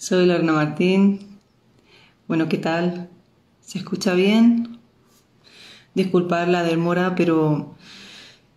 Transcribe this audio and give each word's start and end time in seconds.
Soy 0.00 0.26
Lorena 0.26 0.52
Martín. 0.52 1.18
Bueno, 2.28 2.48
¿qué 2.48 2.56
tal? 2.56 3.08
¿Se 3.60 3.78
escucha 3.78 4.14
bien? 4.14 4.78
Disculpad 5.92 6.46
la 6.46 6.62
demora, 6.62 7.16
pero 7.16 7.74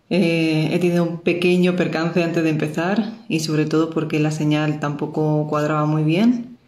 eh, 0.08 0.68
he 0.70 0.78
tenido 0.78 1.02
un 1.02 1.18
pequeño 1.18 1.74
percance 1.74 2.22
antes 2.22 2.44
de 2.44 2.50
empezar 2.50 3.14
y 3.28 3.40
sobre 3.40 3.66
todo 3.66 3.90
porque 3.90 4.20
la 4.20 4.30
señal 4.30 4.78
tampoco 4.78 5.48
cuadraba 5.48 5.84
muy 5.84 6.04
bien. 6.04 6.58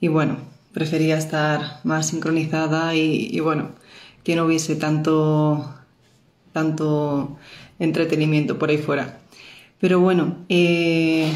Y 0.00 0.06
bueno, 0.06 0.36
prefería 0.72 1.18
estar 1.18 1.80
más 1.82 2.06
sincronizada 2.06 2.94
y, 2.94 3.40
bueno, 3.40 3.70
que 4.22 4.36
no 4.36 4.44
hubiese 4.44 4.76
tanto, 4.76 5.74
tanto 6.52 7.38
entretenimiento 7.80 8.56
por 8.56 8.70
ahí 8.70 8.78
fuera. 8.78 9.18
Pero 9.80 9.98
bueno, 9.98 10.36
eh, 10.48 11.28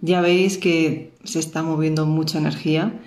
ya 0.00 0.20
veis 0.20 0.58
que 0.58 1.12
se 1.24 1.38
está 1.38 1.62
moviendo 1.62 2.06
mucha 2.06 2.38
energía. 2.38 3.00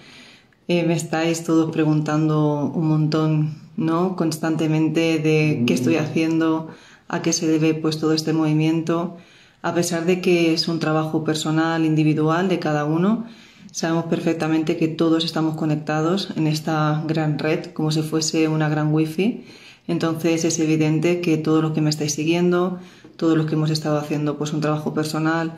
Eh, 0.68 0.84
me 0.84 0.94
estáis 0.94 1.44
todos 1.44 1.72
preguntando 1.72 2.72
un 2.74 2.88
montón, 2.88 3.56
¿no? 3.76 4.16
Constantemente 4.16 5.20
de 5.20 5.64
qué 5.68 5.74
estoy 5.74 5.96
haciendo, 5.98 6.70
a 7.08 7.22
qué 7.22 7.34
se 7.34 7.48
debe 7.48 7.74
pues 7.74 8.00
todo 8.00 8.14
este 8.14 8.34
movimiento. 8.34 9.18
A 9.62 9.74
pesar 9.74 10.06
de 10.06 10.22
que 10.22 10.54
es 10.54 10.68
un 10.68 10.80
trabajo 10.80 11.24
personal, 11.24 11.86
individual 11.86 12.50
de 12.50 12.60
cada 12.60 12.86
uno, 12.86 13.26
sabemos 13.72 14.06
perfectamente 14.06 14.78
que 14.78 14.88
todos 14.88 15.26
estamos 15.26 15.56
conectados 15.56 16.30
en 16.36 16.48
esta 16.48 17.04
gran 17.08 17.40
red, 17.40 17.68
como 17.74 17.92
si 17.92 18.02
fuese 18.02 18.48
una 18.48 18.70
gran 18.70 18.94
wifi. 18.94 19.46
Entonces 19.88 20.46
es 20.46 20.60
evidente 20.60 21.22
que 21.22 21.38
todos 21.38 21.62
los 21.62 21.74
que 21.74 21.82
me 21.82 21.90
estáis 21.90 22.14
siguiendo, 22.14 22.80
todos 23.18 23.38
los 23.38 23.48
que 23.48 23.56
hemos 23.56 23.70
estado 23.70 23.98
haciendo 23.98 24.38
pues 24.38 24.54
un 24.54 24.62
trabajo 24.62 24.94
personal, 24.94 25.54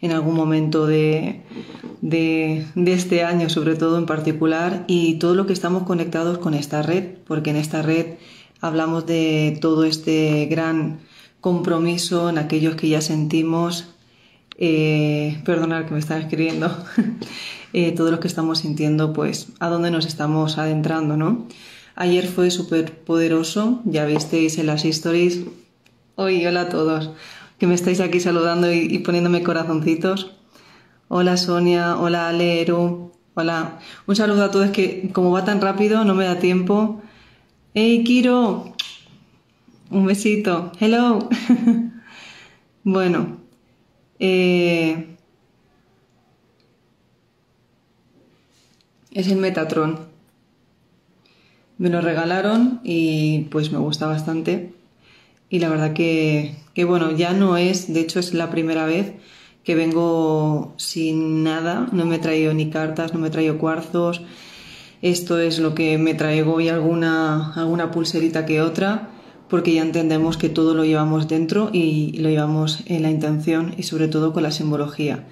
en 0.00 0.12
algún 0.12 0.34
momento 0.34 0.86
de, 0.86 1.42
de, 2.02 2.66
este 2.86 3.24
año, 3.24 3.48
sobre 3.48 3.76
todo 3.76 3.98
en 3.98 4.06
particular, 4.06 4.84
y 4.86 5.14
todo 5.14 5.34
lo 5.34 5.46
que 5.46 5.52
estamos 5.52 5.84
conectados 5.84 6.38
con 6.38 6.54
esta 6.54 6.82
red, 6.82 7.04
porque 7.26 7.50
en 7.50 7.56
esta 7.56 7.82
red 7.82 8.14
hablamos 8.60 9.06
de 9.06 9.58
todo 9.60 9.84
este 9.84 10.46
gran 10.46 11.00
compromiso 11.40 12.28
en 12.28 12.38
aquellos 12.38 12.76
que 12.76 12.88
ya 12.88 13.00
sentimos, 13.00 13.88
eh, 14.58 15.40
perdonar 15.44 15.86
que 15.86 15.94
me 15.94 16.00
están 16.00 16.20
escribiendo, 16.20 16.76
eh, 17.72 17.92
todo 17.92 18.10
lo 18.10 18.20
que 18.20 18.28
estamos 18.28 18.58
sintiendo, 18.60 19.12
pues 19.12 19.48
a 19.60 19.68
dónde 19.68 19.90
nos 19.90 20.06
estamos 20.06 20.58
adentrando, 20.58 21.16
¿no? 21.16 21.46
Ayer 21.94 22.26
fue 22.26 22.50
súper 22.50 22.92
poderoso, 22.92 23.80
ya 23.86 24.04
visteis 24.04 24.58
en 24.58 24.66
las 24.66 24.84
stories. 24.84 25.40
Hoy, 26.14 26.44
hola 26.44 26.62
a 26.62 26.68
todos 26.68 27.10
que 27.58 27.66
me 27.66 27.74
estáis 27.74 28.00
aquí 28.00 28.20
saludando 28.20 28.72
y, 28.72 28.98
poniéndome 28.98 29.42
corazoncitos. 29.42 30.32
Hola 31.08 31.36
Sonia, 31.36 31.96
hola 31.96 32.28
Aleru, 32.28 33.12
hola. 33.34 33.78
Un 34.06 34.16
saludo 34.16 34.44
a 34.44 34.50
todos 34.50 34.70
que 34.70 35.10
como 35.12 35.30
va 35.30 35.44
tan 35.44 35.60
rápido 35.60 36.04
no 36.04 36.14
me 36.14 36.24
da 36.24 36.38
tiempo. 36.38 37.00
¡Hey 37.74 38.02
Kiro! 38.04 38.72
Un 39.90 40.06
besito. 40.06 40.72
Hello. 40.80 41.28
bueno. 42.84 43.38
Eh, 44.18 45.16
es 49.12 49.28
el 49.28 49.36
Metatron. 49.36 50.00
Me 51.78 51.90
lo 51.90 52.00
regalaron 52.00 52.80
y 52.84 53.46
pues 53.50 53.70
me 53.70 53.78
gusta 53.78 54.06
bastante 54.06 54.72
y 55.48 55.58
la 55.60 55.68
verdad 55.68 55.92
que, 55.92 56.56
bueno, 56.84 57.12
ya 57.12 57.32
no 57.32 57.56
es, 57.56 57.92
de 57.92 58.00
hecho 58.00 58.20
es 58.20 58.34
la 58.34 58.50
primera 58.50 58.86
vez 58.86 59.14
que 59.64 59.74
vengo 59.74 60.74
sin 60.76 61.42
nada, 61.42 61.88
no 61.92 62.06
me 62.06 62.16
he 62.16 62.18
traído 62.20 62.54
ni 62.54 62.70
cartas, 62.70 63.12
no 63.12 63.18
me 63.18 63.28
he 63.28 63.30
traído 63.30 63.58
cuarzos, 63.58 64.22
esto 65.02 65.40
es 65.40 65.58
lo 65.58 65.74
que 65.74 65.98
me 65.98 66.14
traigo 66.14 66.60
y 66.60 66.68
alguna, 66.68 67.52
alguna 67.54 67.90
pulserita 67.90 68.46
que 68.46 68.60
otra, 68.60 69.10
porque 69.48 69.74
ya 69.74 69.82
entendemos 69.82 70.36
que 70.36 70.48
todo 70.48 70.74
lo 70.74 70.84
llevamos 70.84 71.28
dentro 71.28 71.70
y 71.72 72.16
lo 72.18 72.28
llevamos 72.28 72.82
en 72.86 73.02
la 73.02 73.10
intención 73.10 73.74
y 73.76 73.82
sobre 73.82 74.08
todo 74.08 74.32
con 74.32 74.42
la 74.42 74.50
simbología. 74.50 75.26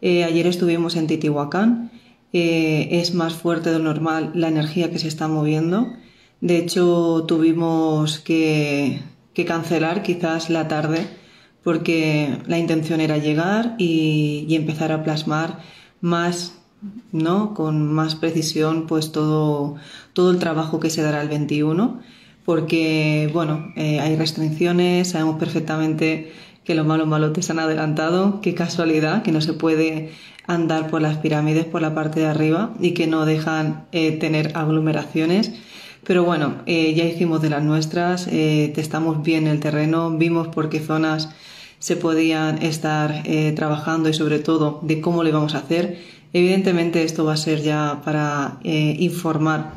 Eh, 0.00 0.24
ayer 0.24 0.46
estuvimos 0.46 0.96
en 0.96 1.06
Titihuacán, 1.06 1.90
eh, 2.32 2.88
es 2.90 3.14
más 3.14 3.34
fuerte 3.34 3.70
de 3.70 3.78
lo 3.78 3.84
normal 3.84 4.32
la 4.34 4.48
energía 4.48 4.90
que 4.90 4.98
se 4.98 5.08
está 5.08 5.28
moviendo. 5.28 5.92
De 6.40 6.58
hecho, 6.58 7.24
tuvimos 7.28 8.18
que 8.18 9.00
que 9.34 9.44
cancelar 9.44 10.02
quizás 10.02 10.48
la 10.48 10.68
tarde 10.68 11.06
porque 11.64 12.38
la 12.46 12.58
intención 12.58 13.00
era 13.00 13.18
llegar 13.18 13.74
y, 13.78 14.46
empezar 14.50 14.92
a 14.92 15.02
plasmar 15.02 15.60
más, 16.00 16.58
¿no? 17.10 17.54
Con 17.54 17.92
más 17.92 18.14
precisión, 18.14 18.86
pues 18.86 19.10
todo, 19.10 19.76
todo 20.12 20.30
el 20.30 20.38
trabajo 20.38 20.78
que 20.78 20.90
se 20.90 21.02
dará 21.02 21.22
el 21.22 21.28
21, 21.28 22.00
porque, 22.44 23.30
bueno, 23.32 23.72
eh, 23.76 23.98
hay 24.00 24.14
restricciones, 24.16 25.08
sabemos 25.08 25.38
perfectamente 25.38 26.32
que 26.64 26.74
los 26.74 26.86
malos 26.86 27.08
malotes 27.08 27.50
han 27.50 27.58
adelantado, 27.58 28.40
qué 28.42 28.54
casualidad 28.54 29.22
que 29.22 29.32
no 29.32 29.40
se 29.40 29.54
puede 29.54 30.12
andar 30.46 30.88
por 30.88 31.00
las 31.00 31.16
pirámides 31.18 31.64
por 31.64 31.80
la 31.80 31.94
parte 31.94 32.20
de 32.20 32.26
arriba 32.26 32.74
y 32.78 32.92
que 32.92 33.06
no 33.06 33.24
dejan 33.24 33.86
eh, 33.92 34.12
tener 34.12 34.52
aglomeraciones 34.54 35.52
pero 36.04 36.24
bueno, 36.24 36.56
eh, 36.66 36.94
ya 36.94 37.04
hicimos 37.04 37.40
de 37.42 37.50
las 37.50 37.62
nuestras, 37.62 38.28
eh, 38.30 38.70
testamos 38.74 39.22
bien 39.22 39.46
el 39.46 39.60
terreno, 39.60 40.10
vimos 40.10 40.48
por 40.48 40.68
qué 40.68 40.80
zonas 40.80 41.30
se 41.78 41.96
podían 41.96 42.62
estar 42.62 43.22
eh, 43.24 43.52
trabajando 43.56 44.08
y 44.08 44.14
sobre 44.14 44.38
todo 44.38 44.80
de 44.82 45.00
cómo 45.00 45.22
lo 45.22 45.28
íbamos 45.28 45.54
a 45.54 45.58
hacer. 45.58 45.98
Evidentemente 46.32 47.04
esto 47.04 47.24
va 47.24 47.34
a 47.34 47.36
ser 47.36 47.62
ya 47.62 48.02
para 48.04 48.58
informar 48.64 49.74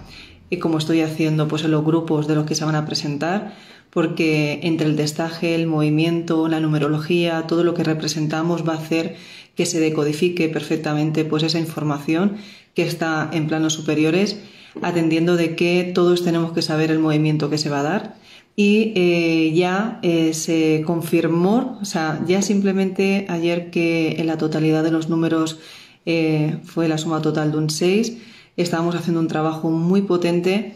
y 0.49 0.57
como 0.57 0.79
estoy 0.79 1.01
haciendo 1.01 1.47
pues 1.47 1.63
en 1.63 1.71
los 1.71 1.85
grupos 1.85 2.27
de 2.27 2.35
los 2.35 2.45
que 2.45 2.55
se 2.55 2.65
van 2.65 2.75
a 2.75 2.85
presentar 2.85 3.53
porque 3.91 4.59
entre 4.63 4.87
el 4.87 4.95
destaje, 4.95 5.53
el 5.55 5.67
movimiento, 5.67 6.47
la 6.47 6.59
numerología, 6.59 7.45
todo 7.47 7.63
lo 7.63 7.73
que 7.73 7.83
representamos 7.83 8.67
va 8.67 8.73
a 8.73 8.77
hacer 8.77 9.15
que 9.55 9.65
se 9.65 9.79
decodifique 9.79 10.49
perfectamente 10.49 11.25
pues 11.25 11.43
esa 11.43 11.59
información 11.59 12.37
que 12.73 12.83
está 12.83 13.29
en 13.33 13.47
planos 13.47 13.73
superiores 13.73 14.39
atendiendo 14.81 15.35
de 15.35 15.55
que 15.55 15.91
todos 15.93 16.23
tenemos 16.23 16.51
que 16.51 16.61
saber 16.61 16.91
el 16.91 16.99
movimiento 16.99 17.49
que 17.49 17.57
se 17.57 17.69
va 17.69 17.79
a 17.79 17.83
dar. 17.83 18.15
Y 18.55 18.91
eh, 18.95 19.53
ya 19.53 19.99
eh, 20.01 20.33
se 20.33 20.83
confirmó, 20.85 21.77
o 21.79 21.85
sea, 21.85 22.23
ya 22.25 22.41
simplemente 22.41 23.27
ayer 23.29 23.69
que 23.69 24.15
en 24.19 24.25
la 24.25 24.39
totalidad 24.39 24.83
de 24.83 24.89
los 24.89 25.09
números 25.09 25.59
eh, 26.07 26.57
fue 26.63 26.87
la 26.87 26.97
suma 26.97 27.21
total 27.21 27.51
de 27.51 27.57
un 27.59 27.69
6, 27.69 28.17
estábamos 28.55 28.95
haciendo 28.95 29.19
un 29.19 29.27
trabajo 29.27 29.69
muy 29.69 30.01
potente 30.01 30.73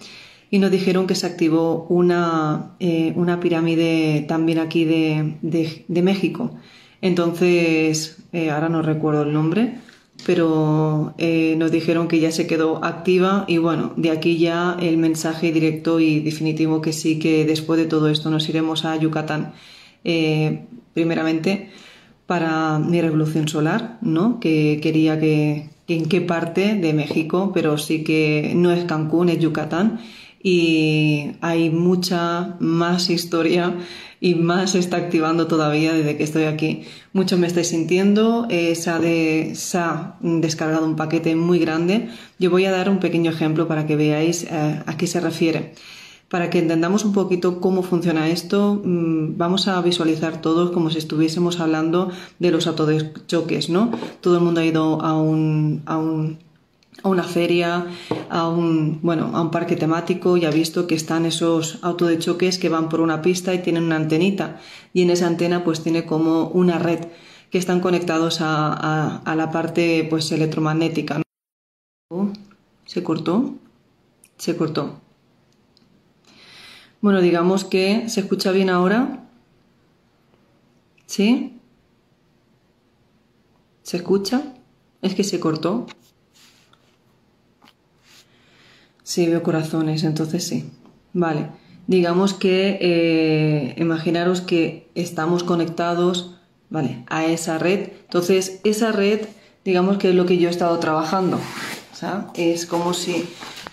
y 0.52 0.60
nos 0.60 0.70
dijeron 0.70 1.08
que 1.08 1.16
se 1.16 1.26
activó 1.26 1.88
una, 1.90 2.76
una 3.16 3.40
pirámide 3.40 4.26
también 4.28 4.60
aquí 4.60 4.86
de, 4.86 5.38
de 5.42 6.02
México. 6.04 6.52
Entonces, 7.02 8.18
ahora 8.52 8.68
no 8.68 8.82
recuerdo 8.82 9.24
el 9.24 9.34
nombre, 9.34 9.78
pero 10.26 11.14
eh, 11.18 11.56
nos 11.58 11.72
dijeron 11.72 12.08
que 12.08 12.20
ya 12.20 12.32
se 12.32 12.48
quedó 12.48 12.84
activa 12.84 13.46
y 13.48 13.58
bueno, 13.58 13.94
de 13.96 14.12
aquí 14.12 14.38
ya 14.38 14.78
el 14.80 14.98
mensaje 14.98 15.52
directo 15.52 16.00
y 16.00 16.20
definitivo 16.20 16.82
que 16.82 16.94
sí 16.94 17.20
que 17.20 17.46
después 17.46 17.80
de 17.80 17.86
todo 17.86 18.10
esto 18.10 18.30
nos 18.30 18.48
iremos 18.50 18.86
a 18.86 18.96
Yucatán 18.98 19.54
eh, 20.04 20.66
primeramente 20.94 21.70
para 22.28 22.80
mi 22.80 23.02
revolución 23.02 23.48
solar, 23.48 23.98
¿no? 24.02 24.40
Que 24.40 24.80
quería 24.82 25.20
que, 25.20 25.70
que, 25.88 25.96
en 25.96 26.08
qué 26.08 26.22
parte 26.22 26.76
de 26.76 26.94
México, 26.94 27.52
pero 27.54 27.78
sí 27.78 28.04
que 28.04 28.54
no 28.56 28.72
es 28.72 28.86
Cancún, 28.86 29.30
es 29.30 29.40
Yucatán 29.40 30.00
y 30.44 31.32
hay 31.42 31.70
mucha 31.70 32.56
más 32.60 33.10
historia 33.10 33.76
y 34.24 34.36
más 34.36 34.72
se 34.72 34.80
está 34.80 34.98
activando 34.98 35.48
todavía 35.48 35.94
desde 35.94 36.16
que 36.16 36.24
estoy 36.24 36.44
aquí. 36.44 36.84
Muchos 37.12 37.40
me 37.40 37.48
estáis 37.48 37.70
sintiendo, 37.70 38.46
eh, 38.50 38.76
se, 38.76 38.92
ha 38.92 39.02
se, 39.56 39.78
ha 39.80 40.16
descargado 40.22 40.86
un 40.86 40.96
paquete 40.96 41.36
muy 41.36 41.58
grande. 41.58 42.10
Yo 42.38 42.52
voy 42.52 42.66
a 42.66 42.72
dar 42.72 42.88
un 42.90 43.00
pequeño 43.00 43.32
ejemplo 43.32 43.68
para 43.68 43.88
que 43.88 43.96
veáis 43.96 44.44
eh, 44.44 44.84
a 44.86 44.96
qué 44.96 45.08
se 45.08 45.20
refiere. 45.20 45.74
para 46.30 46.50
que 46.50 46.60
entendamos 46.60 47.04
un 47.04 47.12
poquito 47.12 47.60
cómo 47.60 47.84
funciona 47.84 48.30
esto, 48.30 48.80
mm, 48.82 49.38
vamos 49.38 49.68
a 49.68 49.82
visualizar 49.82 50.40
todos 50.40 50.72
como 50.72 50.90
si 50.90 50.98
estuviésemos 50.98 51.60
hablando 51.60 52.10
de 52.40 52.52
los 52.52 52.70
choques, 53.28 53.70
¿no? 53.70 53.92
Todo 54.22 54.38
el 54.38 54.42
mundo 54.42 54.62
ha 54.62 54.66
ido 54.66 55.02
a 55.02 55.22
un, 55.22 55.82
a 55.86 55.98
un 55.98 56.38
a 57.04 57.10
una 57.10 57.24
feria, 57.24 57.88
a 58.30 58.48
un, 58.48 59.00
bueno, 59.02 59.32
a 59.34 59.42
un 59.42 59.52
parque 59.52 59.76
temático 59.76 60.38
y 60.38 60.46
ha 60.46 60.52
visto 60.52 60.88
que 60.88 60.96
están 60.96 61.26
esos 61.26 61.80
auto 61.82 62.06
de 62.06 62.20
choques 62.20 62.60
que 62.60 62.70
van 62.70 62.90
por 62.90 63.02
una 63.02 63.22
pista 63.22 63.54
y 63.54 63.60
tienen 63.60 63.84
una 63.84 63.96
antenita. 63.96 64.60
Y 64.94 65.02
en 65.02 65.10
esa 65.10 65.28
antena 65.28 65.64
pues 65.64 65.82
tiene 65.82 66.06
como 66.06 66.48
una 66.50 66.80
red 66.80 67.08
que 67.50 67.58
están 67.58 67.82
conectados 67.82 68.40
a, 68.42 69.18
a, 69.18 69.36
la 69.36 69.52
parte 69.52 70.08
pues 70.10 70.32
electromagnética. 70.32 71.22
¿Se 72.86 73.04
cortó? 73.04 73.56
Se 74.38 74.56
cortó. 74.56 75.02
Bueno, 77.02 77.20
digamos 77.20 77.66
que 77.66 78.08
se 78.10 78.22
escucha 78.22 78.52
bien 78.52 78.70
ahora. 78.70 79.28
¿Sí? 81.08 81.60
¿Se 83.84 83.98
escucha? 83.98 84.54
Es 85.02 85.16
que 85.16 85.24
se 85.24 85.40
cortó. 85.40 85.88
Sí, 89.12 89.28
veo 89.28 89.44
corazones, 89.44 90.06
entonces 90.06 90.48
sí. 90.48 90.72
Vale. 91.12 91.48
Digamos 91.86 92.34
que 92.34 92.78
eh, 92.80 93.76
imaginaros 93.78 94.40
que 94.40 94.88
estamos 94.96 95.44
conectados, 95.44 96.38
¿vale? 96.70 97.04
A 97.10 97.26
esa 97.26 97.58
red. 97.58 97.90
Entonces, 98.04 98.62
esa 98.64 98.94
red, 98.94 99.20
digamos 99.66 99.98
que 99.98 100.12
es 100.12 100.16
lo 100.16 100.26
que 100.26 100.38
yo 100.38 100.48
he 100.48 100.52
estado 100.52 100.80
trabajando. 100.80 101.42
O 101.92 101.96
sea, 101.98 102.28
es 102.36 102.66
como 102.66 102.94
si 102.94 103.26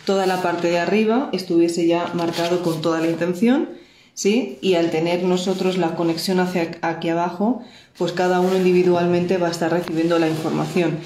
toda 0.05 0.27
la 0.27 0.43
parte 0.43 0.71
de 0.71 0.81
arriba 0.81 1.31
estuviese 1.33 1.87
ya 1.87 2.11
marcado 2.15 2.65
con 2.65 2.83
toda 2.83 3.01
la 3.01 3.09
intención, 3.09 3.69
¿sí? 4.15 4.59
Y 4.61 4.75
al 4.75 4.91
tener 4.91 5.23
nosotros 5.23 5.79
la 5.79 5.95
conexión 5.95 6.41
hacia 6.41 6.81
aquí 6.83 7.11
abajo, 7.11 7.63
pues 7.97 8.11
cada 8.11 8.41
uno 8.41 8.57
individualmente 8.57 9.39
va 9.39 9.47
a 9.47 9.53
estar 9.53 9.71
recibiendo 9.71 10.19
la 10.19 10.29
información. 10.29 10.99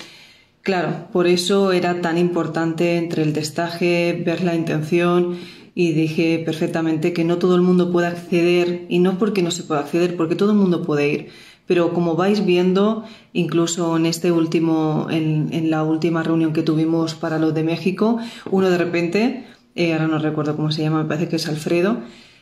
Claro, 0.62 1.08
por 1.12 1.26
eso 1.26 1.72
era 1.72 2.00
tan 2.00 2.18
importante 2.18 2.96
entre 2.96 3.22
el 3.22 3.32
testaje, 3.32 4.22
ver 4.24 4.44
la 4.44 4.54
intención 4.54 5.36
y 5.74 5.92
dije 5.92 6.40
perfectamente 6.44 7.12
que 7.12 7.24
no 7.24 7.38
todo 7.38 7.56
el 7.56 7.62
mundo 7.62 7.90
puede 7.90 8.06
acceder 8.06 8.86
y 8.88 8.98
no 9.00 9.18
porque 9.18 9.42
no 9.42 9.50
se 9.50 9.64
pueda 9.64 9.80
acceder, 9.80 10.16
porque 10.16 10.36
todo 10.36 10.52
el 10.52 10.58
mundo 10.58 10.82
puede 10.82 11.12
ir 11.12 11.28
pero 11.66 11.92
como 11.92 12.16
vais 12.16 12.44
viendo, 12.44 13.04
incluso 13.32 13.96
en 13.96 14.06
este 14.06 14.32
último, 14.32 15.06
en, 15.10 15.70
la 15.70 15.84
última 15.84 16.22
reunión 16.22 16.52
que 16.52 16.62
tuvimos 16.62 17.14
para 17.14 17.38
los 17.38 17.54
de 17.54 17.62
México, 17.62 18.18
uno 18.50 18.68
de 18.68 18.78
repente, 18.78 19.46
eh, 19.74 19.92
ahora 19.92 20.08
no 20.08 20.18
recuerdo 20.18 20.56
cómo 20.56 20.72
se 20.72 20.82
llama, 20.82 21.02
me 21.02 21.08
parece 21.08 21.28
que 21.28 21.36
es 21.36 21.48
Alfredo, 21.48 22.00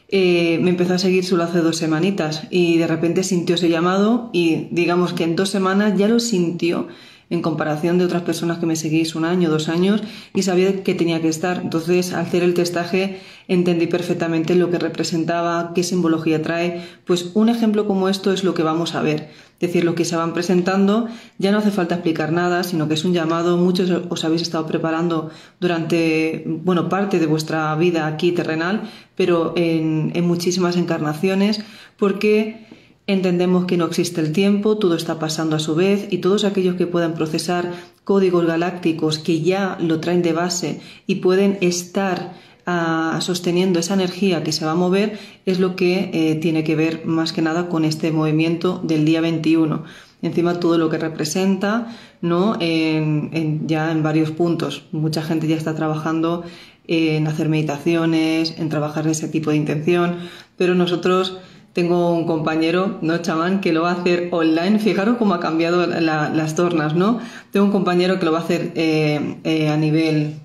eh, 0.09 0.59
me 0.61 0.71
empezó 0.71 0.95
a 0.95 0.99
seguir 0.99 1.25
solo 1.25 1.45
hace 1.45 1.61
dos 1.61 1.77
semanitas 1.77 2.49
y 2.51 2.79
de 2.79 2.89
repente 2.89 3.23
sintió 3.23 3.55
ese 3.55 3.69
llamado 3.69 4.31
y 4.33 4.67
digamos 4.73 5.13
que 5.13 5.23
en 5.23 5.37
dos 5.37 5.51
semanas 5.51 5.97
ya 5.97 6.09
lo 6.09 6.19
sintió 6.19 6.89
en 7.31 7.43
comparación 7.43 7.97
de 7.97 8.05
otras 8.05 8.23
personas 8.23 8.59
que 8.59 8.67
me 8.67 8.77
seguís 8.77 9.15
un 9.15 9.25
año, 9.25 9.49
dos 9.49 9.69
años, 9.69 10.03
y 10.35 10.43
sabía 10.43 10.83
que 10.83 10.95
tenía 10.95 11.23
que 11.23 11.29
estar. 11.29 11.61
Entonces, 11.63 12.13
al 12.13 12.23
hacer 12.23 12.43
el 12.43 12.55
testaje, 12.55 13.21
entendí 13.47 13.87
perfectamente 13.87 14.55
lo 14.57 14.71
que 14.71 14.79
representaba, 14.79 15.73
qué 15.75 15.83
simbología 15.85 16.43
trae. 16.43 16.83
Pues 17.05 17.31
un 17.35 17.49
ejemplo 17.49 17.87
como 17.87 18.09
esto 18.09 18.33
es 18.33 18.45
lo 18.45 18.53
que 18.53 18.65
vamos 18.65 18.95
a 18.95 19.03
ver. 19.03 19.31
Es 19.61 19.69
decir, 19.69 19.85
lo 19.85 19.95
que 19.95 20.05
se 20.05 20.17
van 20.17 20.33
presentando, 20.33 21.07
ya 21.39 21.53
no 21.53 21.59
hace 21.59 21.71
falta 21.71 21.97
explicar 21.97 22.33
nada, 22.33 22.65
sino 22.65 22.89
que 22.89 22.95
es 22.95 23.05
un 23.05 23.13
llamado. 23.13 23.59
Muchos 23.59 23.91
os 24.09 24.25
habéis 24.25 24.43
estado 24.43 24.67
preparando 24.67 25.31
durante, 25.61 26.45
bueno, 26.47 26.89
parte 26.89 27.19
de 27.19 27.27
vuestra 27.27 27.75
vida 27.77 28.07
aquí 28.07 28.33
terrenal, 28.33 28.91
pero 29.17 29.53
en, 29.57 30.13
en 30.15 30.27
muchísimas 30.27 30.77
encarnaciones, 30.77 31.61
porque 31.99 32.70
Entendemos 33.11 33.65
que 33.65 33.77
no 33.77 33.87
existe 33.87 34.21
el 34.21 34.31
tiempo, 34.31 34.79
todo 34.79 34.95
está 34.95 35.19
pasando 35.19 35.57
a 35.57 35.59
su 35.59 35.75
vez 35.75 36.07
y 36.13 36.19
todos 36.19 36.45
aquellos 36.45 36.77
que 36.77 36.87
puedan 36.87 37.15
procesar 37.15 37.73
códigos 38.05 38.47
galácticos 38.47 39.19
que 39.19 39.41
ya 39.41 39.77
lo 39.81 39.99
traen 39.99 40.23
de 40.23 40.33
base 40.33 40.81
y 41.09 41.17
pueden 41.17 41.59
estar 41.61 42.35
ah, 42.67 43.19
sosteniendo 43.21 43.81
esa 43.81 43.95
energía 43.95 44.45
que 44.45 44.53
se 44.53 44.65
va 44.65 44.71
a 44.73 44.77
mover 44.77 45.19
es 45.45 45.59
lo 45.59 45.75
que 45.75 46.11
eh, 46.13 46.37
tiene 46.37 46.63
que 46.63 46.77
ver 46.77 47.05
más 47.05 47.33
que 47.33 47.43
nada 47.43 47.69
con 47.69 47.85
este 47.85 48.13
movimiento 48.13 48.81
del 48.85 49.05
día 49.05 49.21
21. 49.21 49.83
Encima 50.23 50.61
todo 50.61 50.79
lo 50.79 50.89
que 50.89 50.99
representa, 50.99 51.89
¿no? 52.21 52.61
ya 52.61 53.91
en 53.91 54.03
varios 54.05 54.31
puntos. 54.31 54.85
Mucha 54.93 55.23
gente 55.23 55.49
ya 55.49 55.57
está 55.57 55.75
trabajando 55.75 56.45
en 56.87 57.27
hacer 57.27 57.49
meditaciones, 57.49 58.55
en 58.57 58.69
trabajar 58.69 59.09
ese 59.09 59.27
tipo 59.27 59.51
de 59.51 59.57
intención, 59.57 60.19
pero 60.57 60.77
nosotros 60.77 61.39
tengo 61.73 62.13
un 62.13 62.27
compañero, 62.27 62.99
¿no, 63.01 63.19
chamán? 63.19 63.61
Que 63.61 63.73
lo 63.73 63.83
va 63.83 63.91
a 63.91 63.95
hacer 63.95 64.29
online. 64.33 64.79
Fijaros 64.79 65.17
cómo 65.19 65.35
ha 65.35 65.41
cambiado 65.41 65.87
las 65.87 66.55
tornas, 66.55 66.95
¿no? 66.95 67.21
Tengo 67.53 67.67
un 67.67 67.73
compañero 67.73 68.19
que 68.19 68.25
lo 68.25 68.33
va 68.33 68.39
a 68.39 68.43
hacer 68.43 68.73
eh, 68.75 69.37
eh, 69.45 69.69
a 69.69 69.77
nivel... 69.77 70.37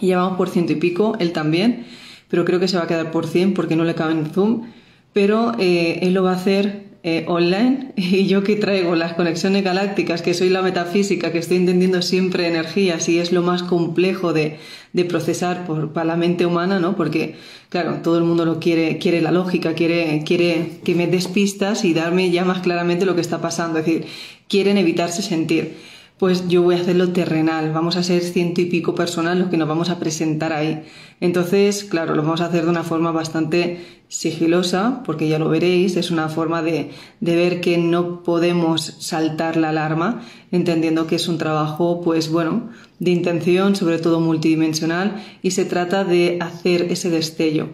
Y 0.00 0.06
llevamos 0.08 0.36
por 0.36 0.48
ciento 0.48 0.72
y 0.72 0.76
pico, 0.76 1.16
él 1.20 1.32
también, 1.32 1.86
pero 2.28 2.44
creo 2.44 2.58
que 2.58 2.66
se 2.66 2.76
va 2.76 2.82
a 2.82 2.86
quedar 2.88 3.12
por 3.12 3.28
cien 3.28 3.54
porque 3.54 3.76
no 3.76 3.84
le 3.84 3.94
cabe 3.94 4.12
en 4.12 4.26
Zoom. 4.26 4.66
Pero 5.12 5.52
eh, 5.58 6.00
él 6.02 6.14
lo 6.14 6.24
va 6.24 6.32
a 6.32 6.34
hacer 6.34 6.93
eh, 7.06 7.26
online 7.28 7.92
y 7.96 8.26
yo 8.26 8.42
que 8.42 8.56
traigo 8.56 8.96
las 8.96 9.12
conexiones 9.12 9.62
galácticas, 9.62 10.22
que 10.22 10.32
soy 10.32 10.48
la 10.48 10.62
metafísica, 10.62 11.30
que 11.30 11.38
estoy 11.38 11.58
entendiendo 11.58 12.00
siempre 12.00 12.48
energías 12.48 13.10
y 13.10 13.18
es 13.18 13.30
lo 13.30 13.42
más 13.42 13.62
complejo 13.62 14.32
de, 14.32 14.56
de 14.94 15.04
procesar 15.04 15.66
por, 15.66 15.92
para 15.92 16.06
la 16.06 16.16
mente 16.16 16.46
humana, 16.46 16.80
¿no? 16.80 16.96
Porque, 16.96 17.36
claro, 17.68 18.00
todo 18.02 18.16
el 18.16 18.24
mundo 18.24 18.46
lo 18.46 18.58
quiere, 18.58 18.96
quiere 18.96 19.20
la 19.20 19.32
lógica, 19.32 19.74
quiere, 19.74 20.22
quiere 20.24 20.80
que 20.82 20.94
me 20.94 21.06
des 21.06 21.28
pistas 21.28 21.84
y 21.84 21.92
darme 21.92 22.30
ya 22.30 22.46
más 22.46 22.62
claramente 22.62 23.04
lo 23.04 23.14
que 23.14 23.20
está 23.20 23.42
pasando, 23.42 23.78
es 23.78 23.84
decir, 23.84 24.06
quieren 24.48 24.78
evitarse 24.78 25.20
sentir 25.20 25.76
pues 26.24 26.48
yo 26.48 26.62
voy 26.62 26.76
a 26.76 26.80
hacerlo 26.80 27.10
terrenal, 27.10 27.70
vamos 27.74 27.96
a 27.96 28.02
ser 28.02 28.22
ciento 28.22 28.62
y 28.62 28.64
pico 28.64 28.94
personas 28.94 29.36
los 29.36 29.50
que 29.50 29.58
nos 29.58 29.68
vamos 29.68 29.90
a 29.90 29.98
presentar 29.98 30.54
ahí. 30.54 30.82
Entonces, 31.20 31.84
claro, 31.84 32.14
lo 32.14 32.22
vamos 32.22 32.40
a 32.40 32.46
hacer 32.46 32.64
de 32.64 32.70
una 32.70 32.82
forma 32.82 33.12
bastante 33.12 33.84
sigilosa, 34.08 35.02
porque 35.04 35.28
ya 35.28 35.38
lo 35.38 35.50
veréis, 35.50 35.98
es 35.98 36.10
una 36.10 36.30
forma 36.30 36.62
de, 36.62 36.92
de 37.20 37.36
ver 37.36 37.60
que 37.60 37.76
no 37.76 38.22
podemos 38.22 38.96
saltar 39.00 39.58
la 39.58 39.68
alarma, 39.68 40.22
entendiendo 40.50 41.06
que 41.06 41.16
es 41.16 41.28
un 41.28 41.36
trabajo, 41.36 42.00
pues 42.00 42.30
bueno, 42.30 42.70
de 43.00 43.10
intención, 43.10 43.76
sobre 43.76 43.98
todo 43.98 44.18
multidimensional, 44.18 45.22
y 45.42 45.50
se 45.50 45.66
trata 45.66 46.04
de 46.04 46.38
hacer 46.40 46.90
ese 46.90 47.10
destello. 47.10 47.68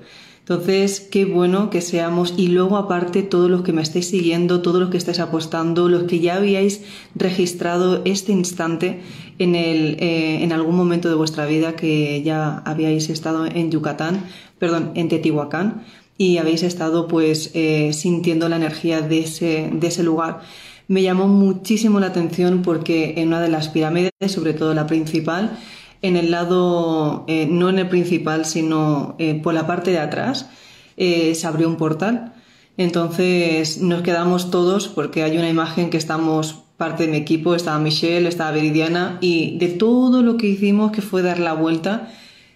Entonces, 0.51 0.99
qué 0.99 1.27
bueno 1.27 1.71
que 1.71 1.81
seamos 1.81 2.35
y 2.37 2.49
luego 2.49 2.77
aparte 2.77 3.23
todos 3.23 3.49
los 3.49 3.63
que 3.63 3.73
me 3.73 3.83
estáis 3.83 4.09
siguiendo, 4.09 4.63
todos 4.63 4.81
los 4.81 4.91
que 4.91 4.97
estáis 4.97 5.21
apostando, 5.21 5.89
los 5.89 6.09
que 6.09 6.19
ya 6.19 6.35
habíais 6.35 6.83
registrado 7.15 8.03
este 8.05 8.33
instante 8.33 9.01
en, 9.39 9.55
el, 9.55 9.97
eh, 10.01 10.43
en 10.43 10.53
algún 10.53 10.75
momento 10.75 11.09
de 11.09 11.15
vuestra 11.15 11.47
vida 11.47 11.77
que 11.77 12.21
ya 12.25 12.65
habíais 12.65 13.11
estado 13.11 13.47
en 13.47 13.71
Yucatán, 13.71 14.25
perdón, 14.59 14.91
en 14.97 15.09
Teotihuacán 15.09 15.85
y 16.19 16.39
habéis 16.39 16.65
estado 16.65 17.07
pues 17.07 17.53
eh, 17.55 17.93
sintiendo 17.93 18.49
la 18.49 18.57
energía 18.57 19.03
de 19.03 19.21
ese, 19.21 19.71
de 19.73 19.87
ese 19.87 20.03
lugar. 20.03 20.41
Me 20.89 21.05
llamó 21.05 21.29
muchísimo 21.29 22.01
la 22.01 22.09
atención 22.09 22.63
porque 22.63 23.15
en 23.19 23.29
una 23.29 23.41
de 23.41 23.51
las 23.51 23.69
pirámides, 23.69 24.11
sobre 24.27 24.55
todo 24.55 24.75
la 24.75 24.89
principal, 24.89 25.57
en 26.03 26.17
el 26.17 26.31
lado, 26.31 27.25
eh, 27.29 27.47
no 27.51 27.69
en 27.69 27.79
el 27.79 27.89
principal, 27.89 28.45
sino 28.45 29.15
eh, 29.19 29.35
por 29.35 29.55
la 29.55 29.67
parte 29.67 29.91
de 29.91 29.99
atrás, 29.99 30.49
eh, 30.97 31.35
se 31.35 31.47
abrió 31.47 31.69
un 31.69 31.77
portal. 31.77 32.35
Entonces 32.77 33.81
nos 33.83 34.03
quedamos 34.03 34.51
todos 34.51 34.89
porque 34.89 35.23
hay 35.23 35.37
una 35.37 35.49
imagen 35.49 35.91
que 35.91 35.99
estamos 35.99 36.63
parte 36.77 37.05
de 37.05 37.13
mi 37.13 37.19
equipo, 37.19 37.55
estaba 37.55 37.79
Michelle, 37.79 38.27
estaba 38.27 38.53
Veridiana 38.53 39.19
y 39.21 39.59
de 39.59 39.69
todo 39.69 40.23
lo 40.23 40.39
que 40.39 40.47
hicimos 40.47 40.93
que 40.93 41.03
fue 41.03 41.21
dar 41.21 41.39
la 41.39 41.53
vuelta, 41.53 42.09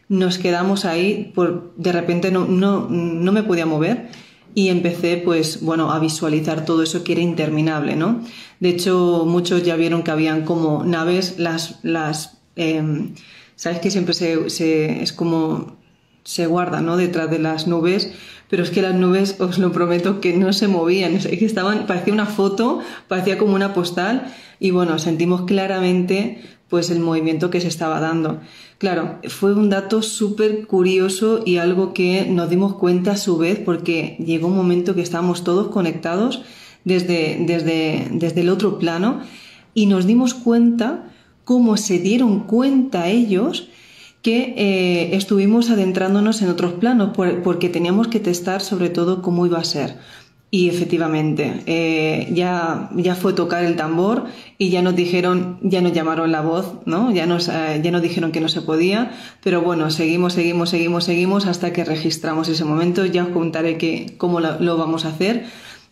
nos 0.08 0.38
quedamos 0.38 0.86
ahí, 0.86 1.30
por, 1.34 1.74
de 1.76 1.92
repente 1.92 2.30
no, 2.30 2.46
no, 2.46 2.88
no 2.88 3.32
me 3.32 3.42
podía 3.42 3.66
mover 3.66 4.08
y 4.54 4.68
empecé 4.68 5.18
pues 5.18 5.62
bueno 5.62 5.92
a 5.92 5.98
visualizar 5.98 6.64
todo 6.64 6.82
eso 6.82 7.04
que 7.04 7.12
era 7.12 7.20
interminable, 7.20 7.96
¿no? 7.96 8.20
De 8.60 8.70
hecho 8.70 9.24
muchos 9.26 9.62
ya 9.62 9.76
vieron 9.76 10.02
que 10.02 10.10
habían 10.10 10.44
como 10.44 10.84
naves, 10.84 11.38
las, 11.38 11.80
las 11.82 12.38
Em, 12.56 13.14
sabes 13.56 13.80
que 13.80 13.90
siempre 13.90 14.14
se, 14.14 15.02
es 15.02 15.12
como 15.12 15.76
se 16.24 16.46
guarda 16.46 16.80
¿no? 16.80 16.96
detrás 16.96 17.30
de 17.30 17.38
las 17.38 17.66
nubes, 17.66 18.12
pero 18.48 18.62
es 18.62 18.70
que 18.70 18.82
las 18.82 18.94
nubes, 18.94 19.36
os 19.40 19.58
lo 19.58 19.72
prometo, 19.72 20.20
que 20.20 20.36
no 20.36 20.52
se 20.52 20.68
movían, 20.68 21.14
es 21.14 21.26
que 21.26 21.44
estaban, 21.44 21.86
parecía 21.86 22.12
una 22.12 22.26
foto, 22.26 22.80
parecía 23.08 23.38
como 23.38 23.54
una 23.54 23.74
postal, 23.74 24.32
y 24.60 24.70
bueno, 24.70 24.98
sentimos 24.98 25.42
claramente 25.42 26.42
pues 26.68 26.90
el 26.90 26.98
movimiento 26.98 27.50
que 27.50 27.60
se 27.60 27.68
estaba 27.68 28.00
dando. 28.00 28.40
Claro, 28.78 29.18
fue 29.28 29.54
un 29.54 29.70
dato 29.70 30.02
súper 30.02 30.66
curioso 30.66 31.42
y 31.44 31.58
algo 31.58 31.94
que 31.94 32.26
nos 32.26 32.50
dimos 32.50 32.74
cuenta 32.74 33.12
a 33.12 33.16
su 33.16 33.38
vez 33.38 33.60
porque 33.64 34.16
llegó 34.18 34.48
un 34.48 34.56
momento 34.56 34.94
que 34.94 35.02
estábamos 35.02 35.44
todos 35.44 35.68
conectados 35.68 36.42
desde, 36.84 37.38
desde, 37.46 38.08
desde 38.10 38.40
el 38.40 38.48
otro 38.48 38.78
plano 38.78 39.20
y 39.74 39.86
nos 39.86 40.06
dimos 40.06 40.34
cuenta 40.34 41.13
cómo 41.44 41.76
se 41.76 41.98
dieron 41.98 42.40
cuenta 42.40 43.08
ellos 43.08 43.68
que 44.22 44.54
eh, 44.56 45.16
estuvimos 45.16 45.68
adentrándonos 45.68 46.40
en 46.40 46.48
otros 46.48 46.72
planos 46.72 47.10
porque 47.44 47.68
teníamos 47.68 48.08
que 48.08 48.20
testar 48.20 48.62
sobre 48.62 48.88
todo 48.88 49.20
cómo 49.20 49.44
iba 49.44 49.58
a 49.58 49.64
ser. 49.64 49.98
Y 50.50 50.68
efectivamente, 50.68 51.62
eh, 51.66 52.28
ya, 52.32 52.88
ya 52.94 53.16
fue 53.16 53.32
tocar 53.32 53.64
el 53.64 53.74
tambor 53.74 54.26
y 54.56 54.70
ya 54.70 54.82
nos 54.82 54.94
dijeron, 54.94 55.58
ya 55.62 55.80
nos 55.80 55.92
llamaron 55.92 56.30
la 56.30 56.42
voz, 56.42 56.74
¿no? 56.86 57.10
Ya 57.10 57.26
nos, 57.26 57.48
eh, 57.48 57.80
ya 57.82 57.90
nos 57.90 58.00
dijeron 58.00 58.30
que 58.30 58.40
no 58.40 58.48
se 58.48 58.62
podía, 58.62 59.10
pero 59.42 59.62
bueno, 59.62 59.90
seguimos, 59.90 60.34
seguimos, 60.34 60.70
seguimos, 60.70 61.04
seguimos 61.04 61.46
hasta 61.46 61.72
que 61.72 61.84
registramos 61.84 62.48
ese 62.48 62.64
momento. 62.64 63.04
Ya 63.04 63.24
os 63.24 63.30
contaré 63.30 63.78
que, 63.78 64.14
cómo 64.16 64.38
lo, 64.38 64.76
vamos 64.76 65.04
a 65.04 65.08
hacer 65.08 65.44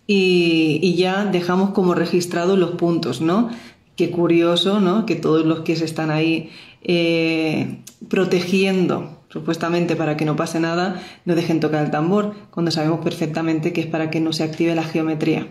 y, 0.06 0.78
y, 0.80 0.94
ya 0.94 1.24
dejamos 1.24 1.70
como 1.70 1.94
registrados 1.94 2.56
los 2.56 2.70
puntos, 2.76 3.20
¿no? 3.20 3.50
Qué 3.96 4.10
curioso, 4.10 4.80
¿no? 4.80 5.06
Que 5.06 5.16
todos 5.16 5.44
los 5.44 5.60
que 5.60 5.76
se 5.76 5.84
están 5.84 6.10
ahí 6.10 6.50
eh, 6.82 7.82
protegiendo 8.08 9.18
supuestamente 9.28 9.96
para 9.96 10.16
que 10.16 10.26
no 10.26 10.36
pase 10.36 10.60
nada, 10.60 11.02
no 11.24 11.34
dejen 11.34 11.60
tocar 11.60 11.84
el 11.84 11.90
tambor, 11.90 12.34
cuando 12.50 12.70
sabemos 12.70 13.00
perfectamente 13.00 13.72
que 13.72 13.80
es 13.80 13.86
para 13.86 14.10
que 14.10 14.20
no 14.20 14.32
se 14.34 14.44
active 14.44 14.74
la 14.74 14.84
geometría. 14.84 15.46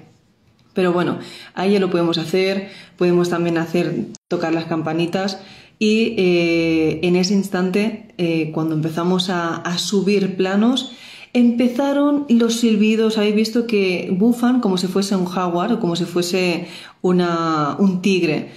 Pero 0.73 0.93
bueno, 0.93 1.17
ahí 1.55 1.73
ya 1.73 1.79
lo 1.79 1.89
podemos 1.89 2.19
hacer, 2.19 2.69
podemos 2.97 3.29
también 3.29 3.57
hacer 3.57 4.05
tocar 4.27 4.53
las 4.53 4.65
campanitas 4.65 5.39
y 5.79 6.13
eh, 6.17 6.99
en 7.01 7.15
ese 7.15 7.33
instante, 7.33 8.13
eh, 8.19 8.51
cuando 8.53 8.75
empezamos 8.75 9.31
a, 9.31 9.63
subir 9.79 10.37
planos, 10.37 10.91
empezaron 11.33 12.25
los 12.29 12.55
silbidos, 12.55 13.17
habéis 13.17 13.35
visto 13.35 13.67
que 13.67 14.09
bufan 14.11 14.59
como 14.59 14.77
si 14.77 14.87
fuese 14.87 15.15
un 15.15 15.25
jaguar 15.25 15.73
o 15.73 15.79
como 15.79 15.95
si 15.95 16.05
fuese 16.05 16.67
una, 17.01 17.75
un 17.79 18.01
tigre 18.01 18.49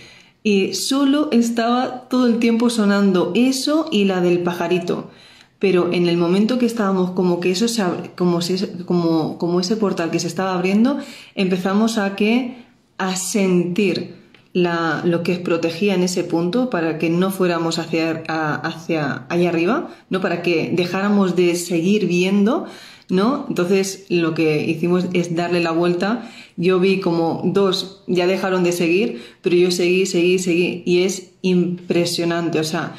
y 0.46 0.74
solo 0.74 1.30
estaba 1.32 2.06
todo 2.08 2.26
el 2.26 2.38
tiempo 2.38 2.68
sonando 2.68 3.32
eso 3.34 3.88
y 3.90 4.04
la 4.04 4.20
del 4.20 4.40
pajarito. 4.40 5.10
Pero 5.58 5.90
en 5.92 6.06
el 6.06 6.18
momento 6.18 6.58
que 6.58 6.66
estábamos 6.66 7.12
como 7.12 7.40
que 7.40 7.50
eso 7.50 7.66
se 7.66 7.82
como, 8.14 8.40
como, 8.84 9.38
como 9.38 9.60
ese 9.60 9.76
portal 9.76 10.10
que 10.10 10.20
se 10.20 10.26
estaba 10.26 10.52
abriendo, 10.52 10.98
empezamos 11.34 11.96
a 11.96 12.14
que 12.14 12.64
a 12.98 13.16
sentir 13.16 14.23
lo 14.54 15.22
que 15.24 15.34
protegía 15.36 15.94
en 15.94 16.04
ese 16.04 16.24
punto 16.24 16.70
para 16.70 16.96
que 16.98 17.10
no 17.10 17.30
fuéramos 17.30 17.78
hacia, 17.78 18.22
hacia 18.28 19.26
allá 19.28 19.48
arriba, 19.48 19.90
no 20.10 20.20
para 20.20 20.42
que 20.42 20.70
dejáramos 20.72 21.36
de 21.36 21.54
seguir 21.56 22.06
viendo 22.06 22.66
¿no? 23.08 23.46
Entonces 23.48 24.06
lo 24.08 24.34
que 24.34 24.64
hicimos 24.64 25.06
es 25.12 25.34
darle 25.34 25.60
la 25.60 25.72
vuelta. 25.72 26.30
Yo 26.56 26.80
vi 26.80 27.00
como 27.00 27.42
dos 27.44 28.02
ya 28.06 28.26
dejaron 28.26 28.64
de 28.64 28.72
seguir, 28.72 29.22
pero 29.42 29.56
yo 29.56 29.70
seguí, 29.70 30.06
seguí, 30.06 30.38
seguí 30.38 30.82
y 30.86 31.02
es 31.02 31.32
impresionante. 31.42 32.60
O 32.60 32.64
sea, 32.64 32.94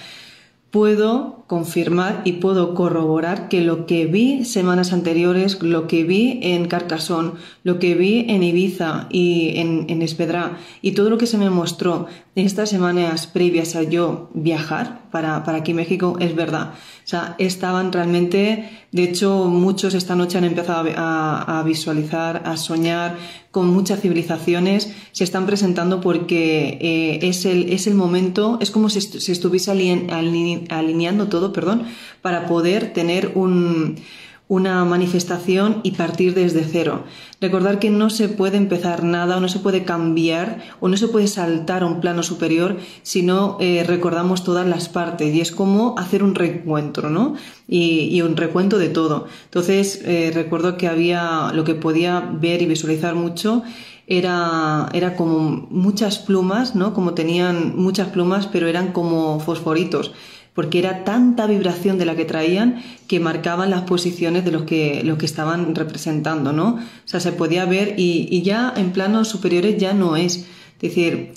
puedo 0.72 1.45
confirmar 1.48 2.24
y 2.25 2.34
puedo 2.34 2.74
corroborar 2.74 3.50
que 3.50 3.62
lo 3.62 3.86
que 3.86 4.08
vi 4.08 4.46
semanas 4.46 4.94
anteriores, 4.94 5.62
lo 5.62 5.88
que 5.88 6.04
vi 6.04 6.40
en 6.42 6.68
Carcasón, 6.68 7.36
lo 7.64 7.78
que 7.78 7.94
vi 7.94 8.25
en 8.30 8.42
Ibiza 8.42 9.08
y 9.12 9.58
en, 9.60 9.86
en 9.90 10.02
Espedrá 10.02 10.58
y 10.82 10.94
todo 10.94 11.12
lo 11.12 11.20
que 11.20 11.28
se 11.28 11.38
me 11.38 11.52
mostró 11.52 12.08
en 12.36 12.46
estas 12.46 12.70
semanas 12.70 13.28
previas 13.28 13.75
a 13.75 13.84
yo 13.84 14.30
viajar 14.34 15.04
para, 15.12 15.44
para 15.44 15.60
aquí 15.60 15.74
México 15.74 16.18
es 16.20 16.36
verdad. 16.36 16.74
O 16.74 17.08
sea, 17.08 17.36
estaban 17.38 17.94
realmente, 17.94 18.88
de 18.92 19.04
hecho, 19.04 19.46
muchos 19.46 19.94
esta 19.94 20.16
noche 20.16 20.40
han 20.40 20.44
empezado 20.44 20.90
a, 20.98 21.60
a 21.60 21.64
visualizar, 21.64 22.42
a 22.46 22.58
soñar 22.58 23.16
con 23.56 23.70
muchas 23.70 24.02
civilizaciones, 24.02 24.92
se 25.14 25.24
están 25.24 25.46
presentando 25.46 26.02
porque 26.02 26.78
eh, 26.82 27.20
es, 27.22 27.46
el, 27.46 27.72
es 27.72 27.88
el 27.88 27.96
momento, 27.96 28.58
es 28.60 28.70
como 28.70 28.90
si 28.90 29.00
se 29.00 29.32
estuviese 29.32 29.72
alineando 29.72 31.28
todo, 31.30 31.35
perdón, 31.54 31.84
para 32.22 32.48
poder 32.48 32.94
tener 32.94 33.32
un 33.36 33.96
una 34.48 34.86
manifestación 34.86 35.82
y 35.84 35.92
partir 35.92 36.36
desde 36.36 36.63
cero. 36.63 37.04
Recordar 37.42 37.80
que 37.80 37.89
no 37.89 38.12
se 38.12 38.30
puede 38.30 38.58
empezar 38.58 39.04
nada 39.04 39.38
o 39.38 39.39
no 39.39 39.48
se 39.48 39.60
puede 39.60 39.84
cambiar 39.84 40.62
o 40.80 40.88
no 40.88 40.98
se 40.98 41.08
puede 41.08 41.27
saltar 41.27 41.82
a 41.82 41.88
un 41.88 42.00
plano 42.00 42.22
superior 42.22 42.77
si 43.01 43.24
no 43.24 43.58
eh, 43.60 43.84
recordamos 43.88 44.44
todas 44.44 44.68
las 44.68 44.88
partes 44.88 45.34
y 45.34 45.42
es 45.42 45.51
como 45.51 45.98
hacer 45.98 46.24
un 46.24 46.36
recuento, 46.36 47.10
¿no? 47.10 47.36
Y, 47.68 48.22
un 48.22 48.38
recuento 48.38 48.77
de 48.77 48.89
todo. 48.89 49.27
Entonces 49.46 50.01
eh, 50.04 50.32
recuerdo 50.34 50.77
que 50.77 50.88
había 50.88 51.51
lo 51.54 51.63
que 51.63 51.75
podía 51.75 52.20
ver 52.20 52.62
y 52.62 52.65
visualizar 52.65 53.15
mucho 53.15 53.63
era, 54.08 54.89
era 54.94 55.15
como 55.15 55.68
muchas 55.70 56.20
plumas, 56.20 56.75
¿no? 56.75 56.94
Como 56.94 57.13
tenían 57.13 57.75
muchas 57.75 58.10
plumas, 58.10 58.48
pero 58.48 58.68
eran 58.68 58.94
como 58.94 59.39
fosforitos 59.39 60.12
porque 60.56 60.80
era 60.80 61.04
tanta 61.04 61.46
vibración 61.46 62.00
de 62.00 62.06
la 62.06 62.16
que 62.16 62.26
traían 62.26 62.82
que 63.08 63.20
marcaban 63.20 63.70
las 63.70 63.82
posiciones 63.82 64.46
de 64.46 64.52
los 64.52 64.64
que, 64.64 65.04
los 65.04 65.18
que 65.18 65.26
estaban 65.26 65.76
representando, 65.76 66.54
¿no? 66.54 66.76
O 66.76 67.08
sea, 67.08 67.20
se 67.20 67.34
podía 67.34 67.66
ver 67.66 67.96
y, 67.98 68.28
y 68.32 68.42
ya 68.42 68.74
en 68.76 68.92
planos 68.92 69.28
superiores 69.28 69.78
ya 69.78 69.94
no 69.94 70.16
es. 70.16 70.38
Es 70.38 70.82
decir, 70.82 71.34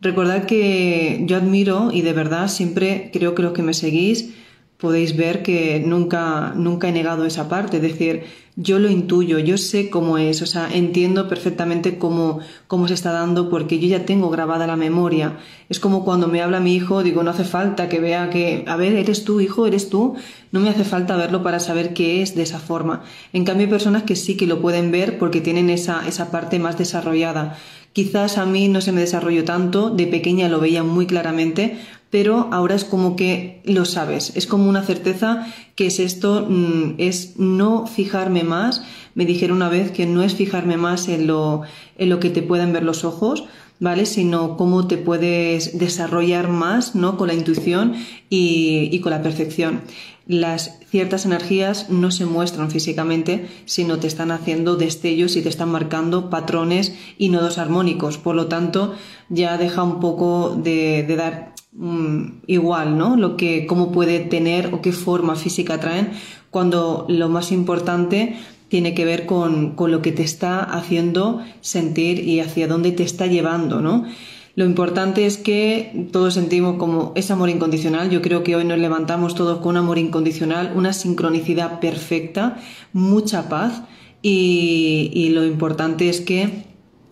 recordad 0.00 0.44
que 0.44 1.22
yo 1.26 1.36
admiro 1.36 1.90
y 1.92 2.02
de 2.02 2.12
verdad 2.12 2.48
siempre 2.48 3.10
creo 3.12 3.34
que 3.34 3.42
los 3.42 3.52
que 3.52 3.62
me 3.62 3.72
seguís 3.72 4.34
podéis 4.78 5.16
ver 5.16 5.42
que 5.42 5.82
nunca, 5.84 6.52
nunca 6.54 6.88
he 6.88 6.92
negado 6.92 7.24
esa 7.24 7.48
parte, 7.48 7.76
es 7.76 7.82
decir, 7.82 8.24
yo 8.58 8.78
lo 8.78 8.90
intuyo, 8.90 9.38
yo 9.38 9.58
sé 9.58 9.90
cómo 9.90 10.16
es, 10.16 10.40
o 10.40 10.46
sea, 10.46 10.70
entiendo 10.72 11.28
perfectamente 11.28 11.98
cómo, 11.98 12.40
cómo 12.66 12.88
se 12.88 12.94
está 12.94 13.12
dando 13.12 13.50
porque 13.50 13.78
yo 13.78 13.86
ya 13.86 14.06
tengo 14.06 14.30
grabada 14.30 14.66
la 14.66 14.76
memoria. 14.76 15.36
Es 15.68 15.78
como 15.78 16.06
cuando 16.06 16.26
me 16.26 16.40
habla 16.40 16.58
mi 16.58 16.74
hijo, 16.74 17.02
digo, 17.02 17.22
no 17.22 17.32
hace 17.32 17.44
falta 17.44 17.90
que 17.90 18.00
vea 18.00 18.30
que, 18.30 18.64
a 18.66 18.76
ver, 18.76 18.94
eres 18.94 19.24
tú, 19.24 19.42
hijo, 19.42 19.66
eres 19.66 19.90
tú, 19.90 20.16
no 20.52 20.60
me 20.60 20.70
hace 20.70 20.84
falta 20.84 21.16
verlo 21.16 21.42
para 21.42 21.60
saber 21.60 21.92
qué 21.92 22.22
es 22.22 22.34
de 22.34 22.44
esa 22.44 22.58
forma. 22.58 23.02
En 23.34 23.44
cambio, 23.44 23.66
hay 23.66 23.70
personas 23.70 24.04
que 24.04 24.16
sí 24.16 24.38
que 24.38 24.46
lo 24.46 24.62
pueden 24.62 24.90
ver 24.90 25.18
porque 25.18 25.42
tienen 25.42 25.68
esa, 25.68 26.08
esa 26.08 26.30
parte 26.30 26.58
más 26.58 26.78
desarrollada. 26.78 27.58
Quizás 27.92 28.36
a 28.36 28.44
mí 28.44 28.68
no 28.68 28.82
se 28.82 28.92
me 28.92 29.00
desarrolló 29.00 29.44
tanto, 29.44 29.88
de 29.88 30.06
pequeña 30.06 30.50
lo 30.50 30.60
veía 30.60 30.82
muy 30.82 31.06
claramente, 31.06 31.78
pero 32.10 32.48
ahora 32.52 32.74
es 32.74 32.84
como 32.84 33.16
que 33.16 33.60
lo 33.64 33.84
sabes, 33.84 34.32
es 34.36 34.46
como 34.46 34.68
una 34.68 34.82
certeza 34.82 35.46
que 35.74 35.86
es 35.86 35.98
esto, 35.98 36.46
mm, 36.48 36.94
es 36.98 37.38
no 37.38 37.86
fijarme 37.86 38.44
más. 38.44 38.82
Me 39.14 39.26
dijeron 39.26 39.56
una 39.56 39.68
vez 39.68 39.90
que 39.90 40.06
no 40.06 40.22
es 40.22 40.34
fijarme 40.34 40.76
más 40.76 41.08
en 41.08 41.26
lo, 41.26 41.62
en 41.98 42.08
lo 42.08 42.20
que 42.20 42.30
te 42.30 42.42
pueden 42.42 42.72
ver 42.72 42.82
los 42.82 43.04
ojos, 43.04 43.44
¿vale? 43.80 44.06
Sino 44.06 44.56
cómo 44.56 44.86
te 44.86 44.96
puedes 44.96 45.78
desarrollar 45.78 46.48
más, 46.48 46.94
¿no? 46.94 47.16
Con 47.16 47.28
la 47.28 47.34
intuición 47.34 47.94
y, 48.30 48.88
y 48.92 49.00
con 49.00 49.10
la 49.10 49.22
percepción. 49.22 49.82
Las 50.26 50.80
ciertas 50.90 51.24
energías 51.24 51.88
no 51.90 52.10
se 52.10 52.26
muestran 52.26 52.70
físicamente, 52.70 53.48
sino 53.64 53.98
te 53.98 54.06
están 54.06 54.30
haciendo 54.30 54.76
destellos 54.76 55.36
y 55.36 55.42
te 55.42 55.48
están 55.48 55.70
marcando 55.70 56.30
patrones 56.30 56.94
y 57.18 57.28
nodos 57.28 57.58
armónicos. 57.58 58.18
Por 58.18 58.34
lo 58.34 58.46
tanto, 58.46 58.94
ya 59.28 59.56
deja 59.58 59.82
un 59.82 60.00
poco 60.00 60.56
de, 60.56 61.04
de 61.06 61.16
dar 61.16 61.55
Mm, 61.78 62.40
igual, 62.46 62.96
¿no? 62.96 63.16
Lo 63.16 63.36
que, 63.36 63.66
cómo 63.66 63.92
puede 63.92 64.20
tener 64.20 64.72
o 64.72 64.80
qué 64.80 64.92
forma 64.92 65.36
física 65.36 65.78
traen, 65.78 66.10
cuando 66.50 67.04
lo 67.10 67.28
más 67.28 67.52
importante 67.52 68.36
tiene 68.68 68.94
que 68.94 69.04
ver 69.04 69.26
con, 69.26 69.72
con, 69.72 69.90
lo 69.90 70.00
que 70.00 70.10
te 70.10 70.22
está 70.22 70.62
haciendo 70.62 71.42
sentir 71.60 72.26
y 72.26 72.40
hacia 72.40 72.66
dónde 72.66 72.92
te 72.92 73.02
está 73.02 73.26
llevando, 73.26 73.82
¿no? 73.82 74.06
Lo 74.54 74.64
importante 74.64 75.26
es 75.26 75.36
que 75.36 76.08
todos 76.12 76.32
sentimos 76.32 76.78
como 76.78 77.12
ese 77.14 77.34
amor 77.34 77.50
incondicional. 77.50 78.08
Yo 78.08 78.22
creo 78.22 78.42
que 78.42 78.56
hoy 78.56 78.64
nos 78.64 78.78
levantamos 78.78 79.34
todos 79.34 79.58
con 79.58 79.72
un 79.72 79.76
amor 79.76 79.98
incondicional, 79.98 80.72
una 80.74 80.94
sincronicidad 80.94 81.78
perfecta, 81.78 82.56
mucha 82.94 83.50
paz 83.50 83.82
y, 84.22 85.10
y 85.12 85.28
lo 85.28 85.44
importante 85.44 86.08
es 86.08 86.22
que 86.22 86.64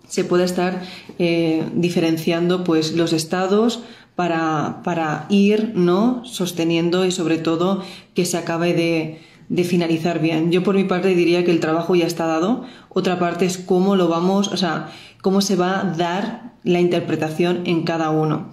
se 0.09 0.25
pueda 0.25 0.44
estar 0.44 0.83
eh, 1.18 1.64
diferenciando 1.75 2.64
pues 2.64 2.94
los 2.94 3.12
estados 3.12 3.83
para, 4.16 4.80
para 4.85 5.26
ir 5.28 5.73
¿no? 5.75 6.25
sosteniendo 6.25 7.04
y 7.04 7.11
sobre 7.11 7.38
todo 7.38 7.83
que 8.14 8.25
se 8.25 8.37
acabe 8.37 8.75
de, 8.75 9.21
de 9.49 9.64
finalizar 9.64 10.21
bien. 10.21 10.52
Yo 10.52 10.62
por 10.62 10.75
mi 10.75 10.85
parte 10.85 11.14
diría 11.14 11.44
que 11.44 11.50
el 11.50 11.61
trabajo 11.61 11.94
ya 11.94 12.06
está 12.06 12.26
dado. 12.26 12.64
Otra 12.88 13.18
parte 13.18 13.44
es 13.44 13.59
cómo 13.59 13.97
lo 13.97 14.09
vamos, 14.09 14.49
o 14.49 14.56
sea, 14.56 14.90
cómo 15.23 15.40
se 15.40 15.56
va 15.56 15.80
a 15.80 15.85
dar 15.85 16.54
la 16.62 16.80
interpretación 16.80 17.62
en 17.66 17.83
cada 17.83 18.11
uno. 18.11 18.50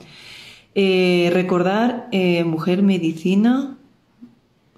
Eh, 0.73 1.29
recordar, 1.33 2.07
eh, 2.11 2.43
mujer 2.43 2.81
medicina, 2.81 3.77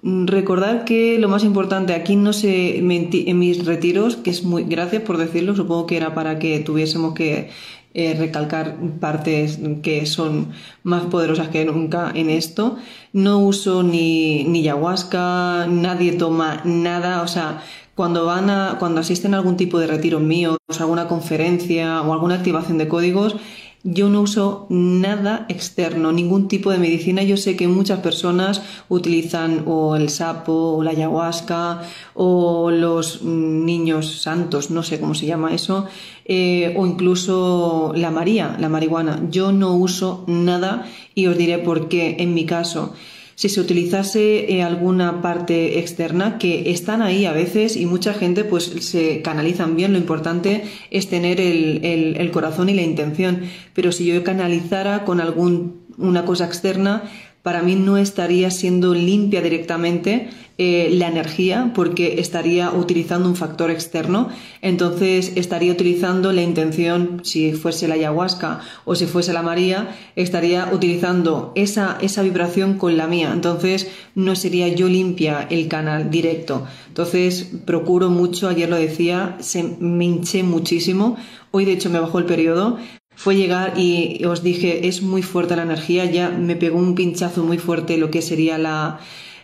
recordar 0.02 0.84
que 0.84 1.18
lo 1.18 1.28
más 1.28 1.44
importante 1.44 1.94
aquí 1.94 2.16
no 2.16 2.32
sé 2.32 2.78
en 2.78 3.38
mis 3.38 3.64
retiros, 3.64 4.16
que 4.16 4.30
es 4.30 4.44
muy, 4.44 4.64
gracias 4.64 5.02
por 5.02 5.16
decirlo, 5.16 5.56
supongo 5.56 5.86
que 5.86 5.96
era 5.96 6.14
para 6.14 6.38
que 6.38 6.60
tuviésemos 6.60 7.14
que 7.14 7.50
eh, 7.94 8.14
recalcar 8.18 8.76
partes 9.00 9.58
que 9.82 10.04
son 10.04 10.52
más 10.82 11.04
poderosas 11.04 11.48
que 11.48 11.64
nunca 11.64 12.10
en 12.14 12.28
esto. 12.28 12.76
No 13.12 13.38
uso 13.38 13.82
ni, 13.82 14.44
ni 14.44 14.60
ayahuasca, 14.60 15.66
nadie 15.68 16.12
toma 16.12 16.60
nada, 16.64 17.22
o 17.22 17.28
sea, 17.28 17.62
cuando 17.94 18.26
van 18.26 18.50
a, 18.50 18.76
cuando 18.80 19.00
asisten 19.00 19.34
a 19.34 19.38
algún 19.38 19.56
tipo 19.56 19.78
de 19.78 19.86
retiro 19.86 20.18
mío, 20.18 20.56
alguna 20.80 21.06
conferencia 21.06 22.02
o 22.02 22.12
alguna 22.12 22.34
activación 22.34 22.78
de 22.78 22.88
códigos, 22.88 23.36
yo 23.84 24.08
no 24.08 24.22
uso 24.22 24.66
nada 24.70 25.44
externo, 25.50 26.10
ningún 26.10 26.48
tipo 26.48 26.70
de 26.70 26.78
medicina. 26.78 27.22
Yo 27.22 27.36
sé 27.36 27.54
que 27.54 27.68
muchas 27.68 28.00
personas 28.00 28.62
utilizan 28.88 29.64
o 29.66 29.94
el 29.94 30.08
sapo 30.08 30.76
o 30.76 30.82
la 30.82 30.92
ayahuasca 30.92 31.82
o 32.14 32.70
los 32.70 33.22
niños 33.22 34.22
santos, 34.22 34.70
no 34.70 34.82
sé 34.82 34.98
cómo 34.98 35.14
se 35.14 35.26
llama 35.26 35.54
eso, 35.54 35.86
eh, 36.24 36.74
o 36.78 36.86
incluso 36.86 37.92
la 37.94 38.10
María, 38.10 38.56
la 38.58 38.70
marihuana. 38.70 39.20
Yo 39.30 39.52
no 39.52 39.76
uso 39.76 40.24
nada 40.26 40.86
y 41.14 41.26
os 41.26 41.36
diré 41.36 41.58
por 41.58 41.88
qué 41.88 42.16
en 42.20 42.32
mi 42.32 42.46
caso 42.46 42.94
si 43.34 43.48
se 43.48 43.60
utilizase 43.60 44.52
eh, 44.52 44.62
alguna 44.62 45.22
parte 45.22 45.78
externa 45.78 46.38
que 46.38 46.70
están 46.70 47.02
ahí 47.02 47.24
a 47.26 47.32
veces 47.32 47.76
y 47.76 47.86
mucha 47.86 48.14
gente 48.14 48.44
pues 48.44 48.64
se 48.64 49.22
canalizan 49.22 49.76
bien. 49.76 49.92
Lo 49.92 49.98
importante 49.98 50.64
es 50.90 51.08
tener 51.08 51.40
el, 51.40 52.30
corazón 52.32 52.68
y 52.68 52.74
la 52.74 52.82
intención. 52.82 53.42
Pero 53.74 53.92
si 53.92 54.06
yo 54.06 54.22
canalizara 54.24 55.04
con 55.04 55.20
alguna 55.20 56.24
cosa 56.24 56.46
externa, 56.46 57.04
para 57.44 57.62
mí 57.62 57.74
no 57.74 57.98
estaría 57.98 58.50
siendo 58.50 58.94
limpia 58.94 59.42
directamente 59.42 60.30
eh, 60.56 60.88
la 60.92 61.08
energía 61.08 61.72
porque 61.74 62.18
estaría 62.18 62.70
utilizando 62.70 63.28
un 63.28 63.36
factor 63.36 63.70
externo, 63.70 64.30
entonces 64.62 65.32
estaría 65.36 65.70
utilizando 65.70 66.32
la 66.32 66.40
intención, 66.40 67.20
si 67.22 67.52
fuese 67.52 67.86
la 67.86 67.96
ayahuasca 67.96 68.60
o 68.86 68.94
si 68.94 69.04
fuese 69.04 69.34
la 69.34 69.42
María, 69.42 69.94
estaría 70.16 70.70
utilizando 70.72 71.52
esa, 71.54 71.98
esa 72.00 72.22
vibración 72.22 72.78
con 72.78 72.96
la 72.96 73.06
mía, 73.08 73.30
entonces 73.34 73.88
no 74.14 74.36
sería 74.36 74.68
yo 74.68 74.88
limpia 74.88 75.46
el 75.50 75.68
canal 75.68 76.10
directo. 76.10 76.66
Entonces 76.88 77.50
procuro 77.66 78.08
mucho, 78.08 78.48
ayer 78.48 78.70
lo 78.70 78.76
decía, 78.76 79.36
se, 79.40 79.64
me 79.64 80.06
hinché 80.06 80.44
muchísimo, 80.44 81.18
hoy 81.50 81.66
de 81.66 81.72
hecho 81.72 81.90
me 81.90 82.00
bajó 82.00 82.20
el 82.20 82.24
periodo, 82.24 82.78
fue 83.16 83.36
llegar 83.36 83.78
y 83.78 84.24
os 84.24 84.42
dije, 84.42 84.86
es 84.88 85.02
muy 85.02 85.22
fuerte 85.22 85.56
la 85.56 85.62
energía, 85.62 86.04
ya 86.04 86.30
me 86.30 86.56
pegó 86.56 86.78
un 86.78 86.94
pinchazo 86.94 87.44
muy 87.44 87.58
fuerte 87.58 87.96
lo 87.96 88.10
que 88.10 88.22
sería 88.22 88.58
la, 88.58 89.00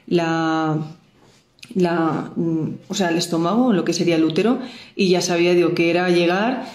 la 0.07 0.79
la, 1.75 2.33
mm, 2.35 2.69
o 2.89 2.95
sea, 2.95 3.11
el 3.11 3.19
estómago, 3.19 3.73
lo 3.73 3.85
que 3.85 3.93
sería 3.93 4.17
el 4.17 4.25
útero, 4.25 4.59
y 4.97 5.09
ya 5.09 5.21
sabía 5.21 5.55
digo, 5.55 5.75
que 5.75 5.91
era 5.91 6.09
llegar 6.11 6.67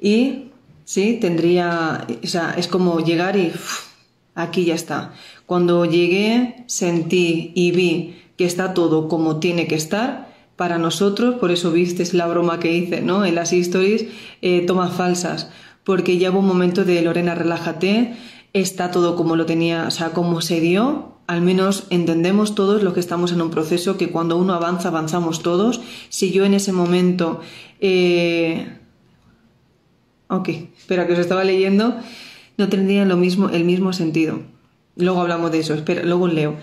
y 0.00 0.50
sí, 0.84 1.18
tendría, 1.20 2.06
o 2.22 2.26
sea, 2.26 2.54
es 2.56 2.68
como 2.68 3.00
llegar 3.00 3.36
y 3.36 3.52
aquí 4.34 4.64
ya 4.64 4.74
está. 4.74 5.14
Cuando 5.46 5.84
llegué, 5.84 6.64
sentí 6.66 7.52
y 7.54 7.72
vi 7.72 8.16
que 8.36 8.44
está 8.46 8.74
todo 8.74 9.08
como 9.08 9.38
tiene 9.38 9.66
que 9.66 9.74
estar. 9.74 10.32
Para 10.56 10.78
nosotros, 10.78 11.34
por 11.40 11.50
eso 11.50 11.72
viste 11.72 12.04
la 12.16 12.28
broma 12.28 12.60
que 12.60 12.72
hice, 12.72 13.00
¿no? 13.00 13.24
En 13.24 13.34
las 13.34 13.52
stories, 13.52 14.06
eh, 14.40 14.60
tomas 14.60 14.92
falsas, 14.92 15.50
porque 15.84 16.18
ya 16.18 16.30
hubo 16.30 16.40
un 16.40 16.46
momento 16.46 16.84
de 16.84 17.00
Lorena, 17.02 17.34
relájate, 17.34 18.14
está 18.52 18.90
todo 18.90 19.16
como 19.16 19.36
lo 19.36 19.46
tenía, 19.46 19.86
o 19.86 19.90
sea, 19.90 20.10
como 20.10 20.40
se 20.40 20.60
dio, 20.60 21.14
al 21.26 21.40
menos 21.40 21.86
entendemos 21.90 22.54
todos 22.54 22.82
los 22.82 22.94
que 22.94 23.00
estamos 23.00 23.32
en 23.32 23.42
un 23.42 23.50
proceso 23.50 23.96
que 23.96 24.10
cuando 24.10 24.36
uno 24.36 24.54
avanza, 24.54 24.88
avanzamos 24.88 25.42
todos. 25.42 25.80
Si 26.08 26.32
yo 26.32 26.44
en 26.44 26.54
ese 26.54 26.72
momento... 26.72 27.40
Eh... 27.80 28.78
Ok, 30.28 30.48
espera 30.48 31.06
que 31.06 31.12
os 31.12 31.18
estaba 31.18 31.44
leyendo, 31.44 31.96
no 32.56 32.68
tendría 32.68 33.04
lo 33.04 33.16
mismo, 33.16 33.50
el 33.50 33.64
mismo 33.64 33.92
sentido. 33.92 34.40
Luego 34.96 35.20
hablamos 35.20 35.52
de 35.52 35.60
eso, 35.60 35.74
espera, 35.74 36.02
luego 36.02 36.28
leo. 36.28 36.56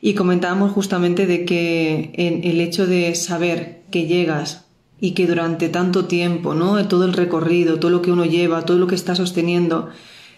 Y 0.00 0.14
comentábamos 0.14 0.72
justamente 0.72 1.26
de 1.26 1.44
que 1.44 2.10
en 2.14 2.42
el 2.42 2.60
hecho 2.60 2.86
de 2.86 3.14
saber 3.14 3.82
que 3.90 4.06
llegas 4.06 4.61
y 5.02 5.14
que 5.14 5.26
durante 5.26 5.68
tanto 5.68 6.04
tiempo, 6.04 6.54
¿no? 6.54 6.86
Todo 6.86 7.06
el 7.06 7.12
recorrido, 7.12 7.80
todo 7.80 7.90
lo 7.90 8.02
que 8.02 8.12
uno 8.12 8.24
lleva, 8.24 8.64
todo 8.64 8.78
lo 8.78 8.86
que 8.86 8.94
está 8.94 9.16
sosteniendo, 9.16 9.88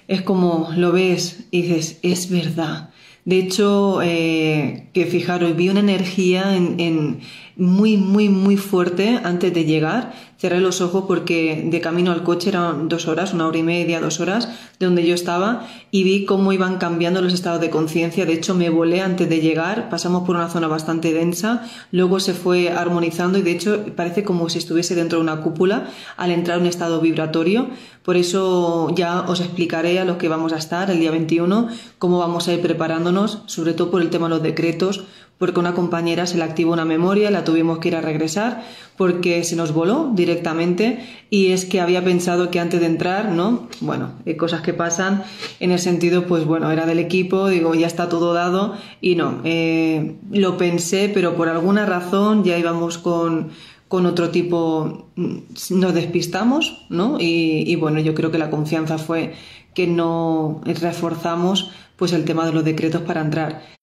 es 0.09 0.23
como 0.23 0.71
lo 0.75 0.91
ves 0.91 1.45
y 1.51 1.61
dices, 1.61 1.99
es 2.01 2.31
verdad. 2.31 2.89
De 3.27 3.39
hecho, 3.39 4.01
eh, 4.03 4.89
que 4.95 5.05
fijaros, 5.05 5.55
vi 5.55 5.69
una 5.69 5.81
energía 5.81 6.57
en, 6.57 7.21
muy, 7.57 7.97
muy, 7.97 8.29
muy 8.29 8.57
fuerte 8.57 9.21
antes 9.23 9.53
de 9.55 9.65
llegar. 9.65 10.13
Cerré 10.39 10.61
los 10.61 10.81
ojos 10.81 11.05
porque 11.07 11.67
de 11.71 11.81
camino 11.81 12.13
al 12.13 12.23
coche 12.23 12.51
eran 12.51 12.89
dos 12.89 13.07
horas, 13.09 13.33
una 13.33 13.47
hora 13.47 13.59
y 13.59 13.63
media, 13.63 14.01
dos 14.01 14.21
horas, 14.21 14.49
de 14.79 14.87
donde 14.87 15.07
yo 15.07 15.15
estaba, 15.15 15.67
y 15.91 16.03
vi 16.05 16.25
cómo 16.25 16.53
iban 16.53 16.79
cambiando 16.79 17.23
los 17.23 17.33
estados 17.33 17.61
de 17.61 17.71
conciencia. 17.71 18.27
De 18.27 18.35
hecho, 18.35 18.55
me 18.55 18.69
volé 18.69 19.01
antes 19.01 19.29
de 19.29 19.41
llegar, 19.41 19.89
pasamos 19.89 20.25
por 20.27 20.37
una 20.37 20.49
zona 20.49 20.67
bastante 20.67 21.13
densa, 21.13 21.65
luego 21.93 22.21
se 22.21 22.35
fue 22.35 22.71
armonizando 22.71 23.39
y 23.39 23.43
de 23.43 23.53
hecho 23.53 23.85
parece 23.97 24.25
como 24.25 24.49
si 24.49 24.59
estuviese 24.59 24.95
dentro 24.95 25.19
de 25.19 25.23
una 25.23 25.41
cúpula 25.41 25.89
al 26.17 26.31
entrar 26.31 26.59
en 26.59 26.65
un 26.65 26.69
estado 26.69 27.01
vibratorio. 27.01 27.69
Por 28.03 28.17
eso 28.17 28.95
ya 28.95 29.23
os 29.23 29.41
explicaré 29.41 29.99
a 29.99 30.05
los 30.05 30.19
que 30.19 30.29
vamos 30.29 30.53
a 30.53 30.59
estar 30.59 30.91
el 30.91 31.01
día 31.01 31.11
21 31.11 31.69
cómo 31.99 32.19
vamos 32.19 32.49
a 32.49 32.53
ir 32.53 32.61
preparándonos, 32.61 33.39
sobre 33.47 33.73
todo 33.73 33.91
por 33.91 34.03
el 34.03 34.11
tema 34.11 34.27
de 34.27 34.35
los 34.35 34.43
decretos, 34.43 35.05
porque 35.39 35.61
una 35.61 35.75
compañera 35.75 36.27
se 36.27 36.37
le 36.37 36.45
activó 36.45 36.73
una 36.73 36.85
memoria, 36.85 37.31
la 37.31 37.45
tuvimos 37.45 37.79
que 37.79 37.89
ir 37.89 37.97
a 37.97 38.01
regresar 38.01 38.65
porque 38.97 39.43
se 39.43 39.57
nos 39.57 39.73
voló 39.73 40.13
directamente 40.15 41.05
y 41.29 41.49
es 41.49 41.65
que 41.65 41.81
había 41.81 42.05
pensado 42.05 42.51
que 42.51 42.61
antes 42.61 42.81
de 42.81 42.87
entrar, 42.87 43.33
¿no? 43.33 43.69
Bueno, 43.81 44.13
hay 44.25 44.37
cosas 44.37 44.63
que 44.63 44.73
pasan 44.73 45.25
en 45.59 45.73
el 45.73 45.81
sentido, 45.81 46.27
pues 46.27 46.45
bueno, 46.45 46.71
era 46.71 46.87
del 46.87 47.01
equipo, 47.01 47.49
digo, 47.49 47.75
ya 47.75 47.87
está 47.87 48.09
todo 48.09 48.33
dado 48.33 48.75
y 49.01 49.17
no, 49.17 49.41
eh, 49.45 50.17
lo 50.31 50.57
pensé, 50.57 51.11
pero 51.13 51.35
por 51.35 51.49
alguna 51.49 51.85
razón 51.85 52.45
ya 52.45 52.57
íbamos 52.57 52.99
con, 52.99 53.51
con 53.89 54.07
otro 54.07 54.31
tipo, 54.31 55.09
mm, 55.17 55.37
nos 55.71 55.95
despistamos, 55.95 56.87
¿no? 56.89 57.19
Y, 57.19 57.65
y 57.67 57.75
bueno, 57.77 57.99
yo 58.01 58.15
creo 58.15 58.31
que 58.31 58.39
la 58.39 58.51
confianza 58.51 58.99
fue 58.99 59.35
que 59.75 59.89
no 59.89 60.61
reforzamos 60.65 61.71
pues 61.97 62.13
el 62.13 62.25
tema 62.25 62.47
de 62.47 62.53
los 62.53 62.65
decretos 62.65 63.03
para 63.03 63.21
entrar. 63.21 63.74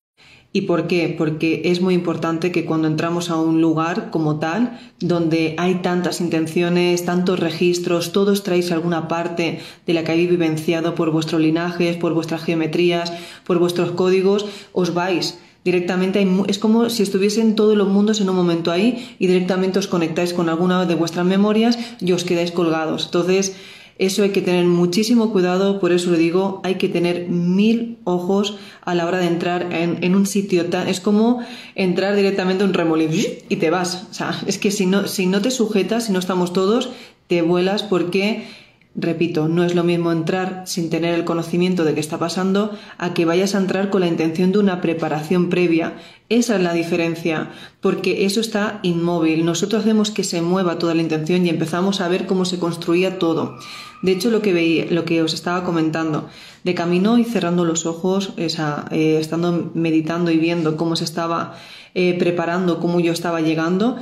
¿Y 0.53 0.61
por 0.61 0.87
qué? 0.87 1.15
Porque 1.17 1.61
es 1.65 1.79
muy 1.79 1.93
importante 1.93 2.51
que 2.51 2.65
cuando 2.65 2.87
entramos 2.87 3.29
a 3.29 3.37
un 3.37 3.61
lugar 3.61 4.09
como 4.11 4.37
tal, 4.39 4.79
donde 4.99 5.55
hay 5.57 5.75
tantas 5.75 6.19
intenciones, 6.19 7.05
tantos 7.05 7.39
registros, 7.39 8.11
todos 8.11 8.43
traéis 8.43 8.71
alguna 8.73 9.07
parte 9.07 9.61
de 9.87 9.93
la 9.93 10.03
que 10.03 10.11
habéis 10.11 10.29
vivenciado 10.29 10.93
por 10.93 11.11
vuestros 11.11 11.39
linajes, 11.39 11.95
por 11.95 12.13
vuestras 12.13 12.43
geometrías, 12.43 13.13
por 13.45 13.59
vuestros 13.59 13.91
códigos, 13.91 14.45
os 14.73 14.93
vais 14.93 15.37
directamente 15.63 16.27
es 16.47 16.57
como 16.57 16.89
si 16.89 17.03
estuviesen 17.03 17.55
todos 17.55 17.77
los 17.77 17.87
mundos 17.87 18.19
en 18.19 18.29
un 18.29 18.35
momento 18.35 18.71
ahí 18.71 19.15
y 19.19 19.27
directamente 19.27 19.79
os 19.79 19.87
conectáis 19.87 20.33
con 20.33 20.49
alguna 20.49 20.85
de 20.85 20.95
vuestras 20.95 21.25
memorias 21.25 21.77
y 21.99 22.11
os 22.13 22.23
quedáis 22.23 22.51
colgados. 22.51 23.05
Entonces, 23.05 23.55
eso 24.01 24.23
hay 24.23 24.31
que 24.31 24.41
tener 24.41 24.65
muchísimo 24.65 25.31
cuidado, 25.31 25.79
por 25.79 25.91
eso 25.91 26.09
le 26.09 26.17
digo, 26.17 26.59
hay 26.63 26.75
que 26.75 26.89
tener 26.89 27.29
mil 27.29 27.99
ojos 28.03 28.57
a 28.81 28.95
la 28.95 29.05
hora 29.05 29.19
de 29.19 29.27
entrar 29.27 29.71
en, 29.71 30.15
un 30.15 30.25
sitio 30.25 30.65
tan... 30.65 30.87
Es 30.87 30.99
como 30.99 31.45
entrar 31.75 32.15
directamente 32.15 32.63
a 32.63 32.67
un 32.67 32.73
remolino 32.73 33.13
y 33.47 33.55
te 33.57 33.69
vas. 33.69 34.07
O 34.09 34.13
sea, 34.15 34.41
es 34.47 34.57
que 34.57 34.71
si 34.71 34.87
no, 34.87 35.07
si 35.07 35.27
no 35.27 35.43
te 35.43 35.51
sujetas, 35.51 36.07
si 36.07 36.13
no 36.13 36.17
estamos 36.17 36.51
todos, 36.51 36.89
te 37.27 37.43
vuelas 37.43 37.83
porque 37.83 38.47
Repito, 38.93 39.47
no 39.47 39.63
es 39.63 39.73
lo 39.73 39.85
mismo 39.85 40.11
entrar 40.11 40.63
sin 40.65 40.89
tener 40.89 41.13
el 41.13 41.23
conocimiento 41.23 41.85
de 41.85 41.93
qué 41.93 42.01
está 42.01 42.19
pasando 42.19 42.77
a 42.97 43.13
que 43.13 43.23
vayas 43.23 43.55
a 43.55 43.57
entrar 43.57 43.89
con 43.89 44.01
la 44.01 44.07
intención 44.07 44.51
de 44.51 44.59
una 44.59 44.81
preparación 44.81 45.49
previa. 45.49 45.95
Esa 46.27 46.57
es 46.57 46.61
la 46.61 46.73
diferencia, 46.73 47.51
porque 47.79 48.25
eso 48.25 48.41
está 48.41 48.81
inmóvil.Nosotros 48.83 49.83
hacemos 49.83 50.11
que 50.11 50.25
se 50.25 50.41
mueva 50.41 50.77
toda 50.77 50.93
la 50.93 51.03
intención 51.03 51.45
y 51.45 51.49
empezamos 51.49 52.01
a 52.01 52.09
ver 52.09 52.25
cómo 52.25 52.43
se 52.43 52.59
construía 52.59 53.17
todo. 53.17 53.59
De 54.01 54.11
hecho, 54.11 54.31
lo 54.31 54.41
que 54.41 54.53
veía, 54.53 54.85
lo 54.89 55.05
que 55.05 55.21
os 55.21 55.33
estaba 55.33 55.63
comentando, 55.63 56.27
de 56.63 56.73
camino 56.73 57.17
y 57.17 57.23
cerrando 57.23 57.65
los 57.65 57.85
ojos, 57.85 58.33
esa, 58.37 58.85
eh, 58.91 59.17
estando 59.19 59.71
meditando 59.73 60.31
y 60.31 60.37
viendo 60.37 60.75
cómo 60.75 60.95
se 60.95 61.03
estaba 61.03 61.55
eh, 61.93 62.15
preparando, 62.17 62.79
cómo 62.79 62.99
yo 62.99 63.13
estaba 63.13 63.41
llegando, 63.41 63.97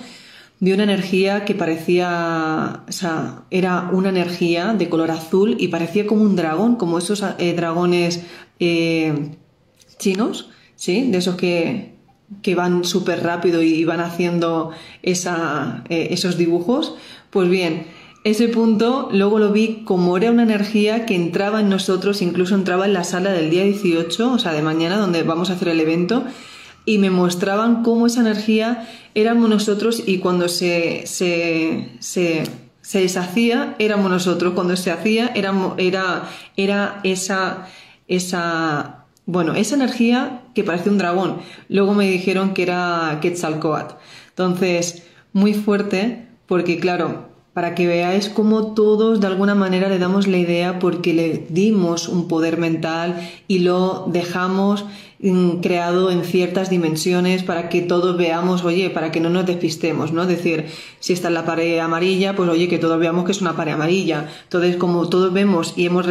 de 0.60 0.74
una 0.74 0.84
energía 0.84 1.46
que 1.46 1.56
parecía, 1.56 2.84
o 2.88 2.92
sea, 2.92 3.44
era 3.50 3.90
una 3.94 4.10
energía 4.10 4.74
de 4.74 4.90
color 4.90 5.12
azul 5.12 5.56
y 5.58 5.70
parecía 5.70 6.06
como 6.06 6.24
un 6.24 6.36
dragón, 6.36 6.76
como 6.76 6.98
esos 6.98 7.24
eh, 7.38 7.54
dragones 7.54 8.24
chinos, 9.98 10.50
¿sí? 10.76 11.10
De 11.10 11.18
esos 11.18 11.36
que, 11.36 11.96
que 12.42 12.56
van 12.56 12.84
súper 12.84 13.24
rápido 13.24 13.62
y 13.62 13.86
van 13.86 14.02
haciendo 14.02 14.72
esa, 15.02 15.86
esos 15.88 16.38
dibujos. 16.38 16.96
Pues 17.30 17.50
bien, 17.50 17.86
ese 18.30 18.48
punto 18.48 19.10
luego 19.12 19.39
lo 19.39 19.52
vi 19.52 19.84
como 19.86 20.18
era 20.18 20.32
una 20.32 20.44
energía 20.44 21.06
que 21.06 21.15
entraba 21.15 21.62
en 21.62 21.70
nosotros, 21.70 22.22
incluso 22.22 22.56
entraba 22.56 22.86
en 22.86 22.94
la 22.94 23.04
sala 23.04 23.32
del 23.32 23.50
día 23.50 23.63
18, 23.63 24.32
o 24.32 24.39
sea, 24.39 24.54
de 24.54 24.62
mañana, 24.62 24.98
donde 24.98 25.24
vamos 25.24 25.50
a 25.50 25.54
hacer 25.54 25.70
el 25.70 25.80
evento, 25.80 26.24
y 26.86 26.98
me 26.98 27.10
mostraban 27.10 27.84
cómo 27.84 28.08
esa 28.08 28.22
energía 28.22 28.88
éramos 29.13 29.50
nosotros 29.50 30.04
y 30.06 30.20
cuando 30.20 30.48
se, 30.48 31.06
se, 31.06 31.92
se, 32.00 32.44
deshacía 33.00 33.76
éramos 33.80 34.10
nosotros, 34.10 34.54
cuando 34.54 34.76
se 34.76 34.92
hacía 34.92 35.28
era, 35.36 35.54
era 36.58 37.00
esa, 37.04 37.68
esa, 38.08 39.06
bueno, 39.26 39.54
esa 39.54 39.76
energía 39.76 40.42
que 40.56 40.63
parece 40.63 40.89
un 40.89 40.98
dragón. 40.98 41.42
Luego 41.68 41.94
me 41.94 42.10
dijeron 42.10 42.54
que 42.54 42.63
era 42.63 43.20
Quetzalcoatl. 43.22 43.96
Entonces, 44.30 45.04
muy 45.32 45.54
fuerte 45.54 46.28
porque, 46.48 46.80
claro, 46.80 47.29
para 47.60 47.76
que 47.76 47.88
veáis 47.88 48.30
cómo 48.30 48.67
todos 48.74 49.19
de 49.19 49.28
alguna 49.28 49.54
manera 49.54 49.89
le 49.89 50.00
damos 50.00 50.28
la 50.28 50.38
idea 50.38 50.80
porque 50.80 51.13
le 51.13 51.45
dimos 51.50 52.08
un 52.08 52.30
poder 52.30 52.58
mental 52.58 53.19
y 53.50 53.60
lo 53.60 54.06
dejamos 54.08 54.86
creado 55.62 56.10
en 56.10 56.24
ciertas 56.24 56.69
dimensiones 56.69 57.43
para 57.43 57.67
que 57.67 57.82
todos 57.82 58.15
veamos, 58.15 58.63
oye, 58.63 58.89
para 58.89 59.12
que 59.12 59.19
no 59.19 59.30
nos 59.30 59.45
despistemos, 59.45 60.13
¿no? 60.13 60.22
Es 60.22 60.30
decir, 60.30 60.67
si 61.02 61.12
está 61.12 61.28
en 61.28 61.34
la 61.34 61.43
pared 61.43 61.80
amarilla, 61.80 62.38
pues 62.38 62.48
oye, 62.48 62.69
que 62.69 62.80
todos 62.80 62.98
veamos 62.98 63.26
que 63.26 63.34
es 63.34 63.41
una 63.41 63.58
pared 63.58 63.74
amarilla. 63.74 64.30
Entonces, 64.43 64.78
como 64.78 65.10
todos 65.10 65.34
vemos 65.34 65.74
y 65.76 65.86
hemos 65.86 66.06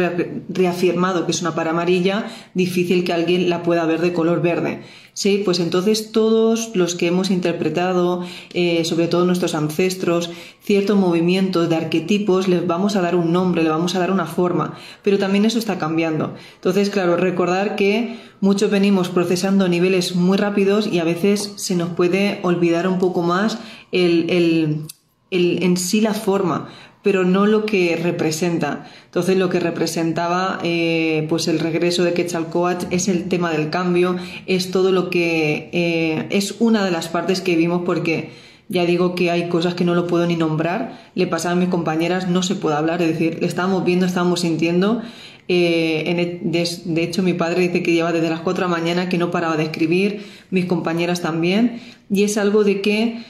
reafirmado 0.49 1.25
que 1.25 1.31
es 1.31 1.41
una 1.41 1.55
pared 1.55 1.71
amarilla, 1.71 2.27
difícil 2.53 3.03
que 3.03 3.13
alguien 3.13 3.49
la 3.49 3.63
pueda 3.63 3.87
ver 3.87 4.01
de 4.01 4.13
color 4.13 4.43
verde. 4.43 4.83
Sí, 5.19 5.41
pues 5.43 5.59
entonces 5.59 6.13
todos 6.13 6.73
los 6.75 6.95
que 6.95 7.07
hemos 7.07 7.29
interpretado, 7.29 8.23
eh, 8.53 8.85
sobre 8.85 9.09
todo 9.09 9.25
nuestros 9.25 9.53
ancestros, 9.53 10.29
ciertos 10.63 10.97
movimientos 10.97 11.67
de 11.67 11.75
arquetipos, 11.75 12.47
les 12.47 12.65
vamos 12.65 12.95
a 12.95 13.01
dar 13.01 13.17
un 13.17 13.33
nombre, 13.33 13.61
le 13.61 13.69
vamos 13.69 13.95
a 13.95 13.99
dar 13.99 14.11
una 14.11 14.25
forma, 14.25 14.75
pero 15.03 15.17
también 15.17 15.43
eso 15.43 15.59
está 15.59 15.77
cambiando. 15.77 16.35
Entonces, 16.55 16.89
claro, 16.89 17.17
recordar 17.17 17.75
que 17.75 18.17
muchos 18.39 18.71
venimos 18.71 19.09
procesando 19.09 19.67
niveles 19.67 20.15
muy 20.15 20.37
rápidos 20.37 20.87
y 20.87 20.99
a 20.99 21.03
veces 21.03 21.51
se 21.57 21.75
nos 21.75 21.89
puede 21.89 22.39
olvidar 22.43 22.87
un 22.87 22.97
poco 22.97 23.21
más 23.21 23.59
el, 23.91 24.29
el, 24.29 24.85
el 25.31 25.63
en 25.63 25.75
sí 25.75 25.99
la 25.99 26.13
forma, 26.13 26.69
pero 27.01 27.23
no 27.23 27.45
lo 27.45 27.65
que 27.65 27.95
representa. 27.95 28.87
Entonces 29.05 29.37
lo 29.37 29.49
que 29.49 29.59
representaba 29.59 30.59
eh, 30.63 31.25
pues 31.29 31.47
el 31.47 31.59
regreso 31.59 32.03
de 32.03 32.13
Quetzalcoatl 32.13 32.87
es 32.91 33.07
el 33.07 33.29
tema 33.29 33.51
del 33.51 33.69
cambio, 33.69 34.17
es 34.45 34.71
todo 34.71 34.91
lo 34.91 35.09
que 35.09 35.69
eh, 35.71 36.27
es 36.29 36.55
una 36.59 36.83
de 36.83 36.91
las 36.91 37.07
partes 37.07 37.41
que 37.41 37.55
vimos 37.55 37.83
porque 37.85 38.31
ya 38.67 38.85
digo 38.85 39.15
que 39.15 39.31
hay 39.31 39.49
cosas 39.49 39.73
que 39.73 39.83
no 39.83 39.95
lo 39.95 40.05
puedo 40.05 40.27
ni 40.27 40.35
nombrar, 40.35 40.99
le 41.15 41.25
pasaba 41.25 41.53
a 41.53 41.55
mis 41.55 41.69
compañeras, 41.69 42.29
no 42.29 42.43
se 42.43 42.53
puede 42.53 42.75
hablar, 42.75 43.01
es 43.01 43.07
decir, 43.09 43.39
le 43.41 43.47
estábamos 43.47 43.83
viendo, 43.83 44.05
estábamos 44.05 44.41
sintiendo. 44.41 45.01
Eh, 45.47 46.39
de, 46.43 47.03
hecho, 47.03 47.23
mi 47.23 47.33
padre 47.33 47.61
dice 47.61 47.81
que 47.81 47.93
lleva 47.93 48.11
desde 48.11 48.29
las 48.29 48.41
4 48.41 48.65
de 48.65 48.69
la 48.69 48.77
mañana 48.77 49.09
que 49.09 49.17
no 49.17 49.31
paraba 49.31 49.57
de 49.57 49.63
escribir, 49.63 50.23
mis 50.51 50.65
compañeras 50.65 51.21
también, 51.21 51.81
y 52.11 52.21
es 52.21 52.37
algo 52.37 52.63
de 52.63 52.81
que 52.81 53.23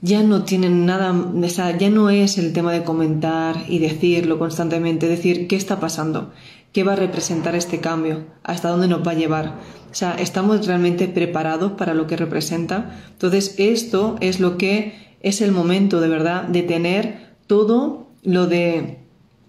ya 0.00 0.22
no 0.22 0.44
tienen 0.44 0.86
nada, 0.86 1.12
o 1.12 1.48
sea, 1.48 1.76
ya 1.76 1.90
no 1.90 2.10
es 2.10 2.38
el 2.38 2.52
tema 2.52 2.72
de 2.72 2.84
comentar 2.84 3.64
y 3.68 3.80
decirlo 3.80 4.38
constantemente, 4.38 5.08
decir 5.08 5.48
qué 5.48 5.56
está 5.56 5.80
pasando, 5.80 6.30
qué 6.72 6.84
va 6.84 6.92
a 6.92 6.96
representar 6.96 7.56
este 7.56 7.80
cambio, 7.80 8.26
hasta 8.44 8.68
dónde 8.68 8.88
nos 8.88 9.06
va 9.06 9.12
a 9.12 9.16
llevar. 9.16 9.54
O 9.90 9.94
sea, 9.94 10.14
estamos 10.14 10.66
realmente 10.66 11.08
preparados 11.08 11.72
para 11.72 11.94
lo 11.94 12.06
que 12.06 12.16
representa. 12.16 12.96
Entonces, 13.10 13.54
esto 13.58 14.16
es 14.20 14.38
lo 14.38 14.58
que 14.58 15.16
es 15.20 15.40
el 15.40 15.50
momento 15.50 16.00
de 16.00 16.08
verdad 16.08 16.44
de 16.44 16.62
tener 16.62 17.34
todo 17.46 18.06
lo 18.22 18.46
de 18.46 18.98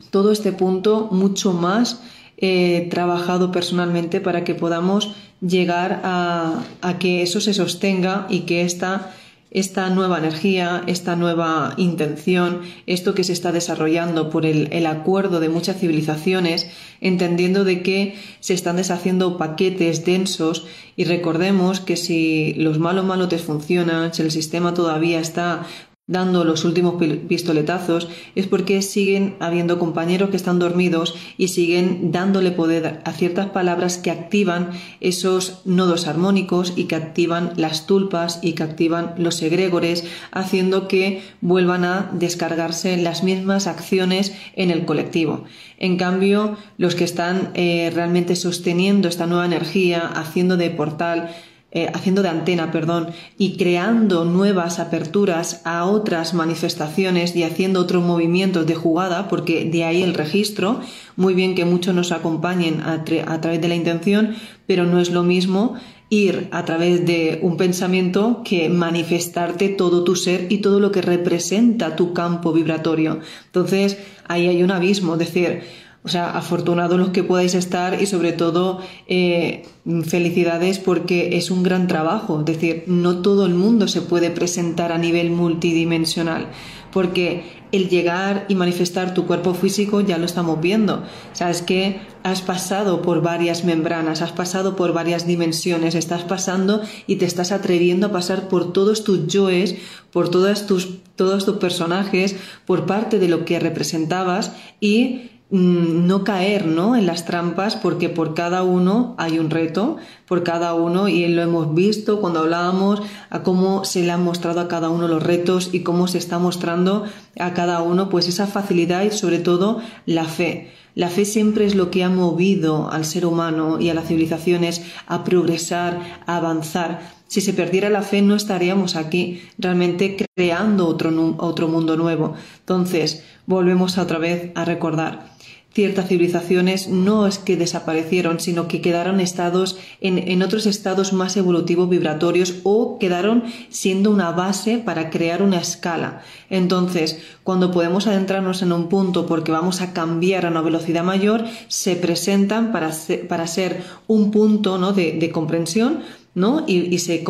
todo 0.09 0.31
este 0.31 0.51
punto 0.51 1.09
mucho 1.11 1.53
más 1.53 2.01
eh, 2.37 2.87
trabajado 2.89 3.51
personalmente 3.51 4.21
para 4.21 4.43
que 4.43 4.55
podamos 4.55 5.13
llegar 5.41 6.01
a, 6.03 6.63
a 6.81 6.97
que 6.97 7.21
eso 7.21 7.41
se 7.41 7.53
sostenga 7.53 8.25
y 8.29 8.41
que 8.41 8.61
esta 8.61 9.11
esta 9.51 9.89
nueva 9.89 10.19
energía, 10.19 10.83
esta 10.85 11.15
nueva 11.15 11.73
intención, 11.77 12.61
esto 12.85 13.15
que 13.15 13.23
se 13.23 13.33
está 13.33 13.51
desarrollando 13.51 14.29
por 14.29 14.45
el, 14.45 14.85
acuerdo 14.85 15.39
de 15.39 15.49
muchas 15.49 15.77
civilizaciones, 15.79 16.69
entendiendo 17.01 17.63
de 17.63 17.81
que 17.81 18.15
se 18.39 18.53
están 18.53 18.75
deshaciendo 18.75 19.37
paquetes 19.37 20.05
densos 20.05 20.67
y 20.95 21.05
recordemos 21.05 21.79
que 21.79 21.97
si 21.97 22.53
los 22.55 22.77
malos 22.77 23.05
malotes 23.05 23.41
funcionan, 23.41 24.13
si 24.13 24.21
el 24.21 24.31
sistema 24.31 24.73
todavía 24.73 25.19
está 25.19 25.65
dando 26.09 26.43
los 26.43 26.65
últimos 26.65 26.95
pistoletazos 27.27 28.09
es 28.33 28.47
porque 28.47 28.81
siguen 28.81 29.35
habiendo 29.39 29.77
compañeros 29.77 30.31
que 30.31 30.37
están 30.37 30.57
dormidos 30.57 31.13
y 31.37 31.49
siguen 31.49 32.11
dándole 32.11 32.49
poder 32.51 32.99
a 33.05 33.13
ciertas 33.13 33.51
palabras 33.51 33.99
que 33.99 34.09
activan 34.09 34.71
esos 35.01 35.61
nodos 35.65 36.07
armónicos 36.07 36.73
y 36.75 36.85
que 36.85 36.95
activan 36.95 37.53
las 37.57 37.85
tulpas 37.85 38.39
y 38.41 38.53
que 38.53 38.63
activan 38.63 39.13
los 39.19 39.39
egregores, 39.43 40.03
haciendo 40.31 40.87
que 40.87 41.21
vuelvan 41.41 41.85
a 41.85 42.09
descargarse 42.11 42.97
las 42.97 43.23
mismas 43.23 43.67
acciones 43.67 44.33
en 44.55 44.71
el 44.71 44.85
colectivo. 44.85 45.43
En 45.77 45.97
cambio, 45.97 46.57
los 46.77 46.95
que 46.95 47.03
están 47.03 47.51
eh, 47.53 47.91
realmente 47.93 48.35
sosteniendo 48.35 49.07
esta 49.07 49.27
nueva 49.27 49.45
energía, 49.45 50.07
haciendo 50.07 50.57
de 50.57 50.71
portal, 50.71 51.29
eh, 51.71 51.91
haciendo 51.93 52.23
de 52.23 52.29
antena, 52.29 52.71
perdón, 52.71 53.09
y 53.37 53.55
creando 53.55 54.25
nuevas 54.25 54.79
aperturas 54.79 55.61
a 55.65 55.85
otras 55.85 56.33
manifestaciones 56.33 57.35
y 57.35 57.43
haciendo 57.43 57.79
otros 57.79 58.03
movimientos 58.03 58.65
de 58.65 58.73
jugada, 58.73 59.27
porque 59.27 59.65
de 59.65 59.83
ahí 59.83 60.01
el 60.01 60.15
registro, 60.15 60.79
muy 61.15 61.35
bien 61.35 61.53
que 61.53 61.65
muchos 61.65 61.93
nos 61.93 62.11
acompañen 62.11 62.81
a, 62.81 63.03
a 63.27 63.41
través 63.41 63.61
de 63.61 63.67
la 63.67 63.75
intención, 63.75 64.35
pero 64.65 64.85
no 64.85 64.99
es 64.99 65.11
lo 65.11 65.21
mismo 65.21 65.75
ir 66.09 66.47
a 66.51 66.65
través 66.65 67.05
de 67.05 67.39
un 67.43 67.55
pensamiento 67.55 68.41
que 68.43 68.67
manifestarte 68.69 69.69
todo 69.69 70.03
tu 70.03 70.15
ser 70.15 70.47
y 70.49 70.57
todo 70.57 70.79
lo 70.79 70.91
que 70.91 71.03
representa 71.03 71.95
tu 71.95 72.13
campo 72.13 72.51
vibratorio. 72.51 73.19
Entonces, 73.45 73.99
ahí 74.27 74.47
hay 74.47 74.63
un 74.63 74.71
abismo, 74.71 75.13
es 75.13 75.19
decir, 75.19 75.61
o 76.03 76.07
sea, 76.07 76.31
afortunados 76.31 76.97
los 76.97 77.09
que 77.09 77.23
podáis 77.23 77.55
estar 77.55 78.01
y 78.01 78.05
sobre 78.05 78.31
todo 78.31 78.79
eh, 79.07 79.63
felicidades 80.05 80.79
porque 80.79 81.37
es 81.37 81.51
un 81.51 81.61
gran 81.61 81.87
trabajo. 81.87 82.39
Es 82.39 82.45
decir, 82.45 82.83
no 82.87 83.21
todo 83.21 83.45
el 83.45 83.53
mundo 83.53 83.87
se 83.87 84.01
puede 84.01 84.29
presentar 84.29 84.93
a 84.93 84.97
nivel 84.97 85.29
multidimensional 85.29 86.47
porque 86.91 87.43
el 87.71 87.89
llegar 87.89 88.45
y 88.47 88.55
manifestar 88.55 89.13
tu 89.13 89.27
cuerpo 89.27 89.53
físico 89.53 90.01
ya 90.01 90.17
lo 90.17 90.25
estamos 90.25 90.59
viendo. 90.59 91.03
O 91.31 91.35
sea, 91.35 91.49
es 91.49 91.61
que 91.61 92.01
has 92.23 92.41
pasado 92.41 93.01
por 93.01 93.21
varias 93.21 93.63
membranas, 93.63 94.21
has 94.21 94.31
pasado 94.31 94.75
por 94.75 94.93
varias 94.93 95.27
dimensiones, 95.27 95.95
estás 95.95 96.23
pasando 96.23 96.81
y 97.07 97.17
te 97.17 97.25
estás 97.25 97.51
atreviendo 97.51 98.07
a 98.07 98.11
pasar 98.11 98.47
por 98.47 98.73
todos 98.73 99.03
tus 99.03 99.27
yoes, 99.27 99.75
por 100.11 100.29
todos 100.29 100.65
tus, 100.65 100.89
todos 101.15 101.45
tus 101.45 101.57
personajes, 101.57 102.35
por 102.65 102.85
parte 102.85 103.19
de 103.19 103.27
lo 103.27 103.45
que 103.45 103.59
representabas 103.59 104.53
y 104.79 105.29
no 105.51 106.23
caer 106.23 106.67
¿no? 106.67 106.95
en 106.95 107.07
las 107.07 107.25
trampas 107.25 107.75
porque 107.75 108.07
por 108.07 108.35
cada 108.35 108.61
uno 108.63 109.15
hay 109.17 109.39
un 109.39 109.49
reto, 109.49 109.97
por 110.27 110.43
cada 110.43 110.75
uno, 110.75 111.07
y 111.07 111.27
lo 111.27 111.41
hemos 111.41 111.73
visto 111.73 112.21
cuando 112.21 112.39
hablábamos 112.39 113.01
a 113.29 113.41
cómo 113.41 113.83
se 113.83 114.03
le 114.03 114.11
han 114.11 114.23
mostrado 114.23 114.59
a 114.59 114.67
cada 114.67 114.89
uno 114.89 115.07
los 115.07 115.23
retos 115.23 115.69
y 115.73 115.81
cómo 115.81 116.07
se 116.07 116.19
está 116.19 116.37
mostrando 116.37 117.05
a 117.39 117.53
cada 117.53 117.81
uno 117.81 118.09
pues 118.09 118.27
esa 118.27 118.45
facilidad 118.45 119.03
y 119.03 119.11
sobre 119.11 119.39
todo 119.39 119.81
la 120.05 120.25
fe. 120.25 120.71
La 120.93 121.09
fe 121.09 121.25
siempre 121.25 121.65
es 121.65 121.75
lo 121.75 121.89
que 121.91 122.03
ha 122.03 122.09
movido 122.09 122.91
al 122.91 123.05
ser 123.05 123.25
humano 123.25 123.79
y 123.79 123.89
a 123.89 123.93
las 123.93 124.07
civilizaciones 124.07 124.83
a 125.07 125.23
progresar, 125.23 126.21
a 126.25 126.37
avanzar. 126.37 126.99
Si 127.27 127.41
se 127.41 127.53
perdiera 127.53 127.89
la 127.89 128.01
fe 128.01 128.21
no 128.21 128.35
estaríamos 128.35 128.95
aquí 128.95 129.41
realmente 129.57 130.17
creando 130.35 130.87
otro, 130.87 131.35
otro 131.37 131.67
mundo 131.67 131.95
nuevo. 131.95 132.33
Entonces, 132.59 133.23
volvemos 133.45 133.97
otra 133.97 134.17
vez 134.17 134.51
a 134.55 134.65
recordar 134.65 135.38
ciertas 135.71 136.07
civilizaciones 136.07 136.87
no 136.87 137.27
es 137.27 137.37
que 137.37 137.55
desaparecieron, 137.55 138.39
sino 138.39 138.67
que 138.67 138.81
quedaron 138.81 139.19
estados 139.19 139.77
en, 140.01 140.41
otros 140.41 140.65
estados 140.65 141.13
más 141.13 141.37
evolutivos 141.37 141.89
vibratorios 141.89 142.55
o 142.63 142.97
quedaron 142.99 143.43
siendo 143.69 144.09
una 144.09 144.31
base 144.31 144.79
para 144.79 145.09
crear 145.09 145.43
una 145.43 145.59
escala. 145.59 146.21
Entonces, 146.49 147.21
cuando 147.43 147.71
podemos 147.71 148.07
adentrarnos 148.07 148.61
en 148.61 148.71
un 148.71 148.89
punto 148.89 149.27
porque 149.27 149.51
vamos 149.51 149.81
a 149.81 149.93
cambiar 149.93 150.45
a 150.45 150.49
una 150.49 150.61
velocidad 150.61 151.03
mayor, 151.03 151.45
se 151.67 151.95
presentan 151.95 152.71
para 152.71 152.91
ser, 152.91 153.27
para 153.27 153.45
ser 153.45 153.83
un 154.07 154.31
punto 154.31 154.77
¿no? 154.79 154.93
de, 154.93 155.29
comprensión 155.31 155.99
¿no? 156.33 156.63
y, 156.67 156.97
se, 156.97 157.23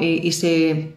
y 0.00 0.32
se 0.32 0.95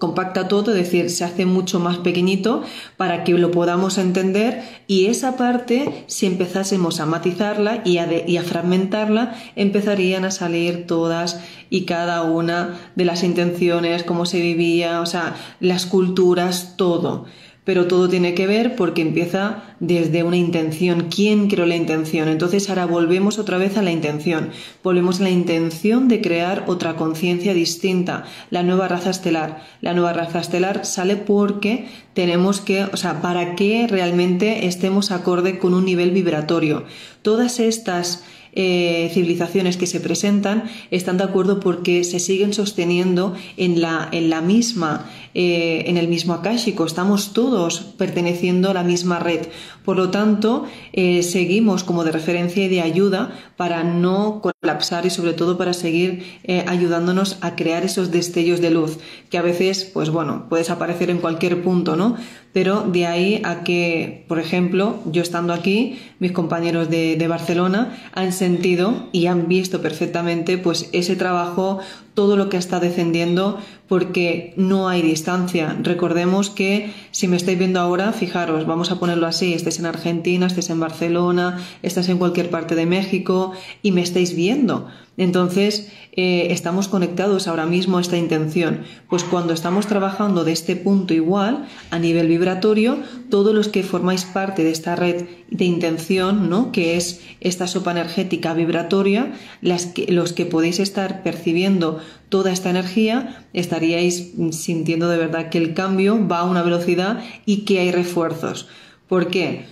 compacta 0.00 0.48
todo, 0.48 0.72
es 0.72 0.78
decir, 0.78 1.10
se 1.10 1.24
hace 1.24 1.44
mucho 1.44 1.78
más 1.78 1.98
pequeñito 1.98 2.62
para 2.96 3.22
que 3.22 3.34
lo 3.34 3.50
podamos 3.50 3.98
entender 3.98 4.62
y 4.86 5.06
esa 5.06 5.36
parte, 5.36 6.04
si 6.06 6.24
empezásemos 6.24 7.00
a 7.00 7.06
matizarla 7.06 7.82
y 7.84 7.98
a, 7.98 8.08
y 8.26 8.38
a 8.38 8.42
fragmentarla, 8.42 9.36
empezarían 9.56 10.24
a 10.24 10.30
salir 10.30 10.86
todas 10.86 11.40
y 11.68 11.84
cada 11.84 12.22
una 12.22 12.80
de 12.96 13.04
las 13.04 13.22
intenciones, 13.22 14.02
cómo 14.02 14.24
se 14.24 14.40
vivía, 14.40 15.02
o 15.02 15.06
sea, 15.06 15.36
las 15.60 15.84
culturas, 15.84 16.76
todo 16.78 17.26
pero 17.70 17.86
todo 17.86 18.08
tiene 18.08 18.34
que 18.34 18.48
ver 18.48 18.74
porque 18.74 19.00
empieza 19.00 19.62
desde 19.78 20.24
una 20.24 20.36
intención. 20.36 21.06
¿Quién 21.08 21.46
creó 21.46 21.66
la 21.66 21.76
intención? 21.76 22.26
Entonces 22.26 22.68
ahora 22.68 22.84
volvemos 22.84 23.38
otra 23.38 23.58
vez 23.58 23.76
a 23.76 23.82
la 23.82 23.92
intención. 23.92 24.50
Volvemos 24.82 25.20
a 25.20 25.22
la 25.22 25.30
intención 25.30 26.08
de 26.08 26.20
crear 26.20 26.64
otra 26.66 26.96
conciencia 26.96 27.54
distinta, 27.54 28.24
la 28.50 28.64
nueva 28.64 28.88
raza 28.88 29.10
estelar. 29.10 29.62
La 29.82 29.94
nueva 29.94 30.12
raza 30.12 30.40
estelar 30.40 30.84
sale 30.84 31.14
porque 31.14 31.86
tenemos 32.12 32.60
que, 32.60 32.82
o 32.86 32.96
sea, 32.96 33.22
para 33.22 33.54
que 33.54 33.86
realmente 33.86 34.66
estemos 34.66 35.12
acorde 35.12 35.60
con 35.60 35.72
un 35.72 35.84
nivel 35.84 36.10
vibratorio. 36.10 36.86
Todas 37.22 37.60
estas 37.60 38.24
eh, 38.52 39.10
civilizaciones 39.14 39.76
que 39.76 39.86
se 39.86 40.00
presentan 40.00 40.64
están 40.90 41.18
de 41.18 41.24
acuerdo 41.24 41.60
porque 41.60 42.04
se 42.04 42.18
siguen 42.18 42.52
sosteniendo 42.52 43.34
en 43.56 43.80
la, 43.80 44.08
en 44.10 44.30
la 44.30 44.40
misma, 44.40 45.08
eh, 45.34 45.84
en 45.86 45.96
el 45.96 46.08
mismo 46.08 46.34
akáshico. 46.34 46.84
Estamos 46.84 47.32
todos 47.32 47.80
perteneciendo 47.96 48.70
a 48.70 48.74
la 48.74 48.82
misma 48.82 49.18
red. 49.18 49.46
Por 49.90 49.96
lo 49.96 50.10
tanto, 50.10 50.66
eh, 50.92 51.24
seguimos 51.24 51.82
como 51.82 52.04
de 52.04 52.12
referencia 52.12 52.64
y 52.64 52.68
de 52.68 52.80
ayuda 52.80 53.32
para 53.56 53.82
no 53.82 54.40
colapsar 54.40 55.04
y 55.04 55.10
sobre 55.10 55.32
todo 55.32 55.58
para 55.58 55.72
seguir 55.72 56.22
ayudándonos 56.68 57.38
a 57.40 57.56
crear 57.56 57.82
esos 57.82 58.12
destellos 58.12 58.60
de 58.60 58.70
luz 58.70 58.98
que 59.30 59.38
a 59.38 59.42
veces, 59.42 59.84
pues 59.84 60.10
bueno, 60.10 60.46
puedes 60.48 60.70
aparecer 60.70 61.10
en 61.10 61.18
cualquier 61.18 61.62
punto, 61.62 61.96
¿no? 61.96 62.16
Pero 62.52 62.82
de 62.82 63.06
ahí 63.06 63.42
a 63.44 63.64
que, 63.64 64.24
por 64.28 64.38
ejemplo, 64.38 65.00
yo 65.06 65.22
estando 65.22 65.52
aquí, 65.52 65.98
mis 66.20 66.32
compañeros 66.32 66.88
de, 66.88 67.16
de 67.16 67.28
Barcelona 67.28 67.96
han 68.12 68.32
sentido 68.32 69.08
y 69.10 69.26
han 69.26 69.48
visto 69.48 69.82
perfectamente 69.82 70.58
pues 70.58 70.88
ese 70.92 71.16
trabajo, 71.16 71.80
todo 72.20 72.36
lo 72.36 72.50
que 72.50 72.58
está 72.58 72.80
descendiendo, 72.80 73.58
porque 73.88 74.52
no 74.54 74.90
hay 74.90 75.00
distancia. 75.00 75.74
Recordemos 75.82 76.50
que 76.50 76.92
si 77.12 77.28
me 77.28 77.38
estáis 77.38 77.58
viendo 77.58 77.80
ahora, 77.80 78.12
fijaros, 78.12 78.66
vamos 78.66 78.90
a 78.90 78.98
ponerlo 78.98 79.26
así, 79.26 79.54
estáis 79.54 79.78
en 79.78 79.86
Argentina, 79.86 80.46
estáis 80.46 80.68
en 80.68 80.80
Barcelona, 80.80 81.58
estás 81.82 82.10
en 82.10 82.18
cualquier 82.18 82.50
parte 82.50 82.74
de 82.74 82.84
México 82.84 83.52
y 83.82 83.92
me 83.92 84.02
estáis 84.02 84.36
viendo. 84.36 84.86
Entonces, 85.16 85.90
eh, 86.12 86.48
estamos 86.50 86.88
conectados 86.88 87.46
ahora 87.46 87.66
mismo 87.66 87.98
a 87.98 88.00
esta 88.00 88.16
intención. 88.16 88.84
Pues 89.08 89.22
cuando 89.22 89.52
estamos 89.52 89.86
trabajando 89.86 90.44
de 90.44 90.52
este 90.52 90.76
punto 90.76 91.14
igual, 91.14 91.66
a 91.90 91.98
nivel 91.98 92.26
vibratorio, 92.26 92.98
todos 93.28 93.54
los 93.54 93.68
que 93.68 93.82
formáis 93.82 94.24
parte 94.24 94.64
de 94.64 94.70
esta 94.70 94.96
red 94.96 95.26
de 95.50 95.64
intención, 95.64 96.48
¿no? 96.48 96.72
que 96.72 96.96
es 96.96 97.20
esta 97.40 97.66
sopa 97.66 97.90
energética 97.90 98.54
vibratoria, 98.54 99.32
los 99.60 100.32
que 100.32 100.46
podéis 100.46 100.78
estar 100.78 101.22
percibiendo 101.22 101.98
toda 102.28 102.52
esta 102.52 102.70
energía, 102.70 103.46
estaríais 103.52 104.32
sintiendo 104.52 105.08
de 105.08 105.18
verdad 105.18 105.50
que 105.50 105.58
el 105.58 105.74
cambio 105.74 106.26
va 106.26 106.40
a 106.40 106.44
una 106.44 106.62
velocidad 106.62 107.22
y 107.44 107.64
que 107.64 107.80
hay 107.80 107.90
refuerzos. 107.92 108.68
¿Por 109.08 109.28
qué? 109.28 109.66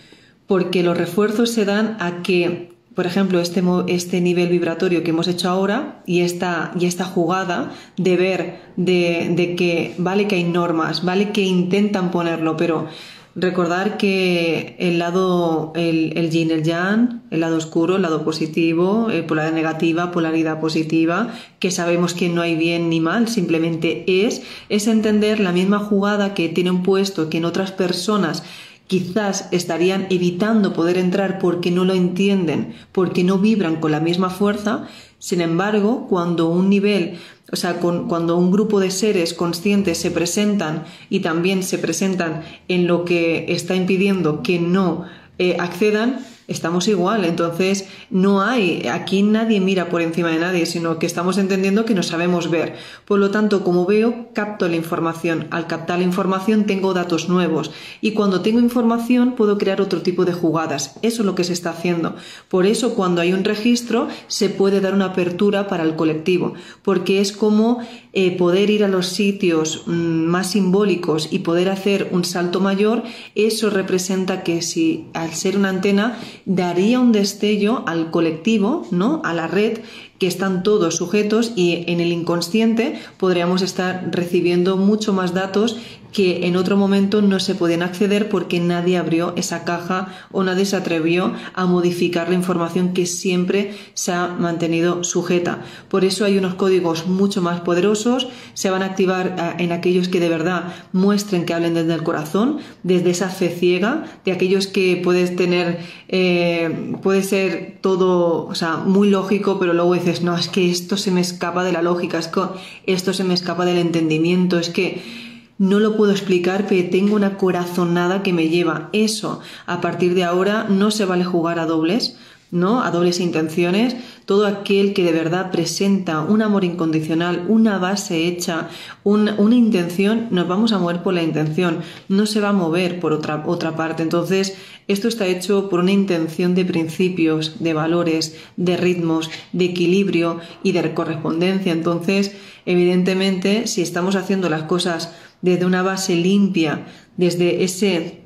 Porque 0.46 0.83
los 0.83 0.98
refuerzos 0.98 1.51
se 1.51 1.64
dan 1.64 1.96
a 2.01 2.22
que 2.22 2.77
por 2.98 3.06
ejemplo, 3.06 3.38
este, 3.38 3.62
este 3.87 4.20
nivel 4.20 4.48
vibratorio 4.48 5.04
que 5.04 5.11
hemos 5.11 5.28
hecho 5.28 5.48
ahora 5.48 6.02
y 6.04 6.22
esta, 6.22 6.72
y 6.76 6.87
esta 6.87 7.04
jugada 7.04 7.70
de 7.96 8.16
ver 8.16 8.61
de, 8.74 9.54
que 9.56 9.94
vale 9.98 10.26
que 10.26 10.34
hay 10.34 10.42
normas, 10.42 11.04
vale 11.04 11.30
que 11.30 11.42
intentan 11.42 12.11
ponerlo, 12.11 12.56
pero 12.56 12.88
recordar 13.37 13.98
que 13.98 14.74
el 14.80 14.98
lado, 14.98 15.72
el, 15.76 16.18
el 16.18 16.28
yin, 16.28 16.50
el 16.50 16.64
yang, 16.64 17.22
el 17.30 17.38
lado 17.38 17.56
oscuro, 17.56 17.94
el 17.94 18.02
lado 18.02 18.24
positivo, 18.24 19.11
eh, 19.12 19.22
polaridad 19.22 19.54
negativa, 19.54 20.11
polaridad 20.11 20.58
positiva, 20.58 21.32
que 21.61 21.70
sabemos 21.70 22.14
que 22.14 22.28
no 22.28 22.42
hay 22.42 22.56
bien 22.56 22.90
ni 22.90 22.98
mal, 22.98 23.28
simplemente 23.28 24.26
es, 24.26 24.42
es 24.70 24.88
entender 24.88 25.38
la 25.38 25.52
misma 25.52 25.78
jugada 25.78 26.34
que 26.34 26.48
tienen 26.48 26.82
puesto 26.82 27.30
que 27.30 27.38
en 27.38 27.44
otras 27.44 27.70
personas 27.70 28.42
quizás 28.88 29.48
estarían 29.53 30.07
evitando 30.11 30.72
poder 30.72 30.96
entrar 30.96 31.38
porque 31.38 31.70
no 31.70 31.85
lo 31.85 31.92
entienden, 31.94 32.74
porque 32.90 33.22
no 33.22 33.38
vibran 33.38 33.77
con 33.77 33.92
la 33.92 34.01
misma 34.01 34.31
fuerza. 34.31 34.88
Sin 35.18 35.40
embargo, 35.40 36.07
cuando 36.09 36.48
un 36.48 36.70
nivel, 36.70 37.18
o 37.53 37.57
sea, 37.57 37.74
cuando 37.74 38.37
un 38.37 38.51
grupo 38.51 38.81
de 38.81 38.90
seres 38.90 39.35
conscientes 39.35 39.98
se 39.98 40.11
presentan 40.11 40.85
y 41.11 41.20
también 41.20 41.62
se 41.62 41.79
presentan 41.79 42.42
en 42.68 42.87
lo 42.87 43.05
que 43.05 43.53
está 43.53 43.77
impidiendo 43.77 44.42
que 44.42 44.59
no 44.59 45.05
eh, 45.38 45.57
accedan, 45.61 46.20
estamos 46.48 46.88
igual. 46.88 47.24
Entonces, 47.24 47.87
no 48.11 48.42
hay, 48.42 48.88
aquí 48.88 49.22
nadie 49.22 49.61
mira 49.61 49.88
por 49.88 50.02
encima 50.02 50.30
de 50.30 50.38
nadie, 50.38 50.66
sino 50.66 50.98
que 50.98 51.06
estamos 51.06 51.38
entendiendo 51.38 51.84
que 51.84 51.94
no 51.94 52.02
sabemos 52.02 52.50
ver. 52.50 52.74
Por 53.04 53.20
lo 53.20 53.30
tanto, 53.30 53.62
como 53.62 53.87
veo, 53.87 54.30
capto 54.32 54.66
la 54.66 54.76
información. 54.76 55.46
Al 55.50 55.66
captar 55.66 55.98
la 55.98 56.04
información 56.04 56.64
tengo 56.64 56.94
datos 56.94 57.28
nuevos. 57.28 57.70
Y 58.00 58.12
cuando 58.12 58.40
tengo 58.40 58.58
información 58.58 59.32
puedo 59.37 59.58
crear 59.58 59.80
otro 59.80 60.02
tipo 60.02 60.24
de 60.24 60.32
jugadas. 60.32 60.96
Eso 61.02 61.22
es 61.22 61.26
lo 61.26 61.34
que 61.34 61.44
se 61.44 61.52
está 61.52 61.70
haciendo. 61.70 62.16
Por 62.48 62.66
eso, 62.66 62.94
cuando 62.94 63.20
hay 63.20 63.32
un 63.32 63.44
registro, 63.44 64.08
se 64.26 64.48
puede 64.48 64.80
dar 64.80 64.94
una 64.94 65.06
apertura 65.06 65.68
para 65.68 65.84
el 65.84 65.94
colectivo. 65.94 66.54
Porque 66.82 67.20
es 67.20 67.32
como 67.32 67.80
eh, 68.20 68.33
poder 68.33 68.68
ir 68.68 68.83
a 68.83 68.88
los 68.88 69.07
sitios 69.07 69.85
mm, 69.87 69.92
más 69.92 70.50
simbólicos 70.50 71.28
y 71.31 71.38
poder 71.38 71.68
hacer 71.68 72.09
un 72.11 72.24
salto 72.24 72.59
mayor. 72.59 73.04
Eso 73.37 73.70
representa 73.70 74.42
que 74.42 74.61
si 74.61 75.04
al 75.14 75.35
ser 75.35 75.57
una 75.57 75.68
antena 75.68 76.18
daría 76.44 76.98
un 76.98 77.12
destello 77.12 77.85
al 77.87 78.11
colectivo, 78.11 78.85
¿no? 78.90 79.22
A 79.24 79.35
la 79.35 79.46
red 79.46 79.78
que 80.18 80.26
están 80.26 80.64
todos 80.64 80.96
sujetos 80.96 81.52
y 81.54 81.85
en 81.87 82.00
el 82.00 82.11
inconsciente 82.11 83.00
podríamos 83.18 83.62
estar 83.62 84.09
recibiendo 84.11 84.76
mucho 84.76 85.12
más 85.12 85.33
datos 85.33 85.76
que 86.12 86.47
en 86.47 86.57
otro 86.57 86.77
momento 86.77 87.23
no 87.23 87.38
se 87.40 87.55
podían 87.55 87.83
acceder 87.83 88.29
porque 88.29 88.61
nadie 88.61 88.97
abrió 88.97 89.35
esa 89.37 89.64
caja 89.64 90.09
o 90.33 90.42
nadie 90.42 90.64
se 90.64 90.77
atrevió 90.77 91.35
a 91.55 91.66
modificar 91.66 92.29
la 92.29 92.35
información 92.35 92.94
que 92.94 93.07
siempre 93.07 93.77
se 93.94 94.12
ha 94.12 94.29
mantenido 94.29 95.05
sujeta. 95.05 95.62
Por 95.88 96.05
eso 96.05 96.25
hay 96.25 96.38
unos 96.38 96.55
códigos 96.55 97.07
mucho 97.07 97.42
más 97.42 97.61
poderosos, 97.61 98.29
se 98.55 98.71
van 98.71 98.83
a 98.83 98.87
activar 98.87 99.37
eh, 99.38 99.62
en 99.62 99.73
aquellos 99.73 100.09
que 100.09 100.21
de 100.21 100.29
verdad 100.29 100.75
muestren 100.92 101.44
que 101.44 101.55
hablen 101.55 101.75
desde 101.75 101.94
el 101.94 102.03
corazón, 102.03 102.59
desde 102.83 103.11
esa 103.11 103.29
fe 103.29 103.51
ciega, 103.51 104.05
de 104.25 104.33
aquellos 104.33 104.66
que 104.66 105.01
puedes 105.03 105.37
tener, 105.37 105.81
eh, 106.09 106.94
puede 107.03 107.23
ser 107.23 107.79
todo, 107.81 108.47
o 108.47 108.55
sea, 108.55 108.77
muy 108.77 109.11
lógico, 109.11 109.59
pero 109.59 109.73
luego 109.73 109.94
dices, 109.94 110.23
no, 110.23 110.37
es 110.37 110.49
que 110.49 110.71
esto 110.71 110.97
se 110.97 111.11
me 111.11 111.21
escapa 111.21 111.64
de 111.64 111.73
la 111.73 111.83
lógica, 111.83 112.18
es 112.18 112.29
que 112.29 112.40
esto 112.87 113.12
se 113.12 113.25
me 113.25 113.35
escapa 113.35 113.64
del 113.64 113.79
entendimiento, 113.79 114.59
es 114.59 114.71
que 114.71 115.27
no 115.59 115.81
lo 115.81 115.97
puedo 115.97 116.12
explicar, 116.12 116.66
pero 116.68 116.88
tengo 116.88 117.16
una 117.16 117.37
corazonada 117.37 118.23
que 118.23 118.33
me 118.33 118.49
lleva. 118.49 118.88
Eso, 118.92 119.40
a 119.66 119.81
partir 119.81 120.14
de 120.14 120.25
ahora, 120.25 120.66
no 120.68 120.90
se 120.90 121.05
vale 121.05 121.25
jugar 121.25 121.59
a 121.59 121.66
dobles, 121.66 122.16
¿no? 122.51 122.83
A 122.83 122.90
dobles 122.90 123.21
intenciones. 123.21 123.97
Todo 124.25 124.47
aquel 124.47 124.94
que 124.94 125.05
de 125.05 125.12
verdad 125.12 125.51
presenta 125.51 126.21
un 126.21 126.42
amor 126.42 126.64
incondicional, 126.64 127.44
una 127.49 127.79
base 127.79 128.27
hecha, 128.27 128.68
una 129.03 129.35
intención, 129.55 130.29
nos 130.31 130.47
vamos 130.47 130.73
a 130.73 130.79
mover 130.79 131.03
por 131.03 131.14
la 131.14 131.23
intención. 131.23 131.81
No 132.09 132.27
se 132.27 132.40
va 132.40 132.51
a 132.51 132.55
mover 132.55 133.01
por 133.01 133.12
otra, 133.12 133.42
otra 133.47 133.75
parte. 133.75 134.03
Entonces, 134.03 134.57
esto 134.87 135.09
está 135.09 135.27
hecho 135.27 135.68
por 135.68 135.81
una 135.81 135.92
intención 135.92 136.55
de 136.55 136.64
principios, 136.64 137.62
de 137.62 137.75
valores, 137.75 138.37
de 138.57 138.77
ritmos, 138.77 139.29
de 139.53 139.66
equilibrio 139.66 140.40
y 140.62 140.73
de 140.73 140.94
correspondencia. 140.94 141.73
Entonces, 141.73 142.35
evidentemente, 142.64 143.66
si 143.66 143.83
estamos 143.83 144.14
haciendo 144.14 144.49
las 144.49 144.62
cosas 144.62 145.12
desde 145.42 145.66
una 145.66 145.83
base 145.83 146.16
limpia, 146.16 146.87
desde 147.16 147.64
ese 147.64 148.22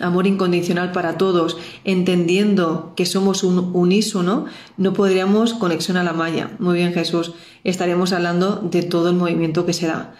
amor 0.00 0.26
incondicional 0.26 0.92
para 0.92 1.16
todos, 1.16 1.56
entendiendo 1.84 2.92
que 2.96 3.06
somos 3.06 3.44
un 3.44 3.70
unísono, 3.74 4.46
no 4.76 4.92
podríamos 4.92 5.54
conexión 5.54 5.96
a 5.96 6.04
la 6.04 6.12
malla. 6.12 6.50
Muy 6.58 6.74
bien, 6.74 6.92
Jesús, 6.92 7.32
estaríamos 7.62 8.12
hablando 8.12 8.56
de 8.56 8.82
todo 8.82 9.10
el 9.10 9.16
movimiento 9.16 9.66
que 9.66 9.72
se 9.72 9.86
da. 9.86 10.14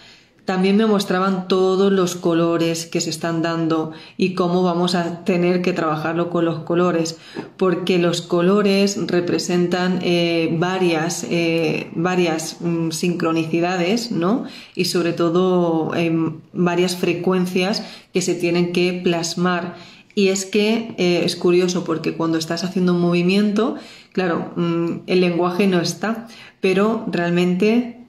También 0.45 0.77
me 0.77 0.85
mostraban 0.85 1.49
todos 1.49 1.91
los 1.91 2.17
colores 2.17 2.85
que 2.85 3.01
se 3.01 3.09
están 3.09 3.41
dando 3.41 3.93
y 4.19 4.35
cómo 4.35 4.63
vamos 4.63 4.95
a 4.95 5.25
tener 5.25 5.63
que 5.63 5.73
trabajarlo 5.73 6.29
con 6.29 6.45
los 6.45 6.61
colores, 6.61 7.17
porque 7.57 7.99
los 7.99 8.21
colores 8.21 8.99
representan 9.07 10.01
eh, 10.03 10.55
varias, 10.59 11.27
eh, 11.31 11.91
varias 11.95 12.59
mm, 12.61 12.91
sincronicidades, 12.91 14.11
¿no? 14.11 14.45
Y 14.75 14.85
sobre 14.85 15.15
todo 15.15 15.95
em, 15.95 16.41
varias 16.53 16.95
frecuencias 16.95 17.83
que 18.13 18.21
se 18.21 18.35
tienen 18.35 18.73
que 18.73 19.01
plasmar. 19.03 19.77
Y 20.15 20.29
es 20.29 20.45
que 20.45 20.95
eh, 20.99 21.23
es 21.25 21.37
curioso 21.37 21.85
porque 21.85 22.15
cuando 22.15 22.37
estás 22.37 22.65
haciendo 22.65 22.93
un 22.93 23.01
movimiento, 23.01 23.77
claro, 24.13 24.53
mm, 24.57 25.05
el 25.07 25.21
lenguaje 25.23 25.67
no 25.67 25.81
está, 25.81 26.29
pero 26.61 27.07
realmente 27.11 28.04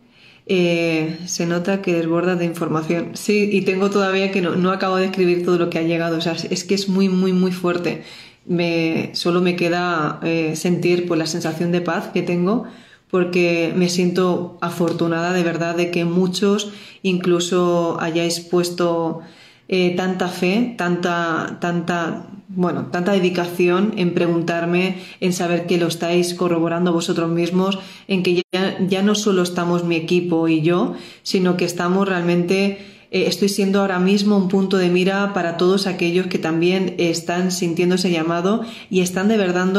eh, 0.48 1.20
se 1.26 1.46
nota 1.46 1.82
que 1.82 1.94
desborda 1.94 2.36
de 2.36 2.46
información. 2.46 3.12
Sí, 3.14 3.50
y 3.52 3.62
tengo 3.62 3.90
todavía 3.90 4.32
que 4.32 4.42
no, 4.42 4.72
acabo 4.72 4.98
de 4.98 5.06
escribir 5.06 5.44
todo 5.44 5.58
lo 5.58 5.70
que 5.70 5.80
ha 5.80 5.84
llegado. 5.84 6.18
O 6.18 6.22
sea, 6.22 6.34
es 6.34 6.64
que 6.64 6.76
es 6.76 6.90
muy, 6.90 7.10
muy, 7.10 7.34
muy 7.34 7.52
fuerte. 7.52 8.04
Me, 8.46 9.10
solo 9.14 9.42
me 9.42 9.56
queda 9.56 10.20
eh, 10.24 10.56
sentir 10.56 11.08
pues, 11.08 11.18
la 11.18 11.26
sensación 11.26 11.72
de 11.72 11.82
paz 11.82 12.10
que 12.14 12.22
tengo 12.22 12.66
porque 13.10 13.72
me 13.76 13.90
siento 13.90 14.58
afortunada 14.62 15.32
de 15.32 15.44
verdad 15.44 15.76
de 15.76 15.90
que 15.92 16.06
muchos 16.06 16.72
incluso 17.02 17.98
hayáis 18.02 18.40
puesto 18.40 19.22
eh, 19.68 19.96
tanta 19.96 20.28
fe, 20.28 20.76
tanta, 20.78 21.58
tanta, 21.60 22.28
bueno, 22.50 22.88
tanta 22.92 23.14
dedicación 23.14 23.94
en 23.98 24.14
preguntarme, 24.14 24.98
en 25.20 25.34
saber 25.34 25.66
que 25.66 25.78
lo 25.78 25.88
estáis 25.88 26.34
corroborando 26.34 26.94
vosotros 26.94 27.30
mismos, 27.30 27.80
en 28.08 28.24
que 28.24 28.44
ya, 28.54 28.78
ya 28.80 29.02
no 29.02 29.16
solo 29.16 29.42
estamos 29.42 29.84
mi 29.84 29.96
equipo 29.96 30.48
y 30.48 30.62
yo, 30.62 30.96
sino 31.24 31.58
que 31.58 31.66
estamos 31.66 32.08
realmente 32.08 32.95
eh, 33.16 33.28
estoy 33.28 33.48
siendo 33.48 33.80
ahora 33.80 33.98
mismo 33.98 34.36
un 34.36 34.50
punto 34.50 34.76
de 34.76 34.90
mira 34.90 35.32
para 35.34 35.56
todos 35.56 35.88
aquellos 35.88 36.28
que 36.28 36.38
también 36.38 36.96
están 36.98 37.50
sintiendo 37.50 37.96
ese 37.96 38.12
llamado 38.12 38.66
y 38.90 39.00
están 39.00 39.30
de 39.30 39.38
verdad 39.38 39.70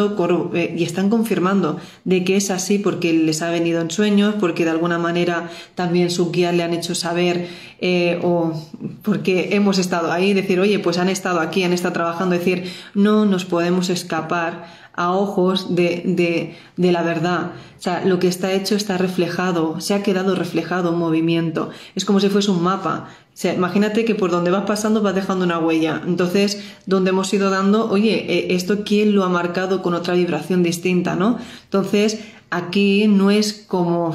eh, 0.54 0.74
y 0.74 0.82
están 0.84 1.10
confirmando 1.10 1.76
de 2.04 2.24
que 2.24 2.36
es 2.36 2.50
así 2.50 2.78
porque 2.78 3.12
les 3.12 3.42
ha 3.42 3.50
venido 3.50 3.82
en 3.82 3.90
sueños, 3.90 4.36
porque 4.40 4.64
de 4.64 4.70
alguna 4.70 4.98
manera 4.98 5.50
también 5.74 6.10
sus 6.10 6.32
guías 6.32 6.54
le 6.54 6.62
han 6.62 6.72
hecho 6.72 6.94
saber 6.94 7.48
eh, 7.78 8.18
o 8.22 8.54
porque 9.02 9.54
hemos 9.54 9.76
estado 9.76 10.12
ahí, 10.12 10.32
decir, 10.32 10.58
oye, 10.58 10.78
pues 10.78 10.96
han 10.96 11.10
estado 11.10 11.40
aquí, 11.40 11.62
han 11.62 11.74
estado 11.74 11.92
trabajando, 11.92 12.38
decir, 12.38 12.72
no 12.94 13.26
nos 13.26 13.44
podemos 13.44 13.90
escapar 13.90 14.85
a 14.96 15.12
ojos 15.12 15.74
de, 15.74 16.54
de, 16.76 16.92
la 16.92 17.02
verdad. 17.02 17.52
O 17.78 17.82
sea, 17.82 18.04
lo 18.04 18.18
que 18.18 18.28
está 18.28 18.52
hecho 18.52 18.74
está 18.74 18.98
reflejado, 18.98 19.80
se 19.80 19.94
ha 19.94 20.02
quedado 20.02 20.34
reflejado 20.34 20.92
en 20.92 20.98
movimiento. 20.98 21.70
Es 21.94 22.04
como 22.04 22.18
si 22.18 22.28
fuese 22.28 22.50
un 22.50 22.62
mapa. 22.62 23.08
O 23.32 23.36
sea, 23.38 23.52
imagínate 23.52 24.06
que 24.06 24.14
por 24.14 24.30
donde 24.30 24.50
vas 24.50 24.64
pasando 24.64 25.02
vas 25.02 25.14
dejando 25.14 25.44
una 25.44 25.58
huella. 25.58 26.02
Entonces, 26.06 26.62
donde 26.86 27.10
hemos 27.10 27.32
ido 27.34 27.50
dando, 27.50 27.90
oye, 27.90 28.24
eh, 28.32 28.54
esto 28.54 28.82
quién 28.84 29.14
lo 29.14 29.24
ha 29.24 29.28
marcado 29.28 29.82
con 29.82 29.92
otra 29.92 30.14
vibración 30.14 30.62
distinta, 30.62 31.14
¿no? 31.14 31.38
Entonces, 31.64 32.18
aquí 32.50 33.06
no 33.08 33.30
es 33.30 33.52
como 33.68 34.14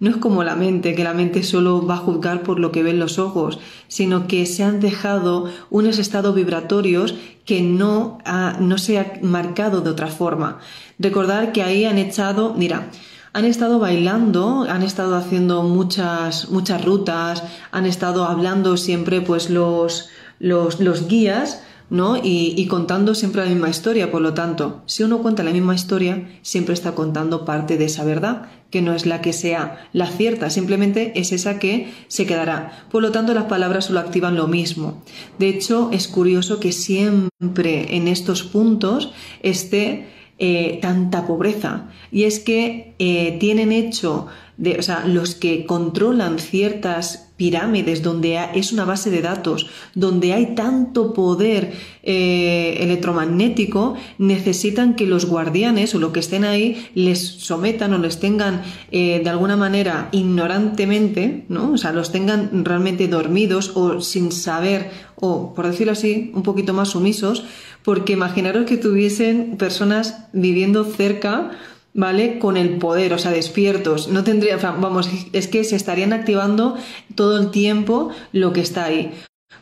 no 0.00 0.10
es 0.10 0.16
como 0.16 0.44
la 0.44 0.54
mente, 0.54 0.94
que 0.94 1.04
la 1.04 1.14
mente 1.14 1.42
solo 1.42 1.86
va 1.86 1.94
a 1.94 1.98
juzgar 1.98 2.42
por 2.42 2.60
lo 2.60 2.70
que 2.70 2.82
ven 2.82 2.98
los 2.98 3.18
ojos, 3.18 3.58
sino 3.88 4.26
que 4.28 4.46
se 4.46 4.62
han 4.62 4.80
dejado 4.80 5.50
unos 5.70 5.98
estados 5.98 6.34
vibratorios 6.34 7.14
que 7.44 7.62
no, 7.62 8.18
no 8.60 8.78
se 8.78 8.98
ha 8.98 9.14
marcado 9.22 9.80
de 9.80 9.90
otra 9.90 10.08
forma. 10.08 10.58
Recordar 10.98 11.52
que 11.52 11.62
ahí 11.62 11.84
han 11.84 11.98
echado, 11.98 12.54
mira, 12.54 12.90
han 13.32 13.44
estado 13.44 13.78
bailando, 13.78 14.66
han 14.68 14.82
estado 14.82 15.16
haciendo 15.16 15.62
muchas, 15.62 16.50
muchas 16.50 16.84
rutas, 16.84 17.42
han 17.72 17.86
estado 17.86 18.24
hablando 18.24 18.76
siempre 18.76 19.20
pues 19.20 19.50
los, 19.50 20.10
los, 20.38 20.80
los 20.80 21.08
guías, 21.08 21.62
¿no? 21.90 22.16
Y, 22.22 22.66
contando 22.68 23.14
siempre 23.14 23.42
la 23.42 23.50
misma 23.50 23.70
historia, 23.70 24.10
por 24.10 24.20
lo 24.20 24.34
tanto, 24.34 24.82
si 24.86 25.02
uno 25.02 25.18
cuenta 25.18 25.42
la 25.42 25.52
misma 25.52 25.74
historia, 25.74 26.28
siempre 26.42 26.74
está 26.74 26.94
contando 26.94 27.44
parte 27.44 27.78
de 27.78 27.86
esa 27.86 28.04
verdad, 28.04 28.46
que 28.70 28.82
no 28.82 28.94
es 28.94 29.06
la 29.06 29.20
que 29.20 29.32
sea 29.32 29.88
la 29.92 30.06
cierta, 30.06 30.50
simplemente 30.50 31.12
es 31.18 31.32
esa 31.32 31.58
que 31.58 31.92
se 32.08 32.26
quedará. 32.26 32.86
Por 32.90 33.02
lo 33.02 33.12
tanto, 33.12 33.34
las 33.34 33.44
palabras 33.44 33.86
solo 33.86 34.00
activan 34.00 34.36
lo 34.36 34.46
mismo. 34.46 35.02
De 35.38 35.48
hecho, 35.48 35.90
es 35.92 36.08
curioso 36.08 36.60
que 36.60 36.72
siempre 36.72 37.96
en 37.96 38.08
estos 38.08 38.42
puntos 38.42 39.12
esté 39.42 40.06
eh, 40.38 40.78
tanta 40.80 41.26
pobreza. 41.26 41.88
Y 42.12 42.24
es 42.24 42.38
que 42.38 42.94
eh, 42.98 43.36
tienen 43.40 43.72
hecho 43.72 44.28
o 44.58 44.82
sea, 44.82 45.06
los 45.06 45.34
que 45.34 45.66
controlan 45.66 46.38
ciertas 46.38 47.28
pirámides 47.36 48.02
donde 48.02 48.38
es 48.54 48.72
una 48.72 48.84
base 48.84 49.10
de 49.10 49.22
datos, 49.22 49.68
donde 49.94 50.32
hay 50.32 50.56
tanto 50.56 51.14
poder 51.14 51.72
eh, 52.02 52.78
electromagnético, 52.80 53.94
necesitan 54.18 54.96
que 54.96 55.06
los 55.06 55.26
guardianes 55.26 55.94
o 55.94 56.00
lo 56.00 56.12
que 56.12 56.18
estén 56.18 56.44
ahí 56.44 56.88
les 56.94 57.20
sometan 57.20 57.94
o 57.94 57.98
les 57.98 58.18
tengan 58.18 58.62
de 58.90 59.28
alguna 59.28 59.56
manera 59.56 60.08
ignorantemente, 60.10 61.44
¿no? 61.48 61.72
O 61.72 61.78
sea, 61.78 61.92
los 61.92 62.10
tengan 62.10 62.64
realmente 62.64 63.06
dormidos 63.06 63.72
o 63.76 64.00
sin 64.00 64.32
saber, 64.32 64.90
o 65.14 65.54
por 65.54 65.68
decirlo 65.68 65.92
así, 65.92 66.32
un 66.34 66.42
poquito 66.42 66.72
más 66.72 66.88
sumisos, 66.88 67.44
porque 67.88 68.12
imaginaros 68.12 68.66
que 68.66 68.76
tuviesen 68.76 69.56
personas 69.56 70.26
viviendo 70.32 70.84
cerca, 70.84 71.52
¿vale? 71.98 72.38
Con 72.38 72.56
el 72.56 72.76
poder, 72.78 73.12
o 73.12 73.18
sea, 73.18 73.32
despiertos. 73.32 74.06
No 74.06 74.22
tendría, 74.22 74.56
vamos, 74.56 75.10
es 75.32 75.48
que 75.48 75.64
se 75.64 75.74
estarían 75.74 76.12
activando 76.12 76.76
todo 77.16 77.40
el 77.40 77.50
tiempo 77.50 78.10
lo 78.32 78.52
que 78.52 78.60
está 78.60 78.84
ahí. 78.84 79.12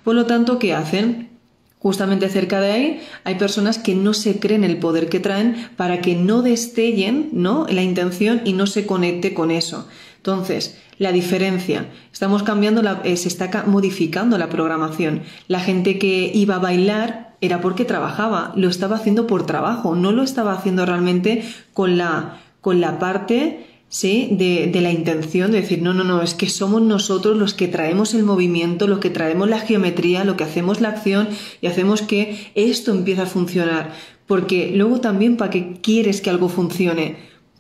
Por 0.05 0.15
lo 0.15 0.27
tanto, 0.27 0.59
¿qué 0.59 0.75
hacen? 0.75 1.31
Justamente 1.79 2.29
cerca 2.29 2.61
de 2.61 2.73
ahí 2.73 3.01
hay 3.25 3.37
personas 3.37 3.79
que 3.79 3.95
no 3.95 4.13
se 4.13 4.39
creen 4.39 4.65
el 4.65 4.77
poder 4.77 5.09
que 5.09 5.19
traen 5.19 5.71
para 5.77 6.03
que 6.03 6.15
no 6.15 6.43
destellen 6.43 7.31
¿no? 7.33 7.67
la 7.71 7.83
intención 7.83 8.43
y 8.45 8.53
no 8.53 8.67
se 8.67 8.85
conecte 8.85 9.33
con 9.33 9.51
eso. 9.51 9.89
Entonces, 10.19 10.77
la 10.99 11.13
diferencia, 11.13 11.89
estamos 12.13 12.43
cambiando, 12.43 12.83
la, 12.83 13.01
eh, 13.05 13.17
se 13.17 13.29
está 13.29 13.65
modificando 13.67 14.37
la 14.37 14.51
programación. 14.51 15.23
La 15.49 15.61
gente 15.61 15.99
que 15.99 16.31
iba 16.35 16.57
a 16.57 16.59
bailar 16.59 17.26
era 17.41 17.61
porque 17.61 17.85
trabajaba, 17.85 18.53
lo 18.57 18.69
estaba 18.69 18.97
haciendo 18.97 19.27
por 19.27 19.47
trabajo, 19.47 19.95
no 19.95 20.13
lo 20.13 20.23
estaba 20.23 20.53
haciendo 20.53 20.87
realmente 20.87 21.45
con 21.73 21.99
la, 21.99 22.41
con 22.61 22.81
la 22.81 22.99
parte 22.99 23.67
¿sí? 23.89 24.29
De, 24.33 24.69
de, 24.73 24.81
la 24.81 24.91
intención 24.91 25.53
de 25.53 25.61
decir, 25.61 25.83
no, 25.83 25.95
no, 25.95 26.05
no, 26.05 26.23
es 26.23 26.35
que 26.35 26.49
somos 26.49 26.83
nosotros 26.83 27.37
los 27.37 27.55
que 27.55 27.69
traemos 27.69 28.15
el 28.15 28.25
movimiento, 28.25 28.87
los 28.87 28.99
que 28.99 29.11
traemos 29.11 29.49
la 29.49 29.61
geometría, 29.61 30.25
lo 30.25 30.37
que 30.37 30.45
hacemos 30.45 30.81
la 30.81 30.89
acción 30.89 31.29
y 31.61 31.67
hacemos 31.67 32.03
que 32.03 32.51
esto 32.55 32.93
empiece 32.93 33.23
a 33.23 33.27
funcionar. 33.27 33.93
Porque 34.27 34.73
luego 34.75 35.01
también 35.01 35.37
para 35.37 35.51
que 35.51 35.81
quieres 35.81 36.21
que 36.21 36.31
algo 36.31 36.49
funcione, 36.49 37.17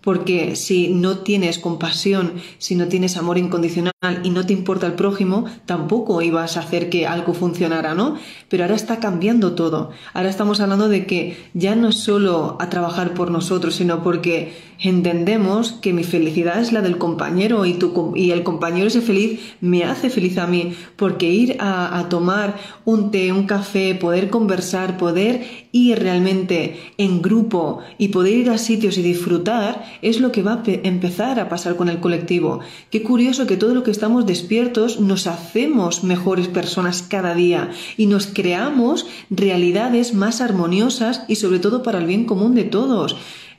porque 0.06 0.54
si 0.54 0.86
no 0.86 1.18
tienes 1.18 1.58
compasión, 1.58 2.34
si 2.58 2.76
no 2.76 2.86
tienes 2.86 3.16
amor 3.16 3.38
incondicional 3.38 3.90
y 4.22 4.30
no 4.30 4.46
te 4.46 4.52
importa 4.52 4.86
el 4.86 4.92
prójimo, 4.92 5.46
tampoco 5.64 6.22
ibas 6.22 6.56
a 6.56 6.60
hacer 6.60 6.90
que 6.90 7.08
algo 7.08 7.34
funcionara, 7.34 7.96
¿no? 7.96 8.16
Pero 8.48 8.62
ahora 8.62 8.76
está 8.76 9.00
cambiando 9.00 9.56
todo. 9.56 9.90
Ahora 10.14 10.28
estamos 10.28 10.60
hablando 10.60 10.88
de 10.88 11.06
que 11.06 11.36
ya 11.54 11.74
no 11.74 11.90
solo 11.90 12.56
a 12.60 12.70
trabajar 12.70 13.14
por 13.14 13.32
nosotros, 13.32 13.74
sino 13.74 14.04
porque 14.04 14.54
entendemos 14.78 15.72
que 15.72 15.92
mi 15.92 16.04
felicidad 16.04 16.60
es 16.60 16.72
la 16.72 16.82
del 16.82 16.98
compañero 16.98 17.64
y, 17.66 17.74
tu, 17.74 18.12
y 18.14 18.30
el 18.30 18.42
compañero 18.42 18.88
ese 18.88 19.00
feliz 19.00 19.40
me 19.60 19.84
hace 19.84 20.10
feliz 20.10 20.38
a 20.38 20.46
mí, 20.46 20.74
porque 20.96 21.30
ir 21.30 21.56
a, 21.60 21.98
a 21.98 22.08
tomar 22.08 22.56
un 22.84 23.10
té, 23.10 23.32
un 23.32 23.46
café, 23.46 23.94
poder 23.94 24.30
conversar, 24.30 24.96
poder 24.96 25.66
ir 25.72 25.98
realmente 25.98 26.80
en 26.98 27.22
grupo 27.22 27.80
y 27.98 28.08
poder 28.08 28.34
ir 28.34 28.50
a 28.50 28.58
sitios 28.58 28.98
y 28.98 29.02
disfrutar 29.02 29.84
es 30.02 30.20
lo 30.20 30.32
que 30.32 30.42
va 30.42 30.54
a 30.54 30.62
empezar 30.66 31.38
a 31.38 31.48
pasar 31.48 31.76
con 31.76 31.88
el 31.88 32.00
colectivo. 32.00 32.60
Qué 32.90 33.02
curioso 33.02 33.46
que 33.46 33.56
todo 33.56 33.74
lo 33.74 33.82
que 33.82 33.90
estamos 33.90 34.26
despiertos 34.26 35.00
nos 35.00 35.26
hacemos 35.26 36.04
mejores 36.04 36.48
personas 36.48 37.02
cada 37.02 37.34
día 37.34 37.70
y 37.96 38.06
nos 38.06 38.26
creamos 38.26 39.06
realidades 39.30 40.14
más 40.14 40.40
armoniosas 40.40 41.24
y 41.28 41.36
sobre 41.36 41.58
todo 41.58 41.82
para 41.82 41.98
el 41.98 42.06
bien 42.06 42.24
común 42.24 42.54
de 42.54 42.64
todos. 42.64 43.16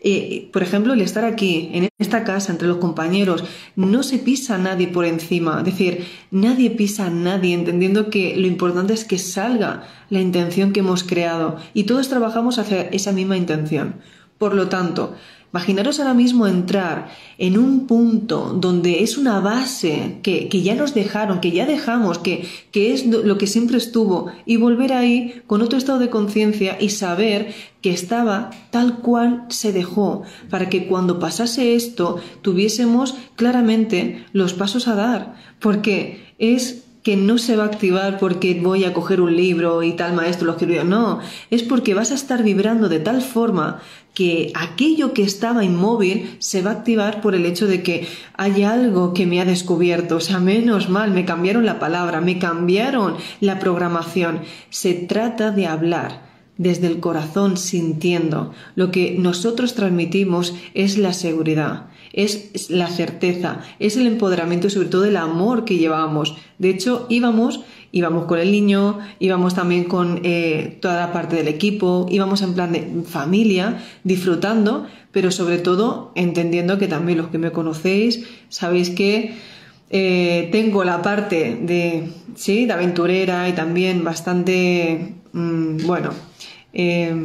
Eh, 0.09 0.47
por 0.53 0.63
ejemplo, 0.63 0.93
el 0.93 1.01
estar 1.01 1.25
aquí, 1.25 1.69
en 1.73 1.89
esta 1.99 2.23
casa, 2.23 2.53
entre 2.53 2.69
los 2.69 2.77
compañeros, 2.77 3.43
no 3.75 4.03
se 4.03 4.19
pisa 4.19 4.55
a 4.55 4.57
nadie 4.57 4.87
por 4.87 5.03
encima. 5.03 5.57
Es 5.59 5.65
decir, 5.65 6.07
nadie 6.31 6.69
pisa 6.69 7.07
a 7.07 7.09
nadie, 7.09 7.53
entendiendo 7.53 8.09
que 8.09 8.37
lo 8.37 8.47
importante 8.47 8.93
es 8.93 9.03
que 9.03 9.17
salga 9.17 9.83
la 10.09 10.21
intención 10.21 10.71
que 10.71 10.79
hemos 10.79 11.03
creado 11.03 11.57
y 11.73 11.83
todos 11.83 12.07
trabajamos 12.07 12.57
hacia 12.57 12.83
esa 12.83 13.11
misma 13.11 13.35
intención. 13.35 13.95
Por 14.37 14.55
lo 14.55 14.69
tanto, 14.69 15.13
Imaginaros 15.53 15.99
ahora 15.99 16.13
mismo 16.13 16.45
entrar 16.45 17.09
en 17.37 17.57
un 17.57 17.87
punto 17.87 18.53
donde 18.59 19.01
es 19.01 19.17
una 19.17 19.39
base 19.39 20.19
que, 20.21 20.49
ya 20.61 20.75
nos 20.75 20.93
dejaron, 20.93 21.39
que 21.39 21.51
ya 21.51 21.65
dejamos, 21.65 22.17
que, 22.19 22.45
que 22.71 22.93
es 22.93 23.05
lo 23.05 23.37
que 23.37 23.47
siempre 23.47 23.77
estuvo, 23.77 24.29
y 24.45 24.57
volver 24.57 24.91
ahí 24.91 25.41
con 25.47 25.61
otro 25.61 25.77
estado 25.77 25.99
de 25.99 26.09
conciencia 26.09 26.77
y 26.79 26.89
saber 26.89 27.53
que 27.81 27.91
estaba 27.91 28.49
tal 28.71 28.99
cual 28.99 29.45
se 29.47 29.71
dejó, 29.71 30.23
para 30.49 30.69
que 30.69 30.85
cuando 30.85 31.17
pasase 31.17 31.75
esto 31.75 32.19
tuviésemos 32.41 33.15
claramente 33.37 34.25
los 34.33 34.53
pasos 34.53 34.89
a 34.89 34.95
dar, 34.95 35.35
porque 35.59 36.33
es 36.39 36.86
que 37.07 37.15
no 37.15 37.37
se 37.37 37.55
va 37.55 37.63
a 37.63 37.67
activar 37.67 38.19
porque 38.19 38.59
voy 38.61 38.83
a 38.83 38.91
coger 38.91 39.21
un 39.21 39.33
libro 39.33 39.81
y 39.81 39.93
tal 39.93 40.11
maestro 40.13 40.45
lo 40.45 40.51
escribió. 40.51 40.83
No, 40.83 41.21
es 41.49 41.63
porque 41.63 41.93
vas 41.93 42.11
a 42.11 42.15
estar 42.15 42.43
vibrando 42.43 42.89
de 42.89 42.99
tal 42.99 43.21
forma 43.21 43.79
que 44.13 44.51
aquello 44.55 45.13
que 45.13 45.21
estaba 45.21 45.63
inmóvil 45.63 46.35
se 46.39 46.61
va 46.61 46.71
a 46.71 46.73
activar 46.73 47.21
por 47.21 47.33
el 47.33 47.45
hecho 47.45 47.65
de 47.65 47.81
que 47.81 48.05
hay 48.33 48.63
algo 48.63 49.13
que 49.13 49.25
me 49.25 49.39
ha 49.39 49.45
descubierto. 49.45 50.17
O 50.17 50.19
sea, 50.19 50.41
menos 50.41 50.89
mal, 50.89 51.11
me 51.11 51.23
cambiaron 51.23 51.65
la 51.65 51.79
palabra, 51.79 52.19
me 52.19 52.39
cambiaron 52.39 53.15
la 53.39 53.57
programación. 53.57 54.41
Se 54.69 54.93
trata 54.93 55.51
de 55.51 55.65
hablar 55.65 56.27
desde 56.57 56.87
el 56.87 56.99
corazón 56.99 57.55
sintiendo. 57.55 58.51
Lo 58.75 58.91
que 58.91 59.15
nosotros 59.17 59.75
transmitimos 59.75 60.53
es 60.73 60.97
la 60.97 61.13
seguridad 61.13 61.85
es 62.17 62.71
la 62.71 62.87
certeza, 62.87 63.59
es 63.77 63.95
el 63.95 64.07
empoderamiento 64.07 64.67
y 64.67 64.69
sobre 64.71 64.87
todo 64.87 65.05
el 65.05 65.15
amor 65.17 65.65
que 65.65 65.77
llevábamos. 65.77 66.35
De 66.57 66.71
hecho, 66.71 67.05
íbamos, 67.09 67.61
íbamos 67.91 68.25
con 68.25 68.39
el 68.39 68.51
niño, 68.51 68.97
íbamos 69.19 69.53
también 69.53 69.83
con 69.83 70.21
eh, 70.23 70.79
toda 70.81 70.99
la 70.99 71.13
parte 71.13 71.35
del 71.35 71.47
equipo, 71.47 72.07
íbamos 72.09 72.41
en 72.41 72.55
plan 72.55 72.71
de 72.73 73.03
familia, 73.05 73.83
disfrutando, 74.03 74.87
pero 75.11 75.29
sobre 75.29 75.59
todo 75.59 76.11
entendiendo 76.15 76.79
que 76.79 76.87
también 76.87 77.19
los 77.19 77.27
que 77.27 77.37
me 77.37 77.51
conocéis 77.51 78.25
sabéis 78.49 78.89
que 78.89 79.35
eh, 79.91 80.49
tengo 80.51 80.83
la 80.83 81.03
parte 81.03 81.55
de, 81.61 82.09
sí, 82.33 82.65
de 82.65 82.73
aventurera 82.73 83.47
y 83.47 83.53
también 83.53 84.03
bastante, 84.03 85.13
mm, 85.33 85.85
bueno, 85.85 86.09
eh, 86.73 87.15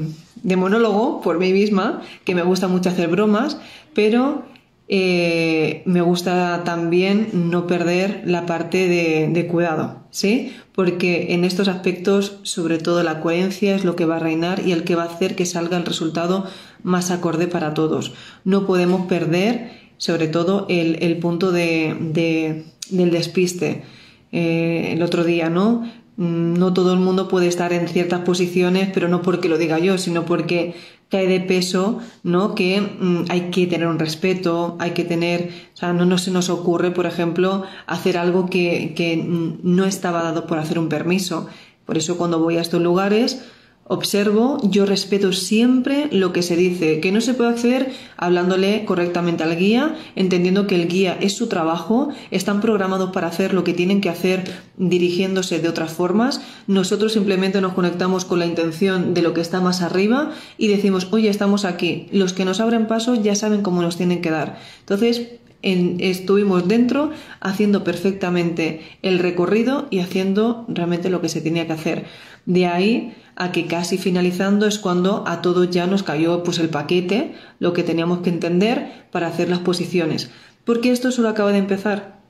de 0.43 0.57
monólogo 0.57 1.23
por 1.23 1.39
mí 1.39 1.51
misma, 1.51 2.03
que 2.25 2.35
me 2.35 2.43
gusta 2.43 2.69
mucho 2.69 2.91
hacer 2.91 3.09
bromas, 3.09 3.57
pero 3.95 4.52
eh, 4.89 5.83
me 5.87 6.01
gusta 6.03 6.63
también 6.65 7.29
no 7.33 7.67
perder 7.67 8.23
la 8.27 8.47
parte 8.47 8.89
de, 8.89 9.47
cuidado. 9.47 10.03
¿sí? 10.11 10.53
Porque 10.75 11.33
en 11.35 11.45
estos 11.45 11.69
aspectos, 11.69 12.39
sobre 12.43 12.79
todo 12.79 13.03
la 13.03 13.21
coherencia 13.21 13.75
es 13.75 13.85
lo 13.85 13.97
que 13.97 14.05
va 14.05 14.17
a 14.17 14.21
reinar 14.21 14.67
y 14.67 14.73
el 14.73 14.85
que 14.85 14.95
va 14.95 15.05
a 15.05 15.07
hacer 15.07 15.35
que 15.35 15.47
salga 15.47 15.77
el 15.77 15.87
resultado 15.87 16.47
más 16.83 17.11
acorde 17.11 17.47
para 17.47 17.75
todos. 17.75 18.13
No 18.45 18.67
podemos 18.67 19.07
perder, 19.07 19.71
sobre 19.99 20.29
todo, 20.29 20.67
el, 20.69 21.19
punto 21.19 21.53
de, 21.53 22.65
del 22.91 23.11
despiste. 23.11 23.85
Eh, 24.33 24.93
el 24.93 25.03
otro 25.03 25.25
día, 25.25 25.51
¿no? 25.51 25.85
Mm, 26.17 26.55
no 26.55 26.73
todo 26.73 26.93
el 26.93 27.01
mundo 27.01 27.29
puede 27.29 27.47
estar 27.47 27.73
en 27.73 27.89
ciertas 27.89 28.21
posiciones, 28.21 28.91
pero 28.93 29.09
no 29.09 29.23
porque 29.23 29.49
lo 29.49 29.59
diga 29.59 29.79
yo, 29.79 29.99
sino 29.99 30.25
porque 30.25 30.75
cae 31.13 31.27
de 31.27 31.41
peso, 31.41 32.01
¿no? 32.23 32.55
Que 32.55 32.81
mm, 32.81 33.25
hay 33.29 33.51
que 33.51 33.67
tener 33.67 33.87
un 33.87 33.99
respeto, 33.99 34.77
hay 34.81 34.93
que 34.93 35.05
tener, 35.05 35.51
o 35.75 35.77
sea, 35.77 35.93
no, 35.93 36.07
no 36.07 36.17
se 36.17 36.31
nos 36.31 36.49
ocurre, 36.49 36.91
por 36.91 37.05
ejemplo, 37.05 37.65
hacer 37.87 38.17
algo 38.17 38.49
que, 38.49 38.95
que 38.97 39.23
no 39.63 39.85
estaba 39.85 40.23
dado 40.23 40.47
por 40.47 40.59
hacer 40.59 40.79
un 40.79 40.89
permiso. 40.89 41.49
Por 41.85 41.99
eso 41.99 42.17
cuando 42.17 42.39
voy 42.39 42.57
a 42.57 42.63
estos 42.63 42.81
lugares, 42.81 43.45
Observo, 43.93 44.57
yo 44.63 44.87
respeto 44.87 45.35
siempre 45.35 46.09
lo 46.11 46.33
que 46.33 46.41
se 46.41 46.57
dice, 46.57 46.99
que 47.01 47.13
no 47.13 47.21
se 47.21 47.35
puede 47.35 47.51
acceder 47.51 47.93
hablándole 48.17 48.87
correctamente 48.87 49.43
al 49.45 49.55
guía, 49.55 49.97
entendiendo 50.17 50.67
que 50.67 50.77
el 50.77 50.89
guía 50.89 51.19
es 51.21 51.37
su 51.37 51.47
trabajo, 51.47 52.09
están 52.31 52.63
programados 52.63 53.11
para 53.11 53.27
hacer 53.27 53.53
lo 53.53 53.65
que 53.65 53.75
tienen 53.75 54.01
que 54.01 54.09
hacer 54.09 54.51
dirigiéndose 54.79 55.59
de 55.59 55.69
otras 55.69 55.93
formas. 55.93 56.41
Nosotros 56.67 57.13
simplemente 57.13 57.61
nos 57.61 57.75
conectamos 57.75 58.25
con 58.25 58.39
la 58.39 58.47
intención 58.47 59.13
de 59.13 59.21
lo 59.21 59.35
que 59.35 59.43
está 59.43 59.61
más 59.61 59.83
arriba 59.83 60.31
y 60.57 60.69
decimos, 60.69 61.09
oye, 61.11 61.29
estamos 61.29 61.67
aquí. 61.67 62.07
Los 62.13 62.33
que 62.33 62.47
nos 62.47 62.61
abren 62.61 62.87
paso 62.87 63.15
ya 63.15 63.35
saben 63.35 63.61
cómo 63.61 63.83
nos 63.83 63.99
tienen 63.99 64.23
que 64.23 64.31
dar. 64.31 64.59
Entonces, 64.81 65.33
estuvimos 65.63 66.67
dentro 66.67 67.11
haciendo 67.41 67.85
perfectamente 67.85 68.81
el 69.03 69.19
recorrido 69.19 69.87
y 69.91 70.01
haciendo 70.01 70.65
realmente 70.69 71.11
lo 71.11 71.21
que 71.21 71.29
se 71.29 71.41
tenía 71.41 71.67
que 71.67 71.73
hacer. 71.73 72.05
De 72.47 72.67
ahí 72.67 73.15
a 73.37 73.53
que 73.53 73.67
casi 73.67 73.99
finalizando 73.99 74.67
es 74.67 74.79
cuando 74.79 75.25
a 75.27 75.41
todos 75.41 75.71
ya 75.71 75.87
nos 75.87 76.03
cayó 76.03 76.43
pues 76.43 76.59
el 76.59 76.69
paquete, 76.69 77.35
lo 77.59 77.73
que 77.73 77.83
teníamos 77.83 78.21
que 78.21 78.31
entender 78.31 79.07
para 79.11 79.29
hacer 79.29 79.49
las 79.49 79.61
posiciones. 79.61 80.31
Porque 80.65 80.91
esto 80.91 81.11
solo 81.13 81.29
acaba 81.29 81.53
de 81.53 81.59
empezar. 81.59 82.22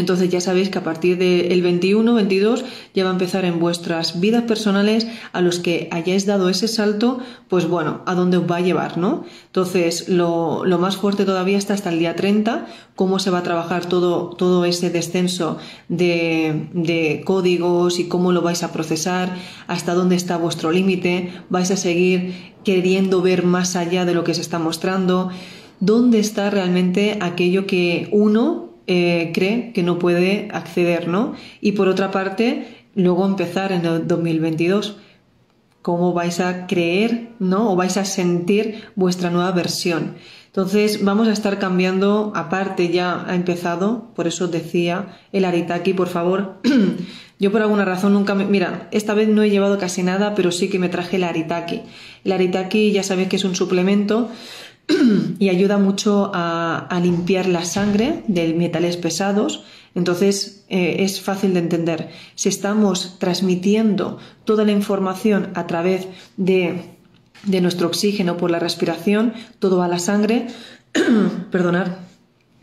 Entonces 0.00 0.28
ya 0.28 0.40
sabéis 0.40 0.68
que 0.68 0.78
a 0.78 0.84
partir 0.84 1.18
del 1.18 1.62
21, 1.62 2.14
22 2.14 2.64
ya 2.94 3.04
va 3.04 3.10
a 3.10 3.12
empezar 3.12 3.44
en 3.44 3.58
vuestras 3.58 4.20
vidas 4.20 4.42
personales 4.42 5.06
a 5.32 5.40
los 5.40 5.58
que 5.58 5.88
hayáis 5.90 6.26
dado 6.26 6.48
ese 6.48 6.68
salto, 6.68 7.18
pues 7.48 7.66
bueno, 7.66 8.02
a 8.06 8.14
dónde 8.14 8.36
os 8.36 8.50
va 8.50 8.56
a 8.56 8.60
llevar, 8.60 8.98
¿no? 8.98 9.24
Entonces 9.46 10.08
lo, 10.08 10.64
más 10.78 10.96
fuerte 10.96 11.24
todavía 11.24 11.58
está 11.58 11.74
hasta 11.74 11.90
el 11.90 11.98
día 11.98 12.14
30, 12.14 12.66
cómo 12.94 13.18
se 13.18 13.30
va 13.30 13.38
a 13.38 13.42
trabajar 13.42 13.86
todo, 13.86 14.30
todo 14.30 14.64
ese 14.64 14.90
descenso 14.90 15.58
de, 15.88 16.68
de 16.72 17.22
códigos 17.24 17.98
y 17.98 18.08
cómo 18.08 18.32
lo 18.32 18.42
vais 18.42 18.62
a 18.62 18.72
procesar, 18.72 19.34
hasta 19.66 19.94
dónde 19.94 20.16
está 20.16 20.36
vuestro 20.36 20.70
límite, 20.70 21.32
vais 21.48 21.70
a 21.70 21.76
seguir 21.76 22.54
queriendo 22.64 23.22
ver 23.22 23.44
más 23.44 23.76
allá 23.76 24.04
de 24.04 24.12
lo 24.12 24.24
que 24.24 24.34
se 24.34 24.40
está 24.40 24.58
mostrando, 24.58 25.30
dónde 25.80 26.18
está 26.18 26.50
realmente 26.50 27.18
aquello 27.20 27.66
que 27.66 28.08
uno 28.10 28.65
eh, 28.86 29.32
cree 29.34 29.72
que 29.72 29.82
no 29.82 29.98
puede 29.98 30.48
acceder, 30.52 31.08
¿no? 31.08 31.34
Y 31.60 31.72
por 31.72 31.88
otra 31.88 32.10
parte, 32.10 32.84
luego 32.94 33.26
empezar 33.26 33.72
en 33.72 33.84
el 33.84 34.06
2022 34.06 34.96
cómo 35.82 36.12
vais 36.12 36.40
a 36.40 36.66
creer, 36.66 37.28
¿no? 37.38 37.70
O 37.70 37.76
vais 37.76 37.96
a 37.96 38.04
sentir 38.04 38.82
vuestra 38.96 39.30
nueva 39.30 39.52
versión. 39.52 40.16
Entonces 40.56 41.04
vamos 41.04 41.28
a 41.28 41.32
estar 41.32 41.58
cambiando, 41.58 42.32
aparte 42.34 42.88
ya 42.88 43.24
ha 43.28 43.34
empezado, 43.34 44.10
por 44.16 44.26
eso 44.26 44.48
decía 44.48 45.18
el 45.30 45.44
Aritaki, 45.44 45.92
por 45.92 46.08
favor. 46.08 46.54
Yo 47.38 47.52
por 47.52 47.60
alguna 47.60 47.84
razón 47.84 48.14
nunca 48.14 48.34
me... 48.34 48.46
Mira, 48.46 48.88
esta 48.90 49.12
vez 49.12 49.28
no 49.28 49.42
he 49.42 49.50
llevado 49.50 49.78
casi 49.78 50.02
nada, 50.02 50.34
pero 50.34 50.50
sí 50.50 50.70
que 50.70 50.78
me 50.78 50.88
traje 50.88 51.16
el 51.16 51.24
Aritaki. 51.24 51.82
El 52.24 52.32
Aritaki 52.32 52.90
ya 52.90 53.02
sabéis 53.02 53.28
que 53.28 53.36
es 53.36 53.44
un 53.44 53.54
suplemento 53.54 54.30
y 55.38 55.48
ayuda 55.48 55.78
mucho 55.78 56.30
a, 56.34 56.88
limpiar 57.02 57.46
la 57.46 57.64
sangre 57.64 58.22
de 58.28 58.54
metales 58.54 58.96
pesados. 58.96 59.64
Entonces 59.94 60.64
eh, 60.68 60.96
es 61.00 61.20
fácil 61.20 61.54
de 61.54 61.60
entender. 61.60 62.10
Si 62.34 62.48
estamos 62.48 63.16
transmitiendo 63.18 64.18
toda 64.44 64.64
la 64.64 64.72
información 64.72 65.50
a 65.54 65.66
través 65.66 66.06
de, 66.36 66.82
de 67.44 67.60
nuestro 67.60 67.88
oxígeno 67.88 68.36
por 68.36 68.50
la 68.50 68.58
respiración, 68.58 69.32
todo 69.58 69.78
va 69.78 69.86
a 69.86 69.88
la 69.88 69.98
sangre, 69.98 70.48
perdonar. 71.50 72.06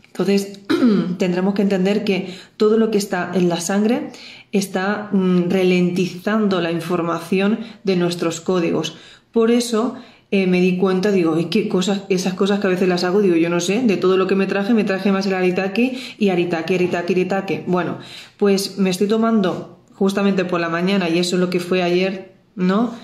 Entonces 0.06 0.60
tendremos 1.18 1.54
que 1.54 1.62
entender 1.62 2.04
que 2.04 2.38
todo 2.56 2.78
lo 2.78 2.90
que 2.92 2.98
está 2.98 3.32
en 3.34 3.48
la 3.48 3.60
sangre 3.60 4.12
está 4.52 5.08
mm, 5.10 5.50
ralentizando 5.50 6.60
la 6.60 6.70
información 6.70 7.58
de 7.82 7.96
nuestros 7.96 8.40
códigos. 8.40 8.96
Por 9.32 9.50
eso 9.50 9.96
eh, 10.30 10.46
me 10.46 10.60
di 10.60 10.76
cuenta, 10.78 11.12
digo, 11.12 11.38
¿y 11.38 11.46
qué 11.46 11.68
cosas, 11.68 12.02
esas 12.08 12.34
cosas 12.34 12.60
que 12.60 12.66
a 12.66 12.70
veces 12.70 12.88
las 12.88 13.04
hago, 13.04 13.20
digo, 13.20 13.36
yo 13.36 13.50
no 13.50 13.60
sé, 13.60 13.82
de 13.82 13.96
todo 13.96 14.16
lo 14.16 14.26
que 14.26 14.34
me 14.34 14.46
traje, 14.46 14.74
me 14.74 14.84
traje 14.84 15.12
más 15.12 15.26
el 15.26 15.34
aritake 15.34 15.96
y 16.18 16.28
aritake, 16.30 16.74
aritake, 16.74 17.12
aritake. 17.12 17.64
Bueno, 17.66 17.98
pues 18.36 18.78
me 18.78 18.90
estoy 18.90 19.06
tomando 19.06 19.78
justamente 19.94 20.44
por 20.44 20.60
la 20.60 20.68
mañana, 20.68 21.08
y 21.08 21.18
eso 21.18 21.36
es 21.36 21.40
lo 21.40 21.50
que 21.50 21.60
fue 21.60 21.82
ayer, 21.82 22.32
¿no? 22.56 22.94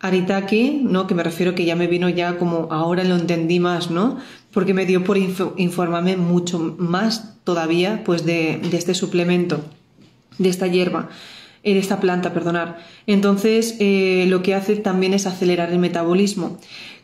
Aritake, 0.00 0.80
¿no? 0.82 1.06
Que 1.06 1.14
me 1.14 1.22
refiero 1.22 1.54
que 1.54 1.64
ya 1.64 1.76
me 1.76 1.86
vino 1.86 2.08
ya 2.10 2.36
como 2.36 2.68
ahora 2.70 3.04
lo 3.04 3.16
entendí 3.16 3.60
más, 3.60 3.90
¿no? 3.90 4.18
Porque 4.52 4.74
me 4.74 4.84
dio 4.84 5.04
por 5.04 5.16
informarme 5.16 6.16
mucho 6.16 6.76
más 6.78 7.38
todavía, 7.44 8.02
pues, 8.04 8.26
de, 8.26 8.60
de 8.62 8.76
este 8.76 8.92
suplemento, 8.92 9.60
de 10.38 10.48
esta 10.50 10.66
hierba 10.66 11.08
en 11.64 11.76
esta 11.76 12.00
planta, 12.00 12.32
perdonar. 12.32 12.78
Entonces, 13.06 13.76
eh, 13.80 14.26
lo 14.28 14.42
que 14.42 14.54
hace 14.54 14.76
también 14.76 15.14
es 15.14 15.26
acelerar 15.26 15.72
el 15.72 15.78
metabolismo. 15.78 16.58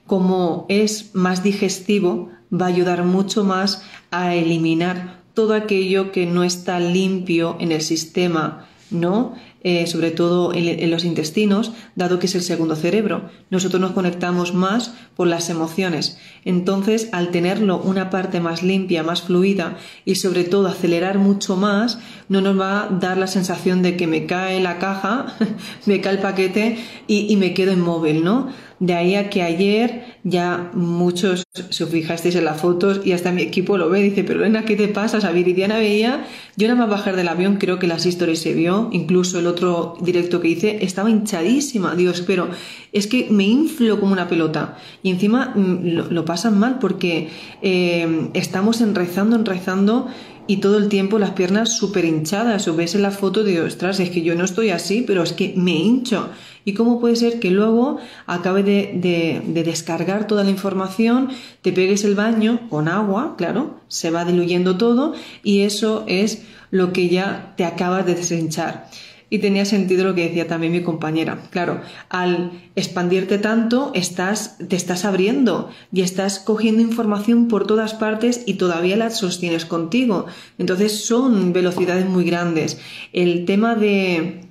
Como 0.07 0.67
es 0.69 1.15
más 1.15 1.43
digestivo, 1.43 2.31
va 2.53 2.67
a 2.67 2.69
ayudar 2.69 3.05
mucho 3.05 3.45
más 3.45 3.83
a 4.11 4.35
eliminar 4.35 5.21
todo 5.35 5.55
aquello 5.55 6.13
que 6.13 6.27
no 6.27 6.45
está 6.45 6.81
limpio 6.81 7.57
en 7.61 7.73
el 7.73 7.81
sistema, 7.81 8.67
¿no? 8.91 9.35
Eh, 9.63 9.87
sobre 9.87 10.11
todo 10.11 10.55
en, 10.55 10.91
los 10.91 11.05
intestinos, 11.05 11.73
dado 11.95 12.19
que 12.19 12.25
es 12.25 12.35
el 12.35 12.41
segundo 12.41 12.77
cerebro. 12.77 13.29
Nosotros 13.51 13.79
nos 13.79 13.93
conectamos 13.93 14.55
más 14.55 14.95
por 15.17 15.27
las 15.27 15.51
emociones. 15.51 16.19
Entonces, 16.47 17.11
al 17.13 17.31
tenerlo 17.31 17.77
una 17.77 18.09
parte 18.09 18.41
más 18.41 18.63
limpia, 18.63 19.03
más 19.03 19.21
fluida 19.21 19.77
y 20.07 20.15
sobre 20.15 20.45
todo 20.45 20.67
acelerar 20.67 21.19
mucho 21.19 21.57
más, 21.57 21.99
no 22.31 22.41
nos 22.41 22.59
va 22.59 22.85
a 22.85 22.89
dar 22.89 23.19
la 23.19 23.27
sensación 23.27 23.83
de 23.83 23.99
que 23.99 24.07
me 24.07 24.25
cae 24.25 24.63
la 24.63 24.79
caja, 24.79 25.37
me 25.85 26.01
cae 26.01 26.15
el 26.15 26.21
paquete 26.21 26.79
y 27.07 27.37
me 27.37 27.53
quedo 27.53 27.73
inmóvil, 27.73 28.25
¿no? 28.25 28.49
De 28.81 28.95
ahí 28.95 29.15
a 29.15 29.29
que 29.29 29.43
ayer 29.43 30.19
ya 30.25 30.71
muchos, 30.73 31.45
os 31.55 31.89
fijasteis 31.91 32.35
en 32.35 32.47
las 32.47 32.61
fotos, 32.61 33.03
y 33.05 33.13
hasta 33.13 33.31
mi 33.31 33.43
equipo 33.43 33.77
lo 33.77 33.91
ve, 33.91 34.03
dice, 34.03 34.25
pero 34.25 34.41
Elena, 34.41 34.65
¿qué 34.65 34.75
te 34.75 34.89
pasa? 34.89 35.19
O 35.19 35.21
sea, 35.21 35.33
Viridiana 35.33 35.77
veía, 35.77 36.25
yo 36.57 36.67
nada 36.67 36.81
más 36.81 36.91
bajar 36.91 37.15
del 37.15 37.29
avión, 37.29 37.57
creo 37.57 37.79
que 37.79 37.87
las 37.87 38.07
historias 38.07 38.39
se 38.39 38.55
vio, 38.55 38.89
incluso 38.93 39.39
el 39.39 39.47
otro 39.47 39.97
directo 40.01 40.41
que 40.41 40.49
hice, 40.49 40.83
estaba 40.83 41.11
hinchadísima, 41.11 41.95
Dios, 41.95 42.23
pero 42.27 42.49
es 42.93 43.07
que 43.07 43.29
me 43.31 43.45
inflo 43.45 44.01
como 44.01 44.13
una 44.13 44.29
pelota. 44.29 44.79
Y 45.03 45.11
encima 45.11 45.53
mm, 45.55 46.11
lo, 46.11 46.25
pasan 46.25 46.59
mal 46.59 46.79
porque 46.79 47.29
eh, 47.63 48.31
estamos 48.35 48.81
enraizando, 48.81 49.37
enraizando 49.37 50.09
y 50.47 50.57
todo 50.57 50.79
el 50.79 50.89
tiempo 50.89 51.19
las 51.19 51.31
piernas 51.31 51.77
súper 51.77 52.05
hinchadas. 52.05 52.67
O 52.67 52.75
ves 52.75 52.95
en 52.95 53.03
la 53.03 53.11
foto 53.11 53.45
de, 53.45 53.61
ostras, 53.61 54.01
es 54.01 54.11
que 54.11 54.23
yo 54.23 54.35
no 54.35 54.45
estoy 54.45 54.71
así, 54.71 55.05
pero 55.07 55.23
es 55.23 55.33
que 55.33 55.53
me 55.57 55.73
hincho. 55.73 56.29
¿Y 56.65 56.75
cómo 56.75 57.01
puede 57.01 57.17
ser 57.17 57.41
que 57.41 57.51
luego 57.51 57.99
acabe 58.27 58.63
de, 58.63 59.43
descargar 59.65 60.27
toda 60.27 60.45
la 60.45 60.51
información, 60.51 61.31
te 61.63 61.73
pegues 61.73 62.05
el 62.05 62.15
baño 62.15 62.69
con 62.69 62.89
agua, 62.89 63.35
claro, 63.37 63.81
se 63.89 64.11
va 64.11 64.25
diluyendo 64.25 64.77
todo 64.77 65.15
y 65.43 65.63
eso 65.63 66.05
es 66.07 66.43
lo 66.71 66.93
que 66.93 67.09
ya 67.09 67.55
te 67.57 67.65
acabas 67.65 68.07
de 68.07 68.15
deshinchar? 68.15 68.89
Y 69.33 69.39
tenía 69.39 69.65
sentido 69.65 70.03
lo 70.03 70.17
que 70.17 70.27
decía 70.27 70.49
también 70.49 70.73
mi 70.73 70.83
compañera. 70.83 71.41
Claro, 71.51 71.81
al 72.09 72.51
expandirte 72.75 73.39
tanto, 73.39 73.93
estás, 73.95 74.59
te 74.59 74.75
estás 74.75 75.05
abriendo 75.05 75.71
y 75.93 76.03
estás 76.03 76.41
cogiendo 76.41 76.83
información 76.83 77.47
por 77.47 77.65
todas 77.65 77.95
partes 77.95 78.43
y 78.45 78.55
todavía 78.55 78.97
la 78.97 79.11
sostienes 79.11 79.65
contigo. 79.65 80.27
Entonces 80.59 81.05
son 81.05 81.53
velocidades 81.53 82.07
muy 82.07 82.25
grandes. 82.25 82.81
El 83.13 83.45
tema 83.45 83.77
de, 83.77 84.50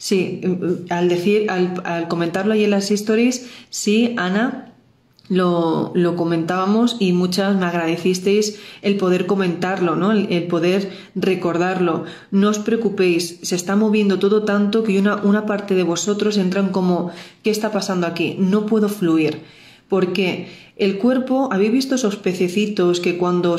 Sí, 0.00 0.40
al 0.88 1.10
decir, 1.10 1.50
al, 1.50 2.08
comentarlo 2.08 2.54
ahí 2.54 2.64
en 2.64 2.70
las 2.70 2.90
stories, 2.90 3.50
sí, 3.68 4.14
Ana, 4.16 4.72
lo, 5.28 5.92
comentábamos 6.16 6.96
y 6.98 7.12
muchas 7.12 7.54
me 7.54 7.66
agradecisteis 7.66 8.58
el 8.80 8.96
poder 8.96 9.26
comentarlo, 9.26 9.96
¿no? 9.96 10.12
El, 10.12 10.46
poder 10.46 10.90
recordarlo. 11.14 12.04
No 12.30 12.48
os 12.48 12.58
preocupéis, 12.58 13.40
se 13.42 13.54
está 13.54 13.76
moviendo 13.76 14.18
todo 14.18 14.44
tanto 14.44 14.84
que 14.84 14.98
una, 14.98 15.16
una 15.16 15.44
parte 15.44 15.74
de 15.74 15.82
vosotros 15.82 16.38
entran 16.38 16.70
como, 16.70 17.10
¿qué 17.42 17.50
está 17.50 17.70
pasando 17.70 18.06
aquí? 18.06 18.36
No 18.38 18.64
puedo 18.64 18.88
fluir. 18.88 19.42
Porque 19.90 20.48
el 20.76 20.96
cuerpo, 20.96 21.50
¿habéis 21.52 21.72
visto 21.72 21.96
esos 21.96 22.16
pececitos 22.16 23.00
que 23.00 23.18
cuando 23.18 23.58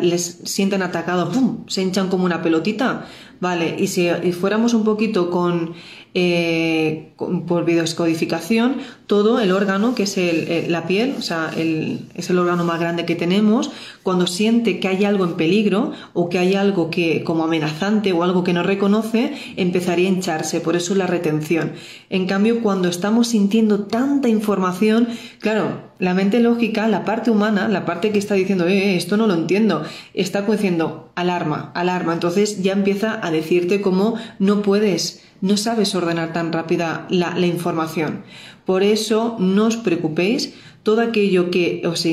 les 0.00 0.42
sienten 0.44 0.82
atacados, 0.82 1.34
¡pum!, 1.34 1.64
se 1.66 1.82
hinchan 1.82 2.08
como 2.08 2.24
una 2.24 2.40
pelotita? 2.40 3.08
Vale, 3.42 3.74
y 3.76 3.88
si 3.88 4.08
fuéramos 4.30 4.72
un 4.72 4.84
poquito 4.84 5.28
con 5.28 5.74
eh, 6.14 7.12
por 7.48 7.64
videoscodificación 7.64 8.76
todo 9.08 9.40
el 9.40 9.50
órgano 9.50 9.96
que 9.96 10.04
es 10.04 10.16
el, 10.16 10.70
la 10.70 10.86
piel, 10.86 11.16
o 11.18 11.22
sea, 11.22 11.50
el, 11.56 12.06
es 12.14 12.30
el 12.30 12.38
órgano 12.38 12.62
más 12.62 12.78
grande 12.78 13.04
que 13.04 13.16
tenemos, 13.16 13.72
cuando 14.04 14.28
siente 14.28 14.78
que 14.78 14.86
hay 14.86 15.04
algo 15.04 15.24
en 15.24 15.34
peligro 15.34 15.90
o 16.12 16.28
que 16.28 16.38
hay 16.38 16.54
algo 16.54 16.88
que 16.88 17.24
como 17.24 17.42
amenazante 17.42 18.12
o 18.12 18.22
algo 18.22 18.44
que 18.44 18.52
no 18.52 18.62
reconoce, 18.62 19.34
empezaría 19.56 20.08
a 20.08 20.12
hincharse, 20.12 20.60
por 20.60 20.76
eso 20.76 20.94
la 20.94 21.08
retención. 21.08 21.72
En 22.10 22.28
cambio, 22.28 22.62
cuando 22.62 22.88
estamos 22.88 23.26
sintiendo 23.26 23.86
tanta 23.86 24.28
información, 24.28 25.08
claro, 25.40 25.90
la 25.98 26.14
mente 26.14 26.38
lógica, 26.38 26.86
la 26.86 27.04
parte 27.04 27.32
humana, 27.32 27.66
la 27.66 27.84
parte 27.86 28.12
que 28.12 28.20
está 28.20 28.36
diciendo, 28.36 28.68
eh, 28.68 28.92
eh 28.92 28.96
esto 28.96 29.16
no 29.16 29.26
lo 29.26 29.34
entiendo, 29.34 29.82
está 30.14 30.42
diciendo 30.42 31.01
alarma, 31.14 31.70
alarma, 31.74 32.14
entonces 32.14 32.62
ya 32.62 32.72
empieza 32.72 33.24
a 33.24 33.30
decirte 33.30 33.80
cómo 33.80 34.16
no 34.38 34.62
puedes 34.62 35.22
no 35.42 35.56
sabes 35.56 35.94
ordenar 35.94 36.32
tan 36.32 36.52
rápida 36.52 37.06
la, 37.10 37.38
información. 37.40 38.22
Por 38.64 38.82
eso 38.82 39.36
no 39.40 39.66
os 39.66 39.76
preocupéis, 39.76 40.54
todo 40.84 41.02
aquello 41.02 41.50
que 41.50 41.82
os, 41.84 42.06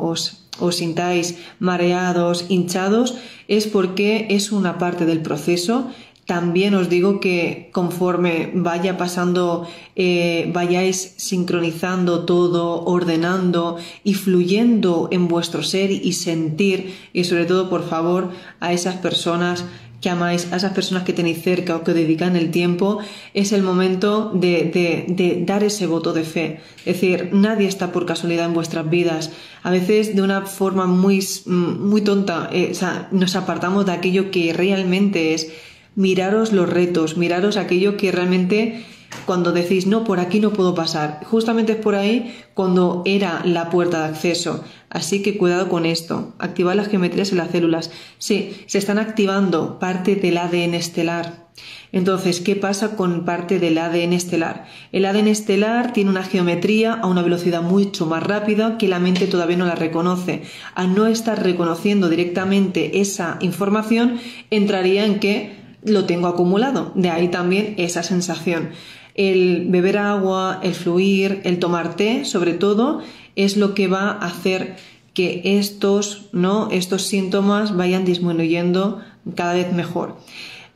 os, 0.00 0.48
os 0.58 0.76
sintáis 0.76 1.36
mareados, 1.60 2.46
hinchados, 2.48 3.16
es 3.48 3.66
porque 3.66 4.26
es 4.30 4.50
una 4.50 4.78
parte 4.78 5.04
del 5.04 5.20
proceso 5.20 5.92
también 6.30 6.74
os 6.74 6.88
digo 6.88 7.18
que 7.18 7.70
conforme 7.72 8.52
vaya 8.54 8.96
pasando, 8.96 9.66
eh, 9.96 10.48
vayáis 10.54 11.14
sincronizando 11.16 12.24
todo, 12.24 12.84
ordenando 12.84 13.78
y 14.04 14.14
fluyendo 14.14 15.08
en 15.10 15.26
vuestro 15.26 15.64
ser 15.64 15.90
y 15.90 16.12
sentir, 16.12 16.94
y 17.12 17.24
sobre 17.24 17.46
todo, 17.46 17.68
por 17.68 17.82
favor, 17.82 18.30
a 18.60 18.72
esas 18.72 18.94
personas 18.94 19.64
que 20.00 20.08
amáis, 20.08 20.46
a 20.52 20.56
esas 20.56 20.72
personas 20.72 21.02
que 21.02 21.12
tenéis 21.12 21.42
cerca 21.42 21.74
o 21.74 21.82
que 21.82 21.94
dedican 21.94 22.36
el 22.36 22.52
tiempo, 22.52 23.00
es 23.34 23.50
el 23.50 23.64
momento 23.64 24.30
de, 24.32 25.42
dar 25.44 25.64
ese 25.64 25.88
voto 25.88 26.12
de 26.12 26.22
fe. 26.22 26.60
Es 26.86 27.00
decir, 27.00 27.30
nadie 27.32 27.66
está 27.66 27.90
por 27.90 28.06
casualidad 28.06 28.46
en 28.46 28.54
vuestras 28.54 28.88
vidas. 28.88 29.32
A 29.64 29.70
veces 29.72 30.14
de 30.14 30.22
una 30.22 30.42
forma 30.42 30.86
muy, 30.86 31.26
muy 31.46 32.02
tonta, 32.02 32.48
eh, 32.52 32.72
nos 33.10 33.34
apartamos 33.34 33.84
de 33.84 33.92
aquello 33.92 34.30
que 34.30 34.52
realmente 34.52 35.34
es 35.34 35.50
miraros 35.94 36.52
los 36.52 36.68
retos, 36.68 37.16
miraros 37.16 37.56
aquello 37.56 37.96
que 37.96 38.12
realmente 38.12 38.84
cuando 39.26 39.52
decís, 39.52 39.86
no, 39.86 40.04
por 40.04 40.20
aquí 40.20 40.40
no 40.40 40.52
puedo 40.52 40.74
pasar. 40.74 41.20
Justamente 41.24 41.72
es 41.72 41.78
por 41.78 41.94
ahí 41.94 42.34
cuando 42.54 43.02
era 43.04 43.42
la 43.44 43.70
puerta 43.70 44.00
de 44.00 44.08
acceso. 44.08 44.64
Así 44.88 45.22
que 45.22 45.36
cuidado 45.36 45.68
con 45.68 45.86
esto. 45.86 46.34
Activar 46.38 46.76
las 46.76 46.88
geometrías 46.88 47.32
en 47.32 47.38
las 47.38 47.50
células. 47.50 47.90
Sí, 48.18 48.64
se 48.66 48.78
están 48.78 48.98
activando 48.98 49.78
parte 49.78 50.16
del 50.16 50.38
ADN 50.38 50.74
estelar. 50.74 51.50
Entonces, 51.92 52.40
¿qué 52.40 52.56
pasa 52.56 52.96
con 52.96 53.24
parte 53.24 53.58
del 53.58 53.78
ADN 53.78 54.12
estelar? 54.12 54.66
El 54.92 55.04
ADN 55.04 55.26
estelar 55.28 55.92
tiene 55.92 56.10
una 56.10 56.22
geometría 56.22 56.94
a 56.94 57.06
una 57.06 57.22
velocidad 57.22 57.62
mucho 57.62 58.06
más 58.06 58.22
rápida 58.22 58.78
que 58.78 58.88
la 58.88 59.00
mente 59.00 59.26
todavía 59.26 59.56
no 59.56 59.66
la 59.66 59.74
reconoce. 59.74 60.42
Al 60.74 60.94
no 60.94 61.06
estar 61.06 61.42
reconociendo 61.42 62.08
directamente 62.08 63.00
esa 63.00 63.38
información, 63.40 64.20
entraría 64.50 65.04
en 65.04 65.18
que 65.18 65.59
lo 65.82 66.04
tengo 66.04 66.26
acumulado. 66.26 66.92
De 66.94 67.10
ahí 67.10 67.28
también 67.28 67.74
esa 67.78 68.02
sensación. 68.02 68.70
El 69.14 69.66
beber 69.68 69.98
agua, 69.98 70.60
el 70.62 70.74
fluir, 70.74 71.40
el 71.44 71.58
tomar 71.58 71.96
té, 71.96 72.24
sobre 72.24 72.54
todo, 72.54 73.00
es 73.36 73.56
lo 73.56 73.74
que 73.74 73.88
va 73.88 74.10
a 74.10 74.26
hacer 74.26 74.76
que 75.14 75.42
estos, 75.58 76.28
¿no? 76.32 76.70
estos 76.70 77.02
síntomas 77.02 77.76
vayan 77.76 78.04
disminuyendo 78.04 79.00
cada 79.34 79.54
vez 79.54 79.72
mejor. 79.72 80.16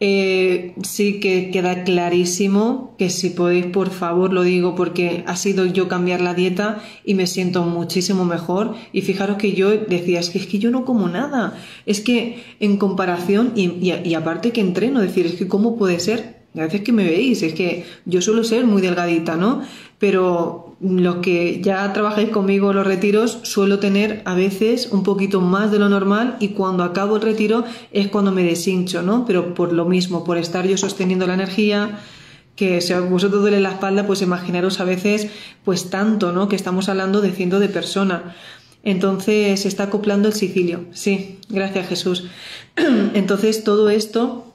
Eh, 0.01 0.74
sí 0.82 1.20
que 1.20 1.51
queda 1.51 1.84
clarísimo 1.84 2.95
que 2.99 3.11
si 3.11 3.30
podéis, 3.30 3.66
por 3.66 3.90
favor, 3.90 4.32
lo 4.32 4.42
digo 4.42 4.74
porque 4.74 5.24
ha 5.26 5.36
sido 5.36 5.66
yo 5.66 5.88
cambiar 5.88 6.20
la 6.20 6.34
dieta 6.34 6.82
y 7.05 7.14
me 7.14 7.26
siento 7.26 7.62
muchísimo 7.64 8.24
mejor. 8.24 8.74
Y 8.92 9.03
fijaros 9.03 9.36
que 9.36 9.53
yo 9.53 9.70
decía, 9.70 10.20
es 10.20 10.30
que, 10.30 10.38
es 10.38 10.47
que 10.47 10.59
yo 10.59 10.70
no 10.70 10.84
como 10.84 11.09
nada. 11.09 11.59
Es 11.86 12.01
que 12.01 12.42
en 12.61 12.76
comparación, 12.76 13.53
y, 13.55 14.14
aparte 14.14 14.53
que 14.53 14.61
entreno, 14.61 15.01
decir, 15.01 15.26
es 15.26 15.34
que 15.34 15.49
cómo 15.49 15.76
puede 15.76 16.01
ser 16.01 16.45
a 16.57 16.62
veces 16.62 16.82
que 16.82 16.92
me 16.92 17.05
veis, 17.05 17.42
es 17.42 17.53
que 17.53 17.84
yo 18.05 18.22
suelo 18.22 18.45
ser 18.45 18.64
muy 18.64 18.80
delgadita, 18.80 19.34
¿no? 19.34 19.62
Pero 19.99 20.64
los 20.81 21.16
que 21.16 21.61
ya 21.61 21.93
trabajáis 21.93 22.31
conmigo 22.31 22.72
los 22.72 22.87
retiros, 22.87 23.41
suelo 23.43 23.79
tener 23.79 24.22
a 24.25 24.35
veces 24.35 24.89
un 24.91 25.03
poquito 25.03 25.41
más 25.41 25.70
de 25.70 25.79
lo 25.79 25.89
normal 25.89 26.37
y 26.41 26.49
cuando 26.49 26.85
acabo 26.85 27.16
el 27.16 27.22
retiro 27.22 27.64
es 27.93 28.09
cuando 28.09 28.33
me 28.33 28.43
deshincho, 28.43 29.03
¿no? 29.03 29.25
Pero 29.27 29.55
por 29.55 29.72
lo 29.72 29.85
mismo, 29.85 30.25
por 30.25 30.39
estar 30.39 30.66
yo 30.66 30.77
sosteniendo 30.77 31.27
la 31.27 31.35
energía, 31.35 32.01
que 32.57 32.81
si 32.81 32.95
vosotros 32.95 33.43
duele 33.43 33.61
la 33.61 33.70
espalda, 33.70 34.07
pues 34.07 34.22
imaginaros 34.22 34.81
a 34.81 34.85
veces, 34.85 35.29
pues 35.64 35.91
tanto, 35.91 36.33
¿no? 36.33 36.49
Que 36.49 36.57
estamos 36.57 36.89
hablando 36.89 37.20
de 37.20 37.33
cientos 37.33 37.61
de 37.61 37.68
personas. 37.68 38.22
Entonces 38.85 39.61
se 39.61 39.68
está 39.68 39.85
acoplando 39.85 40.29
el 40.29 40.35
Sicilio. 40.35 40.85
Sí, 40.93 41.39
gracias 41.49 41.89
Jesús. 41.89 42.25
Entonces 42.77 43.64
todo 43.64 43.89
esto 43.89 44.55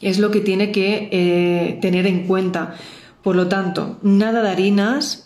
es 0.00 0.18
lo 0.18 0.30
que 0.30 0.40
tiene 0.40 0.72
que 0.72 1.08
eh, 1.12 1.78
tener 1.80 2.06
en 2.06 2.26
cuenta. 2.26 2.74
Por 3.22 3.36
lo 3.36 3.48
tanto, 3.48 3.98
nada 4.02 4.42
de 4.42 4.48
harinas, 4.48 5.25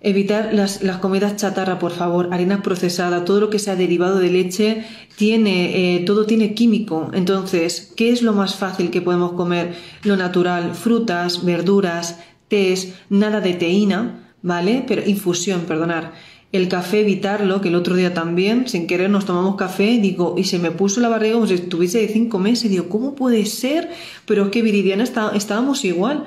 evitar 0.00 0.52
las, 0.52 0.80
comidas 1.00 1.36
chatarra, 1.36 1.78
por 1.78 1.92
favor, 1.92 2.28
harinas 2.32 2.62
procesadas, 2.62 3.24
todo 3.24 3.40
lo 3.40 3.50
que 3.50 3.58
sea 3.58 3.76
derivado 3.76 4.18
de 4.18 4.30
leche, 4.30 4.84
tiene, 5.16 5.96
eh, 5.96 6.00
todo 6.00 6.26
tiene 6.26 6.54
químico. 6.54 7.10
Entonces, 7.12 7.92
¿qué 7.96 8.10
es 8.10 8.22
lo 8.22 8.32
más 8.32 8.54
fácil 8.54 8.90
que 8.90 9.02
podemos 9.02 9.32
comer? 9.32 9.74
Lo 10.02 10.16
natural, 10.16 10.74
frutas, 10.74 11.44
verduras, 11.44 12.18
tés, 12.48 12.94
nada 13.10 13.40
de 13.40 13.54
teína, 13.54 14.32
¿vale? 14.42 14.84
Pero 14.86 15.02
infusión, 15.06 15.62
perdonar 15.62 16.12
el 16.52 16.68
café 16.68 17.00
evitarlo, 17.00 17.60
que 17.60 17.68
el 17.68 17.76
otro 17.76 17.94
día 17.94 18.12
también, 18.12 18.66
sin 18.66 18.88
querer, 18.88 19.08
nos 19.08 19.24
tomamos 19.24 19.54
café, 19.54 19.98
digo, 20.00 20.34
y 20.36 20.44
se 20.44 20.58
me 20.58 20.72
puso 20.72 21.00
la 21.00 21.08
barriga 21.08 21.34
como 21.34 21.46
si 21.46 21.54
estuviese 21.54 22.00
de 22.00 22.08
cinco 22.08 22.40
meses, 22.40 22.70
digo, 22.70 22.88
¿cómo 22.88 23.14
puede 23.14 23.46
ser? 23.46 23.88
Pero 24.26 24.44
es 24.46 24.50
que 24.50 24.62
Viridiana 24.62 25.04
está, 25.04 25.30
estábamos 25.34 25.84
igual. 25.84 26.26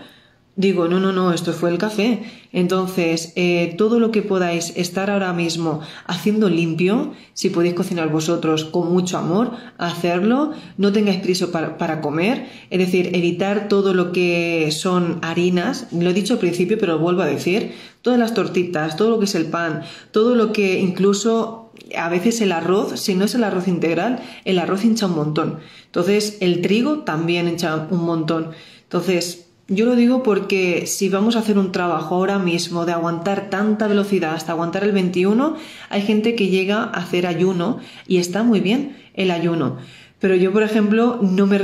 Digo, 0.55 0.87
no, 0.87 0.99
no, 0.99 1.11
no, 1.11 1.33
esto 1.33 1.51
fue 1.51 1.71
el 1.71 1.79
café. 1.79 2.21
Entonces, 2.51 3.33
eh, 3.35 3.73
todo 3.75 3.99
lo 3.99 4.11
que 4.11 4.21
podáis 4.21 4.71
estar 4.75 5.09
ahora 5.09 5.33
mismo 5.33 5.81
haciendo 6.05 6.47
limpio, 6.47 7.13
si 7.33 7.49
podéis 7.49 7.73
cocinar 7.73 8.09
vosotros 8.09 8.63
con 8.63 8.93
mucho 8.93 9.17
amor, 9.17 9.53
hacerlo, 9.79 10.51
no 10.77 10.91
tengáis 10.91 11.21
prisa 11.21 11.51
para, 11.51 11.79
para, 11.79 12.01
comer, 12.01 12.47
es 12.69 12.77
decir, 12.77 13.15
evitar 13.15 13.67
todo 13.67 13.95
lo 13.95 14.11
que 14.11 14.69
son 14.71 15.17
harinas, 15.23 15.87
lo 15.91 16.11
he 16.11 16.13
dicho 16.13 16.33
al 16.33 16.39
principio, 16.39 16.77
pero 16.79 16.93
lo 16.93 16.99
vuelvo 16.99 17.23
a 17.23 17.27
decir, 17.27 17.71
todas 18.03 18.19
las 18.19 18.35
tortitas, 18.35 18.95
todo 18.95 19.09
lo 19.09 19.17
que 19.17 19.25
es 19.25 19.33
el 19.33 19.47
pan, 19.47 19.81
todo 20.11 20.35
lo 20.35 20.53
que 20.53 20.79
incluso 20.79 21.71
a 21.97 22.09
veces 22.09 22.41
el 22.41 22.51
arroz, 22.51 22.99
si 22.99 23.15
no 23.15 23.25
es 23.25 23.33
el 23.33 23.43
arroz 23.43 23.67
integral, 23.67 24.19
el 24.45 24.59
arroz 24.59 24.85
hincha 24.85 25.07
un 25.07 25.15
montón. 25.15 25.59
Entonces, 25.85 26.37
el 26.41 26.61
trigo 26.61 26.99
también 26.99 27.47
hincha 27.47 27.87
un 27.89 28.05
montón. 28.05 28.51
Entonces, 28.83 29.47
yo 29.67 29.85
lo 29.85 29.95
digo 29.95 30.23
porque 30.23 30.85
si 30.87 31.07
vamos 31.07 31.35
a 31.35 31.39
hacer 31.39 31.57
un 31.57 31.71
trabajo 31.71 32.15
ahora 32.15 32.37
mismo 32.37 32.85
de 32.85 32.91
aguantar 32.91 33.49
tanta 33.49 33.87
velocidad 33.87 34.33
hasta 34.33 34.51
aguantar 34.51 34.83
el 34.83 34.91
21, 34.91 35.55
hay 35.89 36.01
gente 36.01 36.35
que 36.35 36.47
llega 36.47 36.83
a 36.83 36.89
hacer 36.89 37.25
ayuno 37.25 37.79
y 38.07 38.17
está 38.17 38.43
muy 38.43 38.59
bien 38.59 38.97
el 39.13 39.31
ayuno. 39.31 39.77
Pero 40.19 40.35
yo, 40.35 40.53
por 40.53 40.63
ejemplo, 40.63 41.19
no 41.21 41.47
me, 41.47 41.59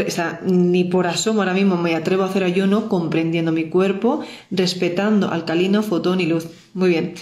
ni 0.46 0.84
por 0.86 1.08
asomo 1.08 1.42
ahora 1.42 1.54
mismo 1.54 1.78
me 1.78 1.96
atrevo 1.96 2.24
a 2.24 2.28
hacer 2.28 2.44
ayuno 2.44 2.90
comprendiendo 2.90 3.52
mi 3.52 3.66
cuerpo, 3.66 4.22
respetando 4.52 5.30
alcalino, 5.32 5.82
fotón 5.82 6.20
y 6.20 6.26
luz. 6.26 6.48
Muy 6.74 6.90
bien. 6.90 7.14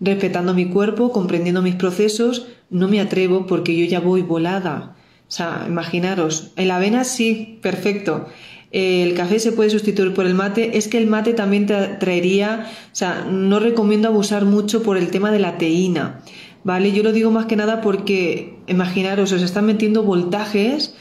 Respetando 0.00 0.54
mi 0.54 0.66
cuerpo, 0.66 1.12
comprendiendo 1.12 1.62
mis 1.62 1.76
procesos, 1.76 2.46
no 2.70 2.88
me 2.88 3.00
atrevo 3.00 3.46
porque 3.46 3.76
yo 3.76 3.84
ya 3.86 4.00
voy 4.00 4.22
volada. 4.22 4.96
O 5.28 5.30
sea, 5.34 5.64
imaginaros, 5.68 6.52
en 6.56 6.68
la 6.68 6.76
avena 6.76 7.04
sí, 7.04 7.58
perfecto 7.62 8.26
el 8.72 9.12
café 9.14 9.38
se 9.38 9.52
puede 9.52 9.68
sustituir 9.68 10.14
por 10.14 10.26
el 10.26 10.34
mate, 10.34 10.78
es 10.78 10.88
que 10.88 10.96
el 10.96 11.06
mate 11.06 11.34
también 11.34 11.66
te 11.66 11.74
traería, 12.00 12.70
o 12.86 12.94
sea, 12.94 13.26
no 13.30 13.60
recomiendo 13.60 14.08
abusar 14.08 14.46
mucho 14.46 14.82
por 14.82 14.96
el 14.96 15.10
tema 15.10 15.30
de 15.30 15.38
la 15.38 15.58
teína, 15.58 16.22
¿vale? 16.64 16.92
Yo 16.92 17.02
lo 17.02 17.12
digo 17.12 17.30
más 17.30 17.44
que 17.44 17.56
nada 17.56 17.82
porque, 17.82 18.56
imaginaros, 18.66 19.30
os 19.32 19.42
están 19.42 19.66
metiendo 19.66 20.02
voltajes 20.04 20.94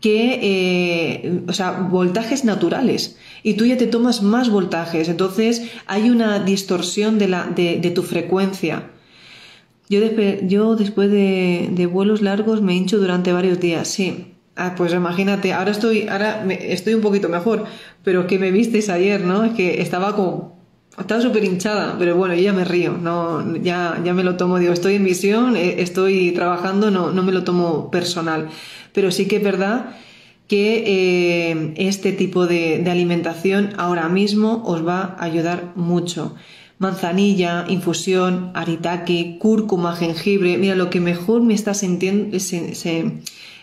que, 0.00 0.38
eh, 0.42 1.42
o 1.46 1.52
sea, 1.52 1.72
voltajes 1.72 2.46
naturales 2.46 3.18
y 3.42 3.54
tú 3.54 3.66
ya 3.66 3.76
te 3.76 3.86
tomas 3.86 4.22
más 4.22 4.48
voltajes, 4.48 5.10
entonces 5.10 5.70
hay 5.86 6.08
una 6.08 6.38
distorsión 6.38 7.18
de, 7.18 7.28
la, 7.28 7.44
de, 7.44 7.92
tu 7.94 8.04
frecuencia. 8.04 8.90
Yo, 9.90 10.00
yo 10.46 10.76
después 10.76 11.10
de, 11.10 11.68
de 11.72 11.86
vuelos 11.86 12.22
largos 12.22 12.62
me 12.62 12.74
hincho 12.74 12.98
durante 12.98 13.34
varios 13.34 13.60
días, 13.60 13.88
sí. 13.88 14.34
Ah, 14.60 14.74
pues 14.76 14.92
imagínate, 14.92 15.52
ahora 15.52 15.70
estoy, 15.70 16.08
ahora 16.08 16.44
estoy 16.50 16.94
un 16.94 17.00
poquito 17.00 17.28
mejor, 17.28 17.64
pero 18.02 18.26
que 18.26 18.40
me 18.40 18.50
visteis 18.50 18.88
ayer, 18.88 19.20
¿no? 19.20 19.44
Es 19.44 19.52
que 19.52 19.80
estaba 19.80 20.16
como, 20.16 20.58
estaba 20.98 21.20
súper 21.20 21.44
hinchada, 21.44 21.94
pero 21.96 22.16
bueno, 22.16 22.34
yo 22.34 22.42
ya 22.42 22.52
me 22.52 22.64
río, 22.64 22.92
no, 22.92 23.56
ya, 23.58 24.00
ya 24.04 24.12
me 24.14 24.24
lo 24.24 24.36
tomo, 24.36 24.58
digo, 24.58 24.72
estoy 24.72 24.96
en 24.96 25.04
misión, 25.04 25.56
eh, 25.56 25.76
estoy 25.78 26.32
trabajando, 26.32 26.90
no, 26.90 27.12
no 27.12 27.22
me 27.22 27.30
lo 27.30 27.44
tomo 27.44 27.88
personal. 27.92 28.48
Pero 28.92 29.12
sí 29.12 29.28
que 29.28 29.36
es 29.36 29.44
verdad 29.44 29.94
que 30.48 30.82
eh, 30.86 31.74
este 31.76 32.10
tipo 32.10 32.48
de, 32.48 32.84
alimentación 32.90 33.74
ahora 33.76 34.08
mismo 34.08 34.64
os 34.66 34.84
va 34.84 35.16
a 35.20 35.24
ayudar 35.24 35.72
mucho 35.76 36.34
manzanilla, 36.78 37.64
infusión, 37.68 38.50
aritaki, 38.54 39.38
cúrcuma, 39.38 39.94
jengibre. 39.94 40.58
Mira, 40.58 40.74
lo 40.74 40.90
que 40.90 41.00
mejor 41.00 41.42
me 41.42 41.54
está 41.54 41.74
sintiendo, 41.74 42.36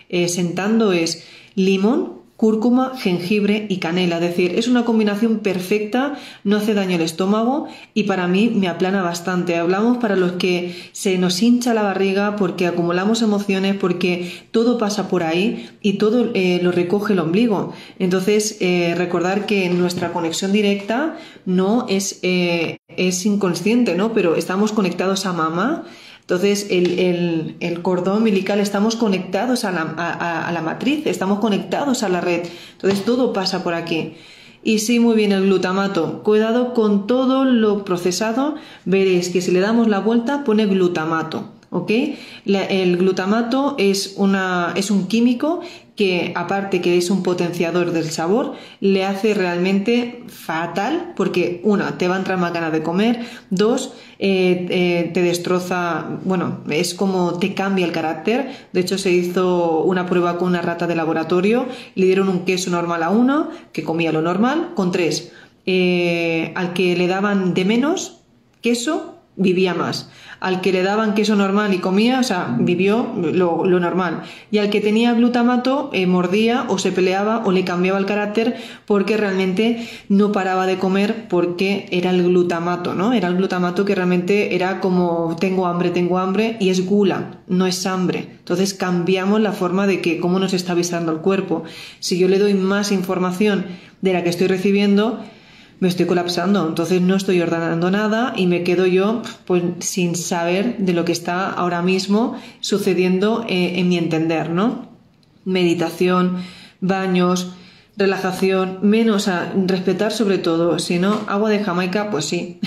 eh, 0.10 0.28
sentando 0.28 0.91
es 0.91 1.26
limón, 1.56 2.26
cúrcuma, 2.38 2.97
jengibre 2.97 3.66
y 3.70 3.78
canela. 3.78 4.16
Es 4.16 4.22
decir, 4.22 4.56
es 4.58 4.68
una 4.68 4.84
combinación 4.84 5.39
perfecta, 5.39 6.16
no 6.43 6.58
hace 6.58 6.74
daño 6.74 6.95
al 6.95 7.01
estómago 7.01 7.68
y 7.93 8.03
para 8.03 8.28
mí 8.28 8.51
me 8.53 8.68
aplana 8.68 9.01
bastante. 9.01 9.56
Hablamos 9.56 9.97
para 9.97 10.18
los 10.18 10.34
que 10.34 10.76
se 10.91 11.18
nos 11.18 11.41
hincha 11.41 11.74
la 11.74 11.84
barriga 11.84 12.36
porque 12.36 12.68
acumulamos 12.68 13.22
emociones, 13.22 13.76
porque 13.76 14.32
todo 14.51 14.78
pasa 14.78 15.08
por 15.08 15.24
ahí 15.24 15.70
y 15.82 15.93
todo 15.93 16.32
eh, 16.34 16.60
lo 16.62 16.72
recoge 16.72 17.14
el 17.14 17.20
ombligo. 17.20 17.74
Entonces, 17.99 18.58
eh, 18.60 18.95
recordar 18.97 19.45
que 19.45 19.70
nuestra 19.70 20.12
conexión 20.12 20.51
directa 20.51 21.18
no 21.45 21.86
es, 21.88 22.20
es 22.22 23.26
inconsciente, 23.26 23.95
¿no? 23.95 24.14
Pero 24.14 24.36
estamos 24.36 24.74
conectados 24.74 25.26
a 25.26 25.32
mamá 25.32 25.86
entonces, 26.28 26.68
el, 26.72 27.80
cordón 27.84 28.18
umbilical, 28.18 28.60
estamos 28.60 28.96
conectados 28.96 29.64
a 29.64 29.72
la, 29.72 30.62
matriz, 30.64 31.06
estamos 31.06 31.38
conectados 31.38 32.02
a 32.02 32.10
la 32.10 32.20
red. 32.20 32.48
Entonces, 32.72 33.06
todo 33.06 33.32
pasa 33.32 33.64
por 33.64 33.76
aquí. 33.76 34.16
Y 34.64 34.80
sí, 34.80 35.00
muy 35.00 35.16
bien 35.16 35.34
el 35.34 35.44
glutamato. 35.44 36.24
Cuidado 36.24 36.74
con 36.74 37.06
todo 37.06 37.46
lo 37.46 37.86
procesado. 37.86 38.56
Veréis 38.86 39.30
que 39.30 39.40
si 39.40 39.52
le 39.52 39.60
damos 39.60 39.88
la 39.88 40.00
vuelta 40.00 40.44
pone 40.44 40.66
glutamato. 40.66 41.52
¿Ok? 41.70 41.91
el 42.45 42.97
glutamato 42.97 43.76
es, 43.78 44.13
una, 44.18 44.74
es 44.76 44.91
un 44.91 45.07
químico 45.07 45.61
que 45.95 46.34
aparte 46.36 46.82
que 46.82 46.97
es 46.97 47.09
un 47.09 47.24
potenciador 47.24 47.91
del 47.91 48.11
sabor, 48.11 48.53
le 48.82 49.05
hace 49.05 49.34
realmente 49.34 50.24
fatal 50.28 51.13
porque 51.16 51.61
una, 51.63 51.97
te 51.97 52.07
va 52.07 52.16
a 52.16 52.18
entrar 52.18 52.38
más 52.38 52.51
ganas 52.51 52.74
de 52.74 52.84
comer, 52.84 53.26
dos, 53.49 53.93
eh, 54.20 54.68
eh, 54.70 55.11
te 55.13 55.22
destroza, 55.22 56.05
bueno, 56.26 56.59
es 56.70 56.93
como 56.93 57.39
te 57.39 57.53
cambia 57.53 57.86
el 57.86 57.93
carácter. 57.93 58.49
De 58.74 58.82
hecho, 58.82 58.97
se 58.97 59.11
hizo 59.11 59.84
una 59.84 60.05
prueba 60.05 60.38
con 60.38 60.49
una 60.49 60.61
rata 60.61 60.86
de 60.86 60.95
laboratorio, 60.95 61.66
le 61.95 62.05
dieron 62.05 62.28
un 62.28 62.43
queso 62.43 62.70
normal 62.70 63.01
a 63.01 63.09
uno, 63.09 63.49
que 63.72 63.84
comía 63.84 64.11
lo 64.11 64.22
normal, 64.22 64.72
con 64.76 64.91
tres. 64.91 65.32
Eh, 65.66 66.51
al 66.55 66.74
que 66.74 66.95
le 66.95 67.07
daban 67.07 67.53
de 67.53 67.66
menos 67.66 68.20
queso, 68.61 69.14
vivía 69.38 69.74
más. 69.74 70.10
Al 70.40 70.62
que 70.62 70.72
le 70.72 70.84
daban 70.84 71.14
queso 71.14 71.36
normal 71.36 71.74
y 71.74 71.80
comía, 71.80 72.20
o 72.20 72.24
sea, 72.24 72.56
vivió 72.60 73.14
lo, 73.16 73.66
normal. 73.66 74.24
Y 74.52 74.60
al 74.60 74.70
que 74.70 74.82
tenía 74.82 75.14
glutamato, 75.14 75.90
eh, 75.94 76.08
mordía 76.08 76.66
o 76.68 76.78
se 76.78 76.92
peleaba 76.92 77.44
o 77.46 77.52
le 77.52 77.64
cambiaba 77.64 77.98
el 77.98 78.06
carácter 78.06 78.56
porque 78.86 79.18
realmente 79.18 79.88
no 80.10 80.32
paraba 80.32 80.68
de 80.68 80.78
comer 80.78 81.28
porque 81.28 81.88
era 81.92 82.12
el 82.12 82.24
glutamato, 82.24 82.94
¿no? 82.94 83.14
Era 83.14 83.28
el 83.28 83.38
glutamato 83.38 83.86
que 83.86 83.96
realmente 83.96 84.56
era 84.56 84.80
como 84.80 85.36
tengo 85.40 85.68
hambre, 85.68 85.90
tengo 85.90 86.18
hambre 86.18 86.58
y 86.60 86.70
es 86.70 86.86
gula, 86.86 87.40
no 87.48 87.66
es 87.66 87.86
hambre. 87.86 88.28
Entonces 88.40 88.74
cambiamos 88.74 89.42
la 89.42 89.52
forma 89.52 89.88
de 89.88 90.02
que 90.02 90.20
cómo 90.20 90.40
nos 90.40 90.54
está 90.54 90.74
avisando 90.74 91.12
el 91.12 91.20
cuerpo. 91.20 91.64
Si 92.00 92.18
yo 92.18 92.28
le 92.28 92.40
doy 92.40 92.54
más 92.54 92.92
información 92.92 93.66
de 94.02 94.14
la 94.14 94.24
que 94.24 94.30
estoy 94.30 94.48
recibiendo, 94.48 95.20
me 95.80 95.88
estoy 95.88 96.06
colapsando, 96.06 96.68
entonces 96.68 97.02
no 97.02 97.16
estoy 97.16 97.42
ordenando 97.42 97.92
nada 97.92 98.34
y 98.36 98.48
me 98.48 98.64
quedo 98.64 98.86
yo 98.86 99.22
pues 99.46 99.64
sin 99.80 100.16
saber 100.16 100.78
de 100.78 100.94
lo 100.94 101.06
que 101.06 101.12
está 101.12 101.50
ahora 101.50 101.82
mismo 101.82 102.38
sucediendo 102.62 103.46
eh, 103.48 103.80
en 103.80 103.90
mi 103.90 103.98
entender, 103.98 104.50
¿no? 104.50 104.88
Meditación, 105.44 106.38
baños, 106.80 107.54
relajación, 107.98 108.80
menos 108.82 109.28
a 109.28 109.54
respetar 109.68 110.12
sobre 110.12 110.38
todo, 110.38 110.80
si 110.80 111.00
no, 111.00 111.22
agua 111.28 111.50
de 111.50 111.64
Jamaica, 111.64 112.10
pues 112.10 112.26
sí, 112.26 112.60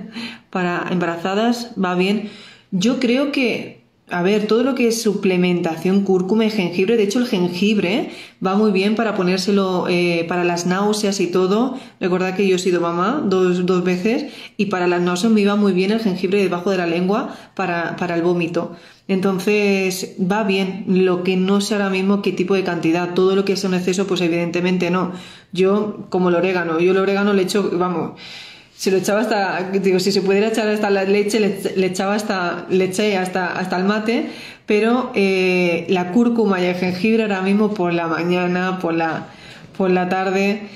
para 0.50 0.86
embarazadas 0.90 1.72
va 1.82 1.94
bien. 1.94 2.30
Yo 2.70 2.98
creo 2.98 3.30
que 3.30 3.83
a 4.10 4.22
ver, 4.22 4.46
todo 4.46 4.62
lo 4.62 4.74
que 4.74 4.88
es 4.88 5.00
suplementación, 5.00 6.02
cúrcuma 6.02 6.48
jengibre, 6.50 6.98
de 6.98 7.04
hecho 7.04 7.20
el 7.20 7.26
jengibre 7.26 8.10
va 8.44 8.54
muy 8.54 8.70
bien 8.70 8.96
para 8.96 9.14
ponérselo 9.14 9.86
eh, 9.88 10.26
para 10.28 10.44
las 10.44 10.66
náuseas 10.66 11.20
y 11.20 11.28
todo. 11.28 11.78
Recordad 12.00 12.36
que 12.36 12.46
yo 12.46 12.56
he 12.56 12.58
sido 12.58 12.82
mamá 12.82 13.22
dos, 13.24 13.64
dos, 13.64 13.82
veces 13.82 14.26
y 14.58 14.66
para 14.66 14.86
las 14.86 15.00
náuseas 15.00 15.32
me 15.32 15.40
iba 15.40 15.56
muy 15.56 15.72
bien 15.72 15.90
el 15.90 16.00
jengibre 16.00 16.42
debajo 16.42 16.70
de 16.70 16.76
la 16.76 16.86
lengua 16.86 17.34
para, 17.54 17.96
para 17.96 18.14
el 18.14 18.22
vómito. 18.22 18.76
Entonces 19.08 20.16
va 20.20 20.44
bien, 20.44 20.84
lo 20.86 21.24
que 21.24 21.36
no 21.36 21.62
sé 21.62 21.74
ahora 21.74 21.88
mismo 21.88 22.20
qué 22.20 22.32
tipo 22.32 22.54
de 22.54 22.62
cantidad, 22.62 23.14
todo 23.14 23.34
lo 23.34 23.46
que 23.46 23.56
sea 23.56 23.68
un 23.68 23.74
exceso, 23.74 24.06
pues 24.06 24.20
evidentemente 24.20 24.90
no. 24.90 25.12
Yo, 25.52 26.06
como 26.10 26.28
el 26.28 26.34
orégano, 26.34 26.78
yo 26.78 26.92
el 26.92 26.98
orégano 26.98 27.32
le 27.32 27.42
echo, 27.42 27.70
vamos, 27.72 28.20
si 28.84 28.90
lo 28.90 28.98
echaba 28.98 29.20
hasta, 29.22 29.70
digo, 29.72 29.98
si 29.98 30.12
se 30.12 30.20
pudiera 30.20 30.48
echar 30.48 30.68
hasta 30.68 30.90
la 30.90 31.04
leche, 31.04 31.40
le, 31.40 31.86
echaba 31.86 32.16
hasta, 32.16 32.66
leche 32.68 33.16
hasta, 33.16 33.58
hasta 33.58 33.78
el 33.78 33.84
mate, 33.84 34.26
pero 34.66 35.10
eh, 35.14 35.86
la 35.88 36.12
cúrcuma 36.12 36.60
y 36.60 36.66
el 36.66 36.74
jengibre 36.74 37.22
ahora 37.22 37.40
mismo 37.40 37.72
por 37.72 37.94
la 37.94 38.08
mañana, 38.08 38.78
por 38.80 38.92
la, 38.92 39.28
por 39.78 39.88
la 39.88 40.10
tarde. 40.10 40.68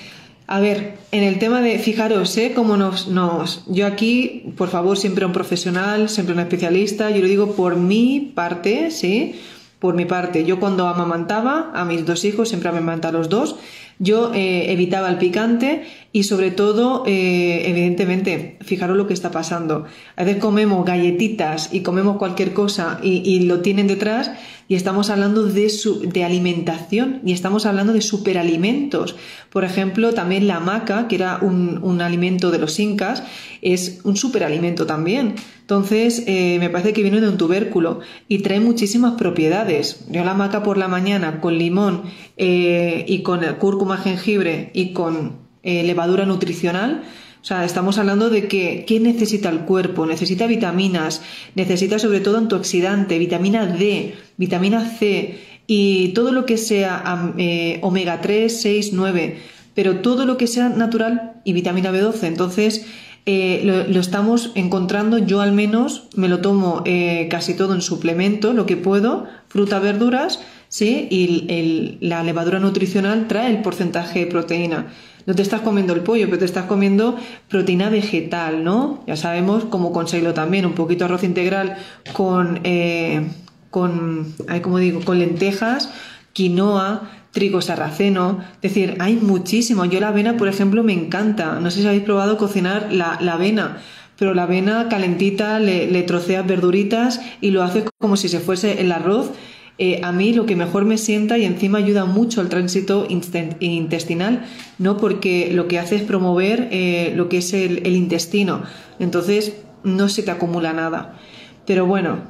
A 0.46 0.58
ver, 0.58 0.94
en 1.12 1.22
el 1.22 1.38
tema 1.38 1.60
de, 1.60 1.78
fijaros, 1.78 2.34
¿eh? 2.38 2.52
Cómo 2.56 2.78
nos, 2.78 3.08
nos, 3.08 3.62
yo 3.66 3.86
aquí, 3.86 4.54
por 4.56 4.70
favor, 4.70 4.96
siempre 4.96 5.26
un 5.26 5.34
profesional, 5.34 6.08
siempre 6.08 6.32
un 6.32 6.40
especialista, 6.40 7.10
yo 7.10 7.20
lo 7.20 7.28
digo 7.28 7.56
por 7.56 7.76
mi 7.76 8.32
parte, 8.34 8.90
¿sí? 8.90 9.38
Por 9.80 9.94
mi 9.94 10.06
parte, 10.06 10.46
yo 10.46 10.58
cuando 10.58 10.88
amamantaba 10.88 11.72
a 11.74 11.84
mis 11.84 12.06
dos 12.06 12.24
hijos, 12.24 12.48
siempre 12.48 12.70
amamantaba 12.70 13.10
a 13.16 13.18
los 13.18 13.28
dos, 13.28 13.56
yo 13.98 14.32
eh, 14.32 14.72
evitaba 14.72 15.08
el 15.08 15.18
picante 15.18 15.86
y 16.12 16.22
sobre 16.22 16.50
todo, 16.50 17.02
eh, 17.06 17.62
evidentemente, 17.66 18.56
fijaros 18.60 18.96
lo 18.96 19.06
que 19.06 19.14
está 19.14 19.30
pasando. 19.30 19.86
A 20.16 20.24
veces 20.24 20.40
comemos 20.40 20.84
galletitas 20.84 21.72
y 21.72 21.80
comemos 21.80 22.16
cualquier 22.16 22.54
cosa 22.54 23.00
y, 23.02 23.40
lo 23.40 23.60
tienen 23.60 23.86
detrás 23.86 24.30
y 24.68 24.74
estamos 24.74 25.08
hablando 25.08 25.44
de, 25.44 25.72
de 26.02 26.24
alimentación 26.24 27.22
y 27.24 27.32
estamos 27.32 27.64
hablando 27.64 27.94
de 27.94 28.02
superalimentos. 28.02 29.16
Por 29.50 29.64
ejemplo, 29.64 30.12
también 30.12 30.46
la 30.46 30.60
maca, 30.60 31.08
que 31.08 31.16
era 31.16 31.38
un, 31.40 31.80
un 31.82 32.02
alimento 32.02 32.50
de 32.50 32.58
los 32.58 32.78
incas, 32.78 33.22
es 33.62 34.00
un 34.04 34.16
superalimento 34.16 34.84
también. 34.84 35.36
Entonces, 35.62 36.24
eh, 36.26 36.58
me 36.60 36.68
parece 36.68 36.92
que 36.92 37.02
viene 37.02 37.20
de 37.20 37.28
un 37.28 37.38
tubérculo 37.38 38.00
y 38.28 38.38
trae 38.38 38.60
muchísimas 38.60 39.14
propiedades. 39.14 40.04
Yo 40.10 40.22
la 40.22 40.34
maca 40.34 40.62
por 40.62 40.76
la 40.76 40.88
mañana 40.88 41.40
con 41.40 41.56
limón 41.56 42.02
eh, 42.36 43.06
y 43.08 43.22
con 43.22 43.40
cúrcuma, 43.58 43.96
jengibre 43.96 44.70
y 44.74 44.92
con 44.92 45.38
eh, 45.62 45.82
levadura 45.82 46.26
nutricional. 46.26 47.04
Sea, 47.48 47.64
estamos 47.64 47.96
hablando 47.96 48.28
de 48.28 48.46
que 48.46 48.84
¿qué 48.86 49.00
necesita 49.00 49.48
el 49.48 49.60
cuerpo? 49.60 50.04
Necesita 50.04 50.46
vitaminas, 50.46 51.22
necesita 51.54 51.98
sobre 51.98 52.20
todo 52.20 52.36
antioxidante, 52.36 53.18
vitamina 53.18 53.64
D, 53.64 54.14
vitamina 54.36 54.84
C 54.84 55.38
y 55.66 56.08
todo 56.08 56.30
lo 56.32 56.44
que 56.44 56.58
sea 56.58 57.32
eh, 57.38 57.78
omega 57.80 58.20
3, 58.20 58.60
6, 58.60 58.90
9, 58.92 59.38
pero 59.74 60.00
todo 60.00 60.26
lo 60.26 60.36
que 60.36 60.46
sea 60.46 60.68
natural 60.68 61.40
y 61.42 61.54
vitamina 61.54 61.90
B12. 61.90 62.24
Entonces, 62.24 62.84
eh, 63.24 63.62
lo, 63.64 63.98
estamos 63.98 64.52
encontrando, 64.54 65.16
yo 65.16 65.40
al 65.40 65.52
menos 65.52 66.08
me 66.16 66.28
lo 66.28 66.40
tomo 66.40 66.84
casi 67.30 67.54
todo 67.54 67.72
en 67.72 67.80
suplemento, 67.80 68.52
lo 68.52 68.66
que 68.66 68.76
puedo, 68.76 69.24
fruta, 69.48 69.78
verduras, 69.78 70.40
¿sí? 70.68 71.08
Y 71.10 71.96
la 72.02 72.22
levadura 72.22 72.60
nutricional 72.60 73.26
trae 73.26 73.48
el 73.48 73.62
porcentaje 73.62 74.18
de 74.18 74.26
proteína 74.26 74.88
no 75.28 75.34
te 75.34 75.42
estás 75.42 75.60
comiendo 75.60 75.92
el 75.92 76.00
pollo, 76.00 76.24
pero 76.24 76.38
te 76.38 76.46
estás 76.46 76.64
comiendo 76.64 77.18
proteína 77.50 77.90
vegetal, 77.90 78.64
¿no? 78.64 79.04
Ya 79.06 79.14
sabemos, 79.14 79.66
como 79.66 79.92
conseguirlo 79.92 80.32
también, 80.32 80.64
un 80.64 80.72
poquito 80.72 81.04
arroz 81.04 81.22
integral 81.22 81.76
con, 82.14 82.60
eh, 82.64 83.26
con, 83.68 84.34
como 84.62 84.78
digo, 84.78 85.00
con 85.04 85.18
lentejas, 85.18 85.92
quinoa, 86.32 87.10
trigo 87.30 87.60
sarraceno, 87.60 88.38
es 88.62 88.74
decir, 88.74 88.96
hay 89.00 89.16
muchísimo. 89.16 89.84
Yo 89.84 90.00
la 90.00 90.08
avena, 90.08 90.38
por 90.38 90.48
ejemplo, 90.48 90.82
me 90.82 90.94
encanta. 90.94 91.60
No 91.60 91.70
sé 91.70 91.82
si 91.82 91.86
habéis 91.86 92.04
probado 92.04 92.38
cocinar 92.38 92.90
la, 92.90 93.18
la 93.20 93.34
avena, 93.34 93.82
pero 94.18 94.32
la 94.32 94.44
avena 94.44 94.88
calentita, 94.88 95.60
le, 95.60 95.90
le 95.90 96.04
troceas 96.04 96.46
verduritas 96.46 97.20
y 97.42 97.50
lo 97.50 97.62
haces 97.62 97.84
como 97.98 98.16
si 98.16 98.30
se 98.30 98.40
fuese 98.40 98.80
el 98.80 98.92
arroz 98.92 99.32
eh, 99.80 100.00
a 100.02 100.10
mí 100.10 100.32
lo 100.32 100.44
que 100.44 100.56
mejor 100.56 100.84
me 100.84 100.98
sienta 100.98 101.38
y 101.38 101.44
encima 101.44 101.78
ayuda 101.78 102.04
mucho 102.04 102.40
al 102.40 102.48
tránsito 102.48 103.06
intestinal, 103.08 104.44
¿no? 104.78 104.96
Porque 104.96 105.50
lo 105.52 105.68
que 105.68 105.78
hace 105.78 105.94
es 105.94 106.02
promover 106.02 106.68
eh, 106.72 107.12
lo 107.14 107.28
que 107.28 107.38
es 107.38 107.52
el, 107.52 107.86
intestino. 107.86 108.62
Entonces 108.98 109.54
no 109.84 110.08
se 110.08 110.24
te 110.24 110.32
acumula 110.32 110.72
nada. 110.72 111.16
Pero 111.64 111.86
bueno, 111.86 112.22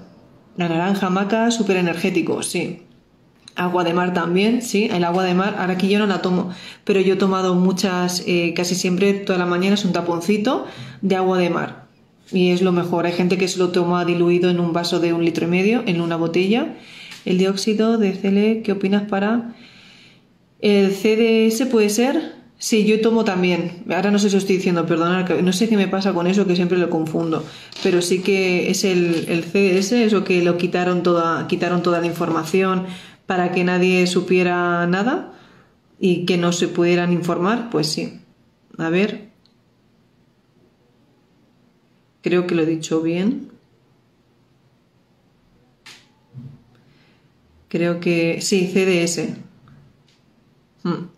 la 0.59 0.68
naranja 0.68 1.09
maca, 1.09 1.51
súper 1.51 1.78
energético, 1.78 2.42
sí. 2.42 2.82
Agua 3.57 3.82
de 3.82 3.94
mar 3.94 4.12
también, 4.12 4.61
sí, 4.61 4.88
el 4.92 5.03
agua 5.03 5.24
de 5.24 5.32
mar, 5.32 5.57
ahora 5.59 5.72
aquí 5.72 5.88
yo 5.88 5.99
no 5.99 6.07
la 6.07 6.20
tomo, 6.20 6.51
pero 6.84 7.01
yo 7.01 7.14
he 7.14 7.16
tomado 7.16 7.55
muchas, 7.55 8.22
eh, 8.26 8.53
casi 8.55 8.74
siempre 8.74 9.14
toda 9.14 9.38
la 9.38 9.46
mañana 9.46 9.74
es 9.74 9.84
un 9.84 9.92
taponcito 9.92 10.66
de 11.01 11.16
agua 11.16 11.38
de 11.38 11.49
mar. 11.49 11.88
Y 12.30 12.51
es 12.51 12.61
lo 12.61 12.72
mejor. 12.72 13.07
Hay 13.07 13.12
gente 13.12 13.38
que 13.38 13.49
se 13.49 13.59
lo 13.59 13.70
toma 13.70 14.05
diluido 14.05 14.51
en 14.51 14.61
un 14.61 14.74
vaso 14.74 15.01
de 15.01 15.14
un 15.14 15.24
litro 15.24 15.46
y 15.46 15.49
medio, 15.49 15.82
en 15.86 16.03
una 16.03 16.16
botella, 16.16 16.76
el 17.29 17.37
dióxido 17.37 17.99
de 17.99 18.12
CL, 18.12 18.62
¿qué 18.62 18.72
opinas 18.72 19.03
para 19.03 19.55
El 20.61 20.93
CDS 20.93 21.66
puede 21.66 21.91
ser. 21.91 22.39
Sí, 22.57 22.87
yo 22.87 23.01
tomo 23.03 23.22
también. 23.24 23.85
Ahora 23.91 24.11
no 24.11 24.18
sé 24.18 24.31
si 24.31 24.37
os 24.37 24.43
estoy 24.45 24.57
diciendo, 24.57 24.87
perdonad, 24.87 25.29
no 25.43 25.53
sé 25.53 25.68
qué 25.68 25.76
me 25.76 25.89
pasa 25.89 26.14
con 26.14 26.26
eso, 26.26 26.47
que 26.47 26.57
siempre 26.57 26.79
lo 26.79 26.89
confundo. 26.89 27.45
Pero 27.83 28.01
sí 28.01 28.20
que 28.20 28.70
es 28.70 28.83
el, 28.83 29.26
el 29.29 29.45
CDS, 29.45 29.93
eso 29.93 30.24
que 30.24 30.43
lo 30.43 30.57
quitaron 30.57 31.03
toda, 31.03 31.47
quitaron 31.49 31.83
toda 31.83 32.01
la 32.01 32.07
información 32.07 32.87
para 33.26 33.53
que 33.53 33.62
nadie 33.62 34.07
supiera 34.07 34.87
nada 34.87 35.35
y 36.01 36.24
que 36.24 36.39
no 36.39 36.53
se 36.53 36.66
pudieran 36.66 37.12
informar, 37.12 37.68
pues 37.70 37.89
sí. 37.89 38.20
A 38.79 38.89
ver. 38.89 39.29
Creo 42.22 42.47
que 42.47 42.55
lo 42.55 42.62
he 42.62 42.66
dicho 42.66 43.03
bien. 43.03 43.58
Creo 47.69 48.01
que 48.01 48.41
sí, 48.41 48.71
CDS. 48.73 49.29
Hmm. 50.83 51.09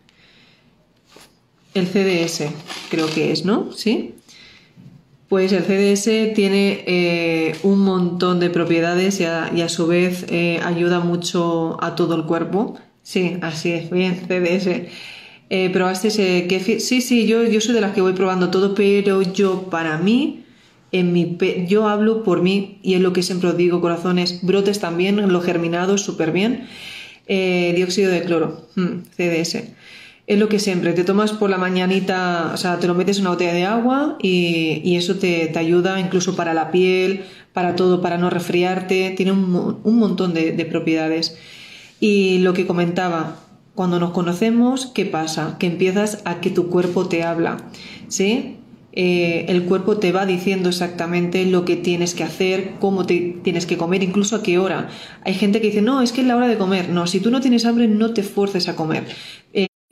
El 1.74 1.86
CDS, 1.86 2.50
creo 2.90 3.06
que 3.06 3.30
es, 3.30 3.44
¿no? 3.44 3.72
Sí. 3.72 4.14
Pues 5.28 5.52
el 5.52 5.62
CDS 5.62 6.34
tiene 6.34 6.82
eh, 6.88 7.54
un 7.62 7.78
montón 7.78 8.40
de 8.40 8.50
propiedades 8.50 9.20
y 9.20 9.24
a, 9.24 9.68
su 9.68 9.86
vez 9.86 10.26
eh, 10.28 10.58
ayuda 10.64 10.98
mucho 10.98 11.78
a 11.80 11.94
todo 11.94 12.16
el 12.16 12.24
cuerpo. 12.24 12.76
Sí, 13.04 13.36
así 13.40 13.70
es, 13.70 13.90
bien, 13.90 14.16
CDS. 14.26 14.88
Eh, 15.48 15.70
¿Probaste 15.70 16.08
ese 16.08 16.48
kefir? 16.48 16.80
Sí, 16.80 17.00
sí, 17.00 17.28
yo, 17.28 17.44
yo 17.44 17.60
soy 17.60 17.74
de 17.74 17.80
las 17.80 17.92
que 17.92 18.00
voy 18.00 18.12
probando 18.12 18.50
todo, 18.50 18.74
pero 18.74 19.22
yo, 19.22 19.70
para 19.70 19.98
mí, 19.98 20.39
en 20.92 21.12
mi 21.12 21.36
yo 21.68 21.88
hablo 21.88 22.22
por 22.22 22.42
mí 22.42 22.78
y 22.82 22.94
es 22.94 23.00
lo 23.00 23.12
que 23.12 23.22
siempre 23.22 23.50
os 23.50 23.56
digo, 23.56 23.80
corazones, 23.80 24.40
brotes 24.42 24.80
también, 24.80 25.32
lo 25.32 25.40
germinado, 25.40 25.98
súper 25.98 26.32
bien. 26.32 26.66
dióxido 27.26 28.10
de 28.10 28.22
cloro, 28.22 28.66
hmm, 28.76 29.02
CDS 29.16 29.74
es 30.30 30.38
lo 30.38 30.48
que 30.48 30.60
siempre, 30.60 30.92
te 30.92 31.02
tomas 31.02 31.32
por 31.32 31.50
la 31.50 31.58
mañanita, 31.58 32.52
o 32.54 32.56
sea, 32.56 32.78
te 32.78 32.86
lo 32.86 32.94
metes 32.94 33.16
en 33.16 33.22
una 33.22 33.30
botella 33.30 33.52
de 33.52 33.64
agua 33.64 34.16
y, 34.22 34.94
eso 34.94 35.16
te, 35.16 35.52
ayuda 35.58 35.98
incluso 35.98 36.36
para 36.36 36.54
la 36.54 36.70
piel, 36.70 37.24
para 37.52 37.74
todo, 37.74 38.00
para 38.00 38.16
no 38.16 38.30
resfriarte, 38.30 39.10
tiene 39.16 39.32
un, 39.32 39.82
montón 39.82 40.32
de, 40.32 40.64
propiedades. 40.70 41.36
Y 41.98 42.38
lo 42.38 42.52
que 42.52 42.64
comentaba, 42.64 43.38
cuando 43.74 43.98
nos 43.98 44.12
conocemos, 44.12 44.86
¿qué 44.86 45.04
pasa? 45.04 45.56
Que 45.58 45.66
empiezas 45.66 46.22
a 46.24 46.40
que 46.40 46.50
tu 46.50 46.68
cuerpo 46.68 47.08
te 47.08 47.24
habla, 47.24 47.56
¿sí? 48.06 48.59
Eh, 48.92 49.46
el 49.48 49.64
cuerpo 49.64 49.98
te 49.98 50.12
va 50.12 50.26
diciendo 50.26 50.68
exactamente 50.68 51.46
lo 51.46 51.64
que 51.64 51.76
tienes 51.76 52.14
que 52.14 52.24
hacer, 52.24 52.72
cómo 52.80 53.06
te 53.06 53.36
tienes 53.42 53.66
que 53.66 53.76
comer, 53.76 54.02
incluso 54.02 54.36
a 54.36 54.42
qué 54.42 54.58
hora. 54.58 54.88
Hay 55.24 55.34
gente 55.34 55.60
que 55.60 55.68
dice, 55.68 55.82
no, 55.82 56.02
es 56.02 56.12
que 56.12 56.22
es 56.22 56.26
la 56.26 56.36
hora 56.36 56.48
de 56.48 56.58
comer. 56.58 56.88
No, 56.88 57.06
si 57.06 57.20
tú 57.20 57.30
no 57.30 57.40
tienes 57.40 57.64
hambre, 57.66 57.88
no 57.88 58.12
te 58.12 58.22
fuerces 58.22 58.68
a 58.68 58.76
comer. 58.76 59.04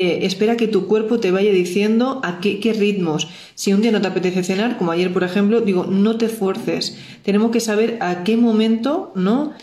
Eh, 0.01 0.27
espera 0.27 0.57
que 0.57 0.69
tu 0.69 0.87
cuerpo 0.87 1.19
te 1.19 1.33
vaya 1.33 1.51
diciendo 1.51 2.21
a 2.23 2.39
qué, 2.39 2.73
ritmos. 2.73 3.27
Si 3.57 3.73
un 3.73 3.83
día 3.83 3.91
no 3.91 4.01
te 4.01 4.07
apetece 4.07 4.45
cenar, 4.45 4.79
como 4.79 4.93
ayer 4.93 5.13
por 5.13 5.25
ejemplo, 5.25 5.61
digo, 5.61 5.87
no 5.87 6.17
te 6.17 6.29
fuerces. 6.29 6.97
Tenemos 7.25 7.51
que 7.51 7.59
saber 7.59 7.99
a 8.01 8.23
qué 8.23 8.37
momento, 8.37 9.11
¿no? 9.17 9.55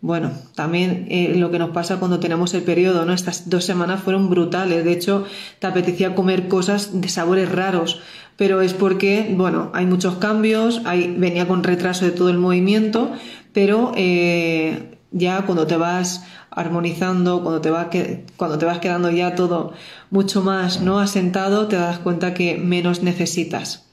Bueno, 0.00 0.32
también 0.56 1.06
eh, 1.10 1.34
lo 1.36 1.52
que 1.52 1.60
nos 1.60 1.70
pasa 1.70 2.00
cuando 2.00 2.18
tenemos 2.18 2.52
el 2.54 2.62
periodo, 2.62 3.04
¿no? 3.04 3.12
Estas 3.12 3.48
dos 3.48 3.64
semanas 3.64 4.02
fueron 4.02 4.28
brutales. 4.28 4.84
De 4.84 4.92
hecho, 4.92 5.24
te 5.60 5.68
apetecía 5.68 6.16
comer 6.16 6.48
cosas 6.48 7.00
de 7.00 7.08
sabores 7.08 7.50
raros, 7.50 8.02
pero 8.36 8.60
es 8.60 8.74
porque, 8.74 9.32
bueno, 9.36 9.70
hay 9.74 9.86
muchos 9.86 10.16
cambios, 10.16 10.82
hay, 10.84 11.14
venía 11.16 11.46
con 11.46 11.62
retraso 11.62 12.04
de 12.04 12.10
todo 12.10 12.30
el 12.30 12.38
movimiento, 12.38 13.12
pero 13.52 13.92
eh, 13.96 14.98
ya 15.12 15.42
cuando 15.42 15.66
te 15.66 15.76
vas 15.76 16.24
armonizando, 16.50 17.42
cuando 17.42 17.60
te, 17.60 17.70
vas 17.70 17.88
cuando 18.36 18.58
te 18.58 18.64
vas 18.64 18.78
quedando 18.78 19.10
ya 19.10 19.34
todo 19.34 19.72
mucho 20.10 20.42
más 20.42 20.80
no 20.80 20.98
asentado, 20.98 21.68
te 21.68 21.76
das 21.76 21.98
cuenta 21.98 22.34
que 22.34 22.56
menos 22.56 23.02
necesitas. 23.02 23.86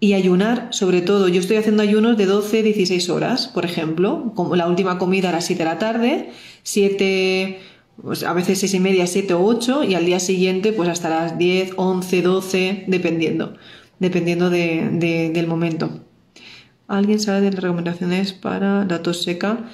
Y 0.00 0.14
ayunar, 0.14 0.68
sobre 0.72 1.00
todo, 1.00 1.28
yo 1.28 1.40
estoy 1.40 1.58
haciendo 1.58 1.82
ayunos 1.82 2.16
de 2.16 2.26
12, 2.26 2.64
16 2.64 3.08
horas, 3.08 3.46
por 3.46 3.64
ejemplo, 3.64 4.32
como 4.34 4.56
la 4.56 4.66
última 4.66 4.98
comida 4.98 5.28
a 5.28 5.32
las 5.32 5.44
7 5.44 5.62
de 5.62 5.68
la 5.68 5.78
tarde, 5.78 6.30
7, 6.64 7.60
pues 8.00 8.22
a 8.22 8.32
veces 8.32 8.58
6 8.60 8.74
y 8.74 8.80
media, 8.80 9.06
7 9.06 9.34
o 9.34 9.44
8, 9.44 9.84
y 9.84 9.94
al 9.94 10.06
día 10.06 10.20
siguiente, 10.20 10.72
pues 10.72 10.88
hasta 10.88 11.10
las 11.10 11.38
10, 11.38 11.72
11, 11.76 12.22
12, 12.22 12.84
dependiendo, 12.86 13.54
dependiendo 13.98 14.50
del 14.50 15.46
momento. 15.46 16.00
¿Alguien 16.88 17.20
sabe 17.20 17.42
de 17.42 17.52
las 17.52 17.62
recomendaciones 17.62 18.32
para 18.32 18.84
la 18.84 19.02
tos 19.02 19.22
seca? 19.22 19.66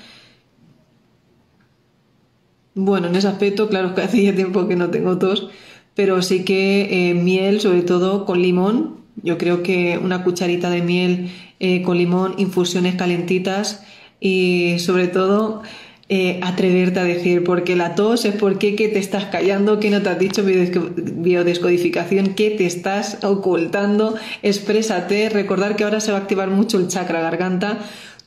Bueno, 2.75 3.09
en 3.09 3.16
ese 3.16 3.29
aspecto, 3.29 3.69
claro 3.69 3.95
que 3.97 4.03
hace 4.03 4.23
ya 4.23 4.35
tiempo 4.35 4.69
que 4.69 4.77
no 4.77 4.91
tengo 4.91 5.19
tos, 5.19 5.49
pero 5.95 6.23
sí 6.23 6.45
que 6.45 7.11
eh, 7.11 7.14
miel, 7.14 7.61
sobre 7.61 7.83
todo 7.83 8.25
con 8.25 8.41
limón. 8.41 8.99
Yo 9.23 9.37
creo 9.37 9.64
que 9.64 9.99
una 9.99 10.23
cucharita 10.23 10.71
de 10.71 10.83
miel 10.83 11.31
eh, 11.59 11.83
con 11.83 11.99
limón, 11.99 12.35
infusiones 12.39 12.95
calentitas 12.95 13.83
y 14.21 14.77
sobre 14.79 15.09
todo 15.09 15.62
eh, 16.09 16.41
atreverte 16.43 17.01
a 17.01 17.05
decir, 17.05 17.45
porque 17.45 17.77
la 17.77 17.95
tos 17.95 18.25
es 18.25 18.35
porque 18.35 18.75
que 18.75 18.89
te 18.89 18.99
estás 18.99 19.27
callando, 19.27 19.79
que 19.79 19.91
no 19.91 20.03
te 20.03 20.09
has 20.09 20.19
dicho 20.19 20.43
biodescodificación, 20.45 22.35
que 22.35 22.51
te 22.51 22.67
estás 22.67 23.23
ocultando, 23.25 24.15
exprésate, 24.43 25.29
recordar 25.29 25.77
que 25.77 25.85
ahora 25.85 26.01
se 26.01 26.13
va 26.13 26.19
a 26.19 26.21
activar 26.23 26.49
mucho 26.49 26.79
el 26.79 26.89
chakra 26.89 27.21
garganta 27.21 27.79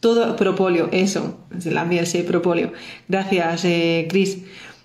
todo 0.01 0.35
propóleo, 0.35 0.89
eso, 0.91 1.37
la 1.63 1.85
miel, 1.85 2.07
sí, 2.07 2.23
propóleo. 2.23 2.73
Gracias, 3.07 3.63
eh, 3.65 4.07
Cris. 4.09 4.39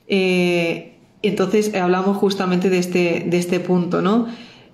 Eh, 0.07 0.99
entonces 1.23 1.73
eh, 1.75 1.81
hablamos 1.81 2.19
justamente 2.19 2.69
de 2.71 2.79
este, 2.79 3.25
de 3.27 3.39
este 3.39 3.59
punto, 3.59 4.03
¿no? 4.03 4.29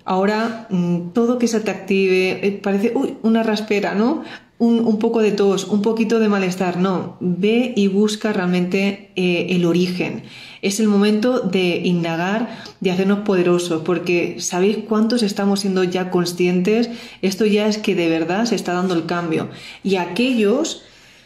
Ahora, 0.05 0.67
mm, 0.69 1.11
todo 1.13 1.39
que 1.39 1.47
se 1.47 1.61
te 1.61 1.71
active, 1.71 2.59
parece, 2.61 2.91
uy, 2.93 3.15
una 3.23 3.41
raspera, 3.41 3.95
¿no? 3.95 4.23
Un, 4.63 4.99
poco 4.99 5.21
de 5.21 5.31
tos, 5.31 5.65
un 5.65 5.81
poquito 5.81 6.19
de 6.19 6.29
malestar, 6.29 6.77
no, 6.77 7.17
ve 7.19 7.73
y 7.75 7.87
busca 7.87 8.33
realmente 8.33 9.11
eh, 9.15 9.47
el 9.49 9.65
origen. 9.65 10.23
Es 10.61 10.79
el 10.79 10.87
momento 10.87 11.39
de 11.41 11.81
indagar, 11.83 12.63
de 12.79 12.91
hacernos 12.91 13.19
poderosos, 13.19 13.81
porque 13.83 14.39
sabéis 14.39 14.77
cuántos 14.87 15.23
estamos 15.23 15.61
siendo 15.61 15.83
ya 15.83 16.09
conscientes, 16.09 16.89
esto 17.21 17.45
ya 17.45 17.67
es 17.67 17.77
que 17.77 17.95
de 17.95 18.09
verdad 18.09 18.45
se 18.45 18.55
está 18.55 18.73
dando 18.73 18.93
el 18.93 19.05
cambio. 19.05 19.49
Y 19.83 19.95
aquellos... 19.95 20.83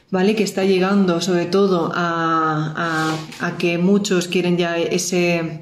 ¿vale? 0.09 0.35
Que 0.35 0.43
está 0.43 0.63
llegando 0.63 1.19
sobre 1.19 1.47
todo 1.47 1.91
a, 1.93 3.13
a 3.41 3.57
que 3.57 3.77
muchos 3.77 4.29
quieren 4.29 4.57
ya 4.57 4.77
ese, 4.77 5.59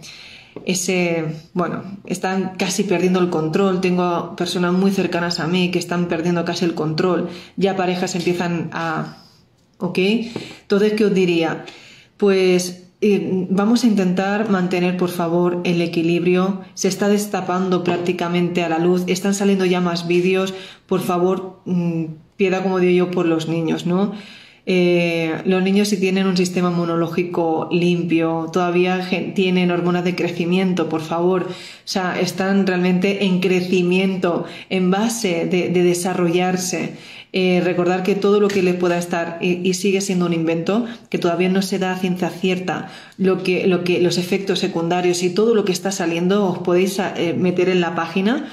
ese, 0.65 1.25
bueno, 1.53 1.83
están 2.05 2.53
casi 2.57 2.83
perdiendo 2.83 3.19
el 3.19 3.29
control. 3.29 3.81
Tengo 3.81 4.35
personas 4.35 4.73
muy 4.73 4.91
cercanas 4.91 5.39
a 5.39 5.47
mí 5.47 5.69
que 5.69 5.79
están 5.79 6.07
perdiendo 6.07 6.43
casi 6.43 6.65
el 6.65 6.73
control. 6.73 7.29
Ya 7.55 7.75
parejas 7.75 8.15
empiezan 8.15 8.69
a, 8.73 9.17
¿ok? 9.77 9.99
Entonces, 10.61 10.93
¿qué 10.93 11.05
os 11.05 11.13
diría? 11.13 11.65
Pues 12.17 12.85
eh, 13.01 13.47
vamos 13.51 13.83
a 13.83 13.87
intentar 13.87 14.49
mantener, 14.49 14.97
por 14.97 15.09
favor, 15.09 15.61
el 15.65 15.81
equilibrio. 15.83 16.61
Se 16.73 16.87
está 16.87 17.09
destapando 17.09 17.83
prácticamente 17.83 18.63
a 18.63 18.69
la 18.69 18.79
luz. 18.79 19.03
Están 19.05 19.35
saliendo 19.35 19.65
ya 19.65 19.81
más 19.81 20.07
vídeos. 20.07 20.55
Por 20.87 21.01
favor, 21.01 21.61
mm, 21.65 22.05
piedad, 22.37 22.63
como 22.63 22.79
digo 22.79 23.05
yo, 23.05 23.11
por 23.11 23.27
los 23.27 23.47
niños, 23.47 23.85
¿no? 23.85 24.13
Eh, 24.67 25.41
los 25.45 25.61
niños 25.61 25.89
si 25.89 25.97
tienen 25.97 26.25
un 26.25 26.35
sistema 26.35 26.71
inmunológico 26.71 27.69
limpio, 27.71 28.49
todavía 28.51 29.07
tienen 29.35 29.69
hormonas 29.69 30.03
de 30.03 30.15
crecimiento, 30.15 30.89
por 30.89 31.01
favor, 31.01 31.43
o 31.43 31.47
sea, 31.83 32.19
están 32.19 32.65
realmente 32.65 33.25
en 33.25 33.41
crecimiento, 33.41 34.45
en 34.69 34.89
base 34.89 35.45
de, 35.45 35.69
desarrollarse. 35.69 36.93
Eh, 37.37 37.61
recordar 37.65 38.01
que 38.01 38.15
todo 38.15 38.39
lo 38.39 38.47
que 38.47 38.63
les 38.63 38.75
pueda 38.75 38.97
estar 38.97 39.39
y, 39.41 39.73
sigue 39.73 39.99
siendo 39.99 40.25
un 40.25 40.33
invento, 40.33 40.85
que 41.09 41.17
todavía 41.17 41.49
no 41.49 41.61
se 41.61 41.79
da 41.79 41.91
a 41.91 41.99
ciencia 41.99 42.29
cierta, 42.29 42.89
lo 43.17 43.43
que, 43.43 43.67
lo 43.67 43.83
que, 43.83 43.99
los 44.01 44.17
efectos 44.17 44.59
secundarios 44.59 45.21
y 45.21 45.29
todo 45.29 45.53
lo 45.53 45.65
que 45.65 45.73
está 45.73 45.91
saliendo 45.91 46.45
os 46.45 46.59
podéis 46.59 46.97
eh, 46.97 47.35
meter 47.37 47.67
en 47.67 47.81
la 47.81 47.93
página 47.93 48.49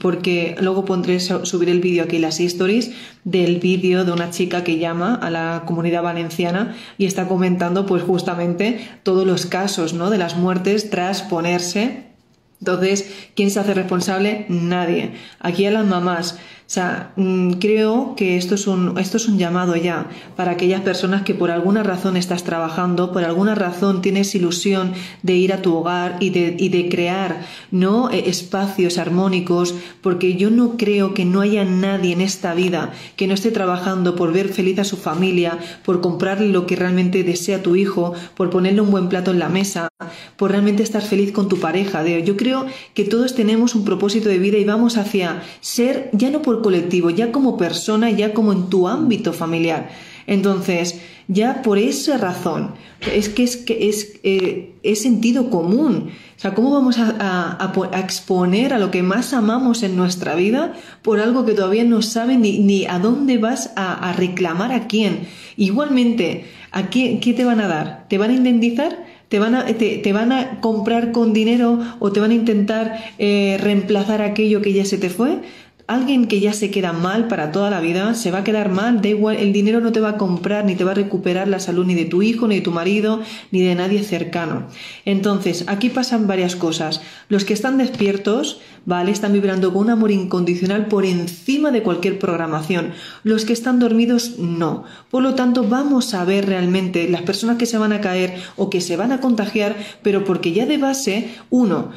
porque 0.00 0.56
luego 0.60 0.84
pondré 0.84 1.20
subir 1.20 1.68
el 1.68 1.80
vídeo 1.80 2.04
aquí 2.04 2.18
las 2.18 2.40
stories 2.40 2.92
del 3.24 3.60
vídeo 3.60 4.04
de 4.04 4.12
una 4.12 4.30
chica 4.30 4.64
que 4.64 4.78
llama 4.78 5.14
a 5.14 5.30
la 5.30 5.64
comunidad 5.66 6.02
valenciana 6.02 6.74
y 6.96 7.04
está 7.04 7.28
comentando 7.28 7.84
pues 7.84 8.02
justamente 8.02 8.88
todos 9.02 9.26
los 9.26 9.44
casos 9.46 9.92
¿no? 9.92 10.08
de 10.08 10.18
las 10.18 10.36
muertes 10.36 10.88
tras 10.88 11.22
ponerse 11.22 12.14
entonces, 12.60 13.12
¿quién 13.34 13.50
se 13.50 13.60
hace 13.60 13.74
responsable? 13.74 14.46
Nadie. 14.48 15.12
Aquí 15.38 15.66
a 15.66 15.70
las 15.70 15.84
mamás, 15.84 16.38
sea, 16.66 17.12
mm, 17.16 17.52
creo 17.54 18.14
que 18.16 18.36
esto 18.36 18.54
es, 18.54 18.66
un, 18.66 18.98
esto 18.98 19.18
es 19.18 19.28
un 19.28 19.38
llamado 19.38 19.76
ya 19.76 20.06
para 20.34 20.52
aquellas 20.52 20.80
personas 20.80 21.22
que 21.22 21.34
por 21.34 21.50
alguna 21.50 21.82
razón 21.82 22.16
estás 22.16 22.42
trabajando, 22.42 23.12
por 23.12 23.24
alguna 23.24 23.54
razón 23.54 24.00
tienes 24.02 24.34
ilusión 24.34 24.92
de 25.22 25.34
ir 25.34 25.52
a 25.52 25.60
tu 25.60 25.76
hogar 25.76 26.16
y 26.20 26.30
de, 26.30 26.56
y 26.58 26.70
de 26.70 26.88
crear 26.88 27.42
¿no? 27.70 28.10
E, 28.10 28.30
espacios 28.30 28.98
armónicos, 28.98 29.74
porque 30.00 30.36
yo 30.36 30.50
no 30.50 30.76
creo 30.76 31.12
que 31.12 31.24
no 31.24 31.42
haya 31.42 31.64
nadie 31.64 32.12
en 32.12 32.20
esta 32.20 32.54
vida 32.54 32.92
que 33.16 33.26
no 33.26 33.34
esté 33.34 33.50
trabajando 33.50 34.16
por 34.16 34.32
ver 34.32 34.48
feliz 34.48 34.78
a 34.78 34.84
su 34.84 34.96
familia, 34.96 35.58
por 35.84 36.00
comprarle 36.00 36.48
lo 36.48 36.66
que 36.66 36.76
realmente 36.76 37.24
desea 37.24 37.62
tu 37.62 37.76
hijo, 37.76 38.14
por 38.36 38.50
ponerle 38.50 38.80
un 38.80 38.90
buen 38.90 39.08
plato 39.08 39.30
en 39.30 39.38
la 39.38 39.48
mesa, 39.48 39.88
por 40.36 40.50
realmente 40.50 40.82
estar 40.82 41.02
feliz 41.02 41.32
con 41.32 41.48
tu 41.48 41.58
pareja. 41.60 42.04
Yo 42.04 42.36
creo 42.36 42.66
que 42.94 43.04
todos 43.04 43.34
tenemos 43.34 43.74
un 43.74 43.84
propósito 43.84 44.28
de 44.28 44.38
vida 44.38 44.58
y 44.58 44.64
vamos 44.64 44.96
hacia 44.96 45.42
ser 45.60 46.10
ya 46.12 46.30
no 46.30 46.42
por 46.42 46.53
colectivo, 46.62 47.10
ya 47.10 47.32
como 47.32 47.56
persona, 47.56 48.10
ya 48.10 48.32
como 48.32 48.52
en 48.52 48.68
tu 48.68 48.88
ámbito 48.88 49.32
familiar. 49.32 49.90
Entonces, 50.26 51.00
ya 51.28 51.62
por 51.62 51.78
esa 51.78 52.18
razón, 52.18 52.72
es 53.12 53.28
que 53.28 53.44
es, 53.44 53.56
que 53.56 53.88
es, 53.88 54.20
eh, 54.22 54.74
es 54.82 55.02
sentido 55.02 55.50
común. 55.50 56.10
O 56.36 56.40
sea, 56.40 56.54
¿cómo 56.54 56.70
vamos 56.70 56.98
a, 56.98 57.72
exponer 57.96 58.74
a 58.74 58.78
lo 58.78 58.90
que 58.90 59.02
más 59.02 59.32
amamos 59.32 59.82
en 59.82 59.96
nuestra 59.96 60.34
vida 60.34 60.74
por 61.02 61.20
algo 61.20 61.46
que 61.46 61.54
todavía 61.54 61.84
no 61.84 62.02
saben 62.02 62.42
ni, 62.42 62.58
ni 62.58 62.86
a 62.86 62.98
dónde 62.98 63.38
vas 63.38 63.72
a, 63.76 64.12
reclamar 64.12 64.72
a 64.72 64.86
quién? 64.86 65.26
Igualmente, 65.56 66.44
¿a 66.72 66.90
qué, 66.90 67.20
qué 67.20 67.32
te 67.32 67.44
van 67.44 67.60
a 67.60 67.68
dar? 67.68 68.06
¿Te 68.08 68.18
van 68.18 68.30
a 68.30 68.34
indemnizar? 68.34 69.04
¿Te 69.28 69.38
van, 69.38 69.54
a, 69.54 69.64
te, 69.64 70.12
van 70.12 70.32
a 70.32 70.60
comprar 70.60 71.10
con 71.10 71.32
dinero 71.32 71.80
o 71.98 72.12
te 72.12 72.20
van 72.20 72.30
a 72.30 72.34
intentar 72.34 73.02
eh, 73.18 73.58
reemplazar 73.60 74.22
aquello 74.22 74.60
que 74.60 74.72
ya 74.72 74.84
se 74.84 74.98
te 74.98 75.08
fue? 75.08 75.40
Alguien 75.86 76.28
que 76.28 76.40
ya 76.40 76.54
se 76.54 76.70
queda 76.70 76.94
mal 76.94 77.28
para 77.28 77.52
toda 77.52 77.68
la 77.68 77.80
vida 77.80 78.14
se 78.14 78.30
va 78.30 78.38
a 78.38 78.44
quedar 78.44 78.70
mal, 78.70 79.02
da 79.02 79.08
igual, 79.08 79.36
el 79.36 79.52
dinero 79.52 79.82
no 79.82 79.92
te 79.92 80.00
va 80.00 80.10
a 80.10 80.16
comprar 80.16 80.64
ni 80.64 80.76
te 80.76 80.84
va 80.84 80.92
a 80.92 80.94
recuperar 80.94 81.46
la 81.46 81.60
salud 81.60 81.84
ni 81.84 81.94
de 81.94 82.06
tu 82.06 82.22
hijo, 82.22 82.48
ni 82.48 82.54
de 82.54 82.60
tu 82.62 82.70
marido, 82.70 83.20
ni 83.50 83.60
de 83.60 83.74
nadie 83.74 84.02
cercano. 84.02 84.66
Entonces, 85.04 85.64
aquí 85.66 85.90
pasan 85.90 86.26
varias 86.26 86.56
cosas. 86.56 87.02
Los 87.28 87.44
que 87.44 87.52
están 87.52 87.76
despiertos, 87.76 88.62
¿vale? 88.86 89.10
Están 89.10 89.34
vibrando 89.34 89.74
con 89.74 89.82
un 89.82 89.90
amor 89.90 90.10
incondicional 90.10 90.86
por 90.86 91.04
encima 91.04 91.70
de 91.70 91.82
cualquier 91.82 92.18
programación. 92.18 92.92
Los 93.22 93.44
que 93.44 93.52
están 93.52 93.78
dormidos, 93.78 94.38
no. 94.38 94.84
Por 95.10 95.22
lo 95.22 95.34
tanto, 95.34 95.64
vamos 95.68 96.14
a 96.14 96.24
ver 96.24 96.46
realmente 96.46 97.10
las 97.10 97.22
personas 97.22 97.58
que 97.58 97.66
se 97.66 97.76
van 97.76 97.92
a 97.92 98.00
caer 98.00 98.40
o 98.56 98.70
que 98.70 98.80
se 98.80 98.96
van 98.96 99.12
a 99.12 99.20
contagiar, 99.20 99.76
pero 100.02 100.24
porque 100.24 100.52
ya 100.52 100.64
de 100.64 100.78
base, 100.78 101.28
uno, 101.50 101.90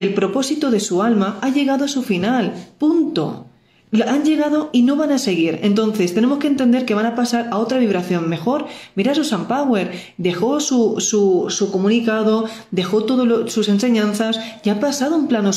el 0.00 0.14
propósito 0.14 0.70
de 0.70 0.80
su 0.80 1.02
alma 1.02 1.38
ha 1.40 1.48
llegado 1.50 1.84
a 1.84 1.88
su 1.88 2.02
final. 2.02 2.54
Punto. 2.78 3.46
Han 4.06 4.24
llegado 4.24 4.70
y 4.72 4.82
no 4.82 4.94
van 4.94 5.10
a 5.10 5.18
seguir. 5.18 5.58
Entonces, 5.62 6.14
tenemos 6.14 6.38
que 6.38 6.46
entender 6.46 6.84
que 6.84 6.94
van 6.94 7.06
a 7.06 7.16
pasar 7.16 7.48
a 7.50 7.58
otra 7.58 7.78
vibración 7.78 8.28
mejor. 8.28 8.66
Mira 8.94 9.16
Susan 9.16 9.48
Power, 9.48 9.90
dejó 10.16 10.60
su, 10.60 11.00
su, 11.00 11.70
comunicado, 11.72 12.44
dejó 12.70 13.02
todas 13.02 13.52
sus 13.52 13.68
enseñanzas 13.68 14.38
y 14.62 14.68
ha 14.68 14.78
pasado 14.78 15.16
a 15.16 15.18
un, 15.18 15.26
plano 15.26 15.50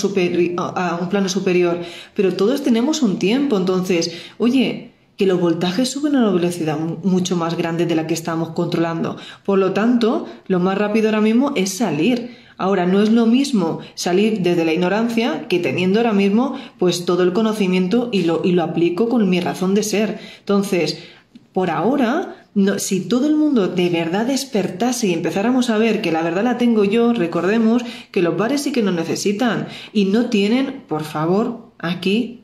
a 0.57 0.97
un 0.99 1.09
plano 1.09 1.29
superior. 1.29 1.81
Pero 2.15 2.33
todos 2.33 2.63
tenemos 2.63 3.03
un 3.03 3.19
tiempo. 3.19 3.55
Entonces, 3.55 4.11
oye, 4.39 4.93
que 5.17 5.27
los 5.27 5.39
voltajes 5.39 5.91
suben 5.91 6.15
a 6.15 6.19
una 6.21 6.31
velocidad 6.31 6.77
mucho 7.03 7.35
más 7.35 7.55
grande 7.55 7.85
de 7.85 7.95
la 7.95 8.07
que 8.07 8.15
estamos 8.15 8.49
controlando. 8.49 9.17
Por 9.45 9.59
lo 9.59 9.73
tanto, 9.73 10.25
lo 10.47 10.59
más 10.59 10.77
rápido 10.77 11.09
ahora 11.09 11.21
mismo 11.21 11.53
es 11.55 11.77
salir. 11.77 12.42
Ahora, 12.57 12.85
no 12.85 13.01
es 13.01 13.11
lo 13.11 13.25
mismo 13.25 13.79
salir 13.95 14.41
desde 14.41 14.65
la 14.65 14.73
ignorancia 14.73 15.47
que 15.47 15.59
teniendo 15.59 15.99
ahora 15.99 16.13
mismo 16.13 16.57
pues 16.77 17.05
todo 17.05 17.23
el 17.23 17.33
conocimiento 17.33 18.09
y 18.11 18.23
lo, 18.23 18.41
y 18.43 18.51
lo 18.51 18.63
aplico 18.63 19.09
con 19.09 19.29
mi 19.29 19.39
razón 19.39 19.73
de 19.73 19.83
ser. 19.83 20.19
Entonces, 20.39 21.03
por 21.53 21.69
ahora, 21.69 22.47
si 22.77 23.07
todo 23.07 23.27
el 23.27 23.35
mundo 23.35 23.67
de 23.67 23.89
verdad 23.89 24.25
despertase 24.25 25.07
y 25.07 25.13
empezáramos 25.13 25.69
a 25.69 25.77
ver 25.77 26.01
que 26.01 26.11
la 26.11 26.21
verdad 26.21 26.43
la 26.43 26.57
tengo 26.57 26.83
yo, 26.83 27.13
recordemos 27.13 27.83
que 28.11 28.21
los 28.21 28.37
bares 28.37 28.61
sí 28.61 28.71
que 28.71 28.83
nos 28.83 28.93
necesitan 28.93 29.67
y 29.91 30.05
no 30.05 30.27
tienen, 30.27 30.83
por 30.87 31.03
favor, 31.03 31.71
aquí 31.79 32.42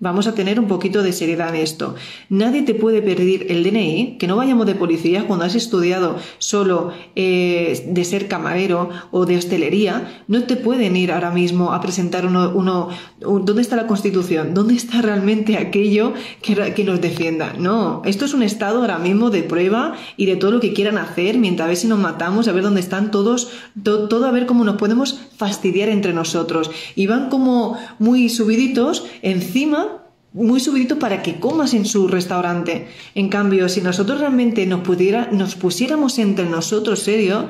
Vamos 0.00 0.26
a 0.26 0.34
tener 0.34 0.58
un 0.58 0.66
poquito 0.66 1.02
de 1.02 1.12
seriedad 1.12 1.54
en 1.54 1.60
esto. 1.60 1.94
Nadie 2.30 2.62
te 2.62 2.74
puede 2.74 3.02
pedir 3.02 3.46
el 3.50 3.62
DNI, 3.62 4.16
que 4.18 4.26
no 4.26 4.36
vayamos 4.36 4.64
de 4.64 4.74
policía 4.74 5.26
cuando 5.26 5.44
has 5.44 5.54
estudiado 5.54 6.16
solo 6.38 6.92
eh, 7.16 7.86
de 7.86 8.04
ser 8.04 8.26
camarero 8.26 8.88
o 9.10 9.26
de 9.26 9.36
hostelería. 9.36 10.22
No 10.26 10.44
te 10.44 10.56
pueden 10.56 10.96
ir 10.96 11.12
ahora 11.12 11.30
mismo 11.30 11.74
a 11.74 11.82
presentar 11.82 12.24
uno, 12.24 12.50
uno 12.54 12.88
¿Dónde 13.20 13.60
está 13.60 13.76
la 13.76 13.86
Constitución? 13.86 14.54
¿Dónde 14.54 14.74
está 14.74 15.02
realmente 15.02 15.58
aquello 15.58 16.14
que, 16.40 16.72
que, 16.72 16.84
nos 16.84 17.02
defienda? 17.02 17.52
No, 17.58 18.00
esto 18.06 18.24
es 18.24 18.32
un 18.32 18.42
estado 18.42 18.80
ahora 18.80 18.98
mismo 18.98 19.28
de 19.28 19.42
prueba 19.42 19.94
y 20.16 20.24
de 20.24 20.36
todo 20.36 20.52
lo 20.52 20.60
que 20.60 20.72
quieran 20.72 20.96
hacer 20.96 21.36
mientras 21.36 21.66
a 21.66 21.68
ver 21.68 21.76
si 21.76 21.86
nos 21.88 21.98
matamos, 21.98 22.48
a 22.48 22.52
ver 22.52 22.62
dónde 22.62 22.80
están 22.80 23.10
todos, 23.10 23.50
todo 23.82 24.24
a 24.24 24.30
ver 24.30 24.46
cómo 24.46 24.64
nos 24.64 24.76
podemos 24.76 25.20
fastidiar 25.36 25.90
entre 25.90 26.14
nosotros. 26.14 26.70
Y 26.96 27.06
van 27.06 27.28
como 27.28 27.76
muy 27.98 28.30
subiditos 28.30 29.04
encima 29.20 29.89
muy 30.32 30.60
subidito 30.60 30.98
para 30.98 31.22
que 31.22 31.40
comas 31.40 31.74
en 31.74 31.84
su 31.84 32.08
restaurante. 32.08 32.88
En 33.14 33.28
cambio, 33.28 33.68
si 33.68 33.80
nosotros 33.80 34.20
realmente 34.20 34.66
nos, 34.66 34.80
pudiera, 34.80 35.28
nos 35.32 35.56
pusiéramos 35.56 36.18
entre 36.18 36.46
nosotros 36.46 37.00
serio, 37.00 37.48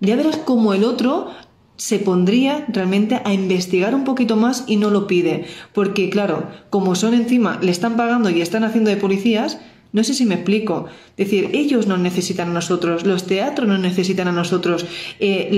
ya 0.00 0.16
verás 0.16 0.36
cómo 0.38 0.74
el 0.74 0.84
otro 0.84 1.30
se 1.76 2.00
pondría 2.00 2.66
realmente 2.68 3.20
a 3.24 3.32
investigar 3.32 3.94
un 3.94 4.04
poquito 4.04 4.36
más 4.36 4.64
y 4.66 4.76
no 4.76 4.90
lo 4.90 5.06
pide. 5.06 5.46
Porque, 5.72 6.10
claro, 6.10 6.48
como 6.70 6.94
son 6.96 7.14
encima, 7.14 7.58
le 7.62 7.70
están 7.70 7.96
pagando 7.96 8.30
y 8.30 8.42
están 8.42 8.64
haciendo 8.64 8.90
de 8.90 8.96
policías, 8.96 9.58
no 9.92 10.04
sé 10.04 10.14
si 10.14 10.26
me 10.26 10.34
explico. 10.34 10.86
Es 11.16 11.26
decir, 11.26 11.50
ellos 11.52 11.86
nos 11.86 11.98
necesitan 11.98 12.50
a 12.50 12.52
nosotros, 12.52 13.06
los 13.06 13.24
teatros 13.24 13.68
nos 13.68 13.80
necesitan 13.80 14.28
a 14.28 14.32
nosotros, 14.32 14.86
eh, 15.18 15.50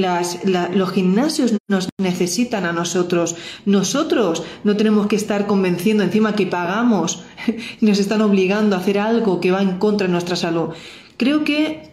los 0.74 0.92
gimnasios 0.92 1.54
nos 1.68 1.88
necesitan 1.98 2.64
a 2.64 2.72
nosotros. 2.72 3.36
Nosotros 3.66 4.42
no 4.64 4.76
tenemos 4.76 5.06
que 5.08 5.16
estar 5.16 5.46
convenciendo 5.46 6.04
encima 6.04 6.34
que 6.34 6.46
pagamos, 6.46 7.24
nos 7.80 7.98
están 7.98 8.22
obligando 8.22 8.76
a 8.76 8.78
hacer 8.78 8.98
algo 8.98 9.40
que 9.40 9.50
va 9.50 9.62
en 9.62 9.78
contra 9.78 10.06
de 10.06 10.12
nuestra 10.12 10.36
salud. 10.36 10.70
Creo 11.16 11.44
que 11.44 11.89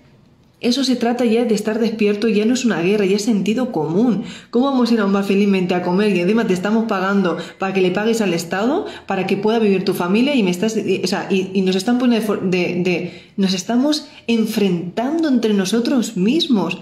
eso 0.60 0.84
se 0.84 0.96
trata 0.96 1.24
ya 1.24 1.46
de 1.46 1.54
estar 1.54 1.80
despierto, 1.80 2.28
ya 2.28 2.44
no 2.44 2.56
es 2.56 2.66
una 2.66 2.82
guerra, 2.82 3.06
ya 3.06 3.18
es 3.18 3.24
sentido 3.24 3.72
común. 3.72 4.24
¿Cómo 4.50 4.66
vamos 4.66 4.90
a 4.90 4.96
ir 4.96 5.00
a 5.00 5.06
un 5.06 5.14
bar 5.14 5.24
felizmente 5.24 5.76
a 5.76 5.84
comer 5.84 6.16
y 6.16 6.22
encima 6.22 6.48
te 6.48 6.54
estamos 6.54 6.86
pagando 6.86 7.38
para 7.60 7.74
que 7.74 7.82
le 7.82 7.92
pagues 7.92 8.22
al 8.22 8.34
Estado, 8.34 8.88
para 9.06 9.28
que 9.28 9.38
pueda 9.38 9.60
vivir 9.60 9.86
tu 9.86 9.94
familia 9.94 10.34
y 10.34 10.42
me 10.42 10.50
estás, 10.50 10.76
o 10.76 11.08
sea, 11.08 11.28
y, 11.30 11.62
nos 11.62 11.76
están 11.76 12.00
poniendo 12.00 12.38
de, 12.38 12.82
de, 12.84 13.22
nos 13.38 13.54
estamos 13.54 14.08
enfrentando 14.26 15.28
entre 15.28 15.54
nosotros 15.54 16.18
mismos. 16.18 16.80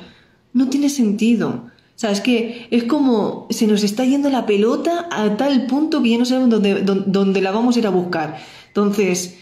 No 0.54 0.70
tiene 0.70 0.88
sentido. 0.90 1.66
O 1.96 1.98
sea, 1.98 2.12
es 2.12 2.22
que 2.22 2.68
es 2.72 2.86
como 2.86 3.48
se 3.50 3.68
nos 3.68 3.84
está 3.84 4.06
yendo 4.06 4.30
la 4.30 4.46
pelota 4.46 5.10
a 5.12 5.36
tal 5.36 5.66
punto 5.66 6.02
que 6.02 6.12
ya 6.12 6.18
no 6.18 6.26
sabemos 6.26 6.50
dónde, 6.50 6.82
dónde 6.82 7.42
la 7.42 7.52
vamos 7.52 7.76
a 7.76 7.80
ir 7.80 7.88
a 7.88 7.90
buscar. 7.90 8.38
Entonces, 8.68 9.36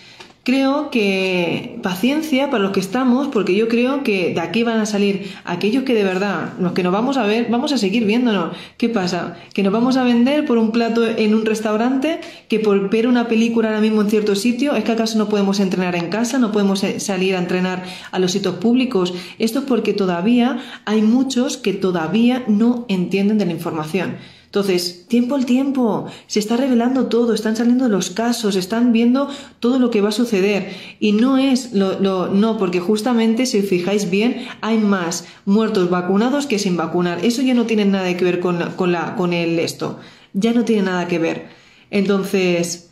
Creo 0.46 0.90
que 0.90 1.80
paciencia 1.82 2.50
para 2.50 2.64
los 2.64 2.74
que 2.74 2.82
estamos, 2.82 3.30
porque 3.30 3.56
yo 3.56 3.70
creo 3.70 4.04
que 4.04 4.34
de 4.34 4.42
aquí 4.42 4.64
van 4.64 4.82
a 4.82 4.86
salir 4.86 5.32
aquellos 5.46 5.84
que 5.86 5.94
de 5.94 6.04
verdad, 6.04 6.52
los 6.60 6.74
que 6.74 6.84
nos 6.84 6.92
vamos 6.92 7.16
a 7.16 7.26
ver, 7.26 7.48
vamos 7.50 7.72
a 7.72 7.78
seguir 7.78 8.04
viéndonos. 8.04 8.54
¿Qué 8.78 8.90
pasa? 8.90 9.38
¿Que 9.54 9.64
nos 9.64 9.72
vamos 9.72 9.96
a 9.96 10.04
vender 10.04 10.44
por 10.44 10.58
un 10.58 10.74
plato 10.74 11.08
en 11.08 11.34
un 11.34 11.46
restaurante? 11.46 12.20
¿Que 12.50 12.60
por 12.60 12.90
ver 12.90 13.08
una 13.08 13.30
película 13.30 13.70
ahora 13.70 13.80
mismo 13.80 14.02
en 14.02 14.10
cierto 14.10 14.36
sitio? 14.36 14.76
¿Es 14.76 14.84
que 14.84 14.92
acaso 14.92 15.18
no 15.18 15.30
podemos 15.30 15.62
entrenar 15.62 15.96
en 15.96 16.10
casa? 16.10 16.40
¿No 16.40 16.52
podemos 16.52 16.84
salir 16.98 17.38
a 17.38 17.40
entrenar 17.40 17.86
a 18.12 18.20
los 18.20 18.34
sitios 18.34 18.56
públicos? 18.56 19.14
Esto 19.40 19.60
es 19.60 19.66
porque 19.66 19.94
todavía 19.94 20.58
hay 20.84 21.04
muchos 21.04 21.56
que 21.56 21.72
todavía 21.72 22.44
no 22.48 22.86
entienden 22.90 23.38
de 23.38 23.46
la 23.46 23.54
información. 23.54 24.18
Entonces, 24.54 25.08
tiempo 25.08 25.34
al 25.34 25.48
tiempo, 25.48 26.06
se 26.28 26.38
está 26.38 26.58
revelando 26.58 27.08
todo, 27.08 27.34
están 27.34 27.56
saliendo 27.56 27.90
los 27.90 28.12
casos, 28.12 28.56
están 28.56 28.94
viendo 28.94 29.28
todo 29.60 29.80
lo 29.80 29.90
que 29.90 30.00
va 30.00 30.10
a 30.10 30.12
suceder. 30.12 30.70
Y 31.00 31.14
no 31.14 31.40
es 31.40 31.74
lo, 31.74 31.98
no, 32.30 32.58
porque 32.60 32.80
justamente, 32.80 33.48
si 33.48 33.58
os 33.58 33.66
fijáis 33.66 34.12
bien, 34.12 34.46
hay 34.62 34.78
más 34.78 35.26
muertos 35.46 35.90
vacunados 35.90 36.46
que 36.46 36.60
sin 36.60 36.78
vacunar. 36.78 37.26
Eso 37.26 37.42
ya 37.42 37.56
no 37.56 37.66
tiene 37.66 37.86
nada 37.86 38.16
que 38.16 38.24
ver 38.24 38.40
con, 38.40 38.60
con, 38.76 39.34
el 39.34 39.58
esto. 39.58 40.00
Ya 40.34 40.54
no 40.54 40.66
tiene 40.66 40.84
nada 40.84 41.08
que 41.08 41.18
ver. 41.18 41.48
Entonces, 41.90 42.92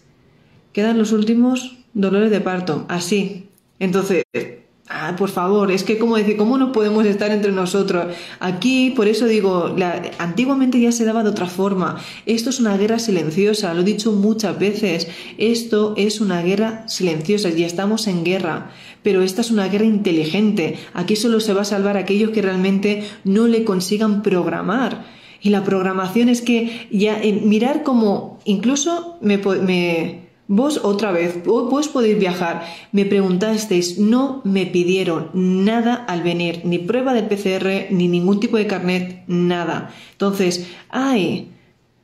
quedan 0.74 0.98
los 0.98 1.12
últimos 1.12 1.78
dolores 1.94 2.32
de 2.32 2.42
parto, 2.42 2.88
así. 2.90 3.50
Entonces, 3.78 4.24
Ah, 4.94 5.16
por 5.18 5.30
favor, 5.30 5.72
es 5.72 5.86
que 5.86 5.98
como 5.98 6.18
decir, 6.18 6.36
¿cómo 6.36 6.58
no 6.58 6.74
podemos 6.74 7.06
estar 7.06 7.32
entre 7.32 7.54
nosotros? 7.54 8.14
Aquí, 8.42 8.92
por 8.92 9.08
eso 9.08 9.26
digo, 9.26 9.74
antiguamente 10.18 10.82
ya 10.82 10.92
se 10.92 11.06
daba 11.06 11.24
de 11.24 11.30
otra 11.30 11.48
forma. 11.48 11.98
Esto 12.26 12.50
es 12.50 12.60
una 12.60 12.76
guerra 12.76 13.00
silenciosa, 13.00 13.74
lo 13.74 13.82
he 13.82 13.86
dicho 13.86 14.12
muchas 14.12 14.60
veces. 14.60 15.08
Esto 15.38 15.94
es 15.96 16.20
una 16.20 16.42
guerra 16.42 16.88
silenciosa 16.90 17.50
y 17.50 17.64
estamos 17.64 18.08
en 18.08 18.26
guerra. 18.26 18.72
Pero 19.02 19.22
esta 19.22 19.40
es 19.40 19.50
una 19.50 19.70
guerra 19.70 19.86
inteligente. 19.86 20.78
Aquí 20.94 21.16
solo 21.16 21.40
se 21.40 21.54
va 21.54 21.62
a 21.62 21.66
salvar 21.66 21.96
aquellos 21.96 22.32
que 22.32 22.42
realmente 22.42 23.04
no 23.24 23.48
le 23.48 23.64
consigan 23.64 24.22
programar. 24.22 25.06
Y 25.42 25.52
la 25.52 25.64
programación 25.64 26.28
es 26.28 26.42
que 26.42 26.88
ya 26.92 27.22
mirar 27.44 27.84
como 27.84 28.40
incluso 28.44 29.18
me 29.22 29.40
Vos 30.54 30.82
otra 30.84 31.14
vez, 31.14 31.46
vos 31.46 31.88
podéis 31.88 32.20
viajar. 32.20 32.66
Me 32.92 33.06
preguntasteis, 33.06 34.00
no 34.00 34.42
me 34.44 34.66
pidieron 34.66 35.30
nada 35.34 35.96
al 35.96 36.24
venir, 36.24 36.64
ni 36.66 36.78
prueba 36.78 37.14
de 37.14 37.24
PCR, 37.24 37.90
ni 37.90 38.10
ningún 38.10 38.42
tipo 38.42 38.58
de 38.58 38.68
carnet, 38.68 39.24
nada. 39.28 39.94
Entonces, 40.12 40.68
ay, 40.90 41.54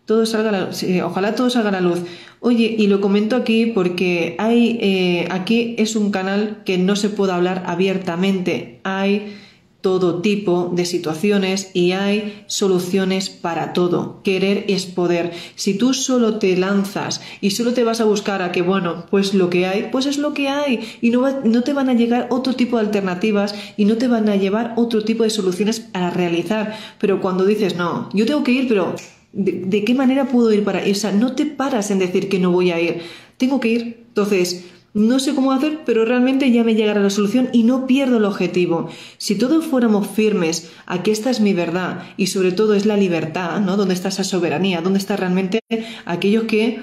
todo 0.06 0.26
salga 0.26 0.70
ojalá 1.04 1.36
todo 1.36 1.50
salga 1.50 1.68
a 1.68 1.72
la 1.74 1.82
luz. 1.82 2.00
Oye, 2.40 2.74
y 2.80 2.88
lo 2.88 3.02
comento 3.02 3.36
aquí 3.36 3.66
porque 3.66 4.38
hay, 4.40 4.80
eh, 4.82 5.28
aquí 5.30 5.76
es 5.78 5.98
un 5.98 6.12
canal 6.12 6.62
que 6.64 6.78
no 6.78 6.96
se 6.96 7.10
puede 7.10 7.34
hablar 7.34 7.64
abiertamente. 7.66 8.80
Hay 8.86 9.36
todo 9.82 10.22
tipo 10.22 10.72
de 10.74 10.86
situaciones 10.86 11.72
y 11.74 11.92
hay 11.92 12.44
soluciones 12.48 13.30
para 13.30 13.74
todo. 13.74 14.22
Querer 14.24 14.66
es 14.68 14.86
poder. 14.86 15.34
Si 15.56 15.78
tú 15.78 15.94
solo 15.94 16.40
te 16.40 16.58
lanzas 16.58 17.22
y 17.42 17.52
solo 17.52 17.74
te 17.74 17.84
vas 17.84 18.02
a 18.02 18.06
buscar 18.06 18.42
a 18.42 18.52
que, 18.52 18.62
bueno, 18.62 19.06
pues 19.10 19.34
lo 19.34 19.50
que 19.50 19.66
hay, 19.66 19.90
pues 19.92 20.06
es 20.06 20.18
lo 20.18 20.34
que 20.34 20.50
hay 20.50 20.80
y 21.02 21.12
no, 21.12 21.30
no 21.44 21.64
te 21.64 21.74
van 21.74 21.90
a 21.90 21.94
llegar 21.94 22.28
otro 22.32 22.54
tipo 22.54 22.78
de 22.78 22.86
alternativas 22.86 23.56
y 23.78 23.86
no 23.86 23.98
te 23.98 24.08
van 24.08 24.28
a 24.30 24.36
llevar 24.36 24.74
otro 24.78 25.04
tipo 25.04 25.24
de 25.24 25.30
soluciones 25.30 25.88
a 25.94 26.10
realizar. 26.10 26.78
Pero 27.00 27.22
cuando 27.22 27.46
dices, 27.46 27.76
no, 27.76 28.10
yo 28.14 28.26
tengo 28.26 28.44
que 28.44 28.52
ir, 28.52 28.68
pero 28.68 28.96
¿de, 29.34 29.84
qué 29.84 29.94
manera 29.94 30.26
puedo 30.26 30.52
ir 30.52 30.64
para 30.64 30.86
ir? 30.86 30.96
O 30.96 31.00
sea, 31.00 31.12
no 31.12 31.34
te 31.34 31.46
paras 31.46 31.92
en 31.92 32.00
decir 32.00 32.30
que 32.30 32.40
no 32.40 32.52
voy 32.52 32.72
a 32.72 32.82
ir. 32.82 33.02
Tengo 33.38 33.60
que 33.60 33.70
ir. 33.70 34.06
Entonces, 34.08 34.66
no 34.98 35.20
sé 35.20 35.36
cómo 35.36 35.52
hacer, 35.52 35.82
pero 35.86 36.06
realmente 36.06 36.52
ya 36.52 36.64
me 36.64 36.74
llegará 36.74 37.00
la 37.00 37.12
solución 37.12 37.50
y 37.54 37.64
no 37.64 37.86
pierdo 37.86 38.18
el 38.18 38.26
objetivo. 38.26 38.90
Si 39.20 39.36
todos 39.36 39.66
fuéramos 39.66 40.08
firmes 40.08 40.72
a 40.88 41.04
que 41.04 41.12
esta 41.12 41.30
es 41.30 41.40
mi 41.40 41.54
verdad 41.54 42.04
y 42.18 42.28
sobre 42.28 42.52
todo 42.52 42.74
es 42.74 42.88
la 42.88 42.98
libertad, 42.98 43.62
¿no? 43.62 43.78
¿Dónde 43.78 43.94
está 43.94 44.10
esa 44.10 44.24
soberanía? 44.24 44.82
¿Dónde 44.82 45.00
está 45.00 45.16
realmente 45.16 45.60
aquellos 46.06 46.46
que... 46.46 46.82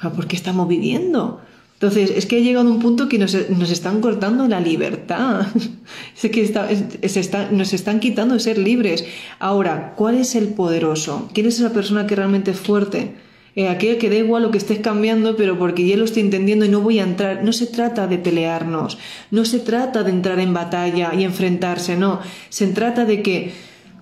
¿Por 0.00 0.26
qué 0.28 0.36
estamos 0.36 0.68
viviendo? 0.68 1.40
Entonces, 1.74 2.12
es 2.14 2.26
que 2.26 2.36
ha 2.36 2.40
llegado 2.40 2.70
un 2.70 2.78
punto 2.78 3.08
que 3.08 3.18
nos, 3.18 3.34
están 3.34 4.00
cortando 4.00 4.46
la 4.46 4.60
libertad. 4.60 5.46
es 6.22 6.30
que 6.30 7.48
nos 7.50 7.72
están 7.72 8.00
quitando 8.00 8.34
de 8.34 8.40
ser 8.40 8.58
libres. 8.58 9.04
Ahora, 9.40 9.94
¿cuál 9.96 10.14
es 10.16 10.36
el 10.36 10.48
poderoso? 10.48 11.28
¿Quién 11.34 11.46
es 11.46 11.58
esa 11.58 11.72
persona 11.72 12.06
que 12.06 12.14
realmente 12.14 12.52
es 12.52 12.60
fuerte? 12.60 13.14
Eh, 13.56 13.68
aquello 13.68 13.98
que 13.98 14.10
da 14.10 14.16
igual 14.16 14.42
lo 14.42 14.50
que 14.50 14.58
estés 14.58 14.78
cambiando, 14.78 15.34
pero 15.34 15.58
porque 15.58 15.86
ya 15.86 15.96
lo 15.96 16.04
estoy 16.04 16.22
entendiendo 16.22 16.64
y 16.64 16.68
no 16.68 16.82
voy 16.82 17.00
a 17.00 17.04
entrar. 17.04 17.42
No 17.42 17.52
se 17.52 17.66
trata 17.66 18.06
de 18.06 18.18
pelearnos, 18.18 18.98
no 19.30 19.44
se 19.44 19.58
trata 19.58 20.04
de 20.04 20.10
entrar 20.10 20.38
en 20.38 20.52
batalla 20.52 21.14
y 21.14 21.24
enfrentarse, 21.24 21.96
no. 21.96 22.20
Se 22.50 22.66
trata 22.68 23.04
de 23.04 23.22
que 23.22 23.52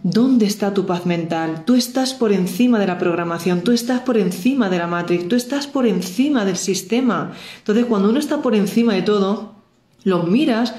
¿Dónde 0.07 0.45
está 0.45 0.75
tu 0.75 0.85
paz 0.85 1.07
mental? 1.07 1.65
Tú 1.65 1.75
estás 1.77 2.13
por 2.13 2.31
encima 2.31 2.79
de 2.79 2.87
la 2.87 2.99
programación, 2.99 3.63
tú 3.63 3.73
estás 3.73 4.01
por 4.01 4.19
encima 4.19 4.69
de 4.69 4.77
la 4.77 4.87
matrix, 4.87 5.29
tú 5.29 5.35
estás 5.35 5.67
por 5.67 5.87
encima 5.87 6.45
del 6.45 6.59
sistema. 6.59 7.33
Entonces, 7.57 7.87
cuando 7.87 8.11
uno 8.11 8.19
está 8.19 8.43
por 8.43 8.55
encima 8.55 8.93
de 8.93 9.01
todo, 9.01 9.55
lo 10.03 10.25
miras 10.25 10.75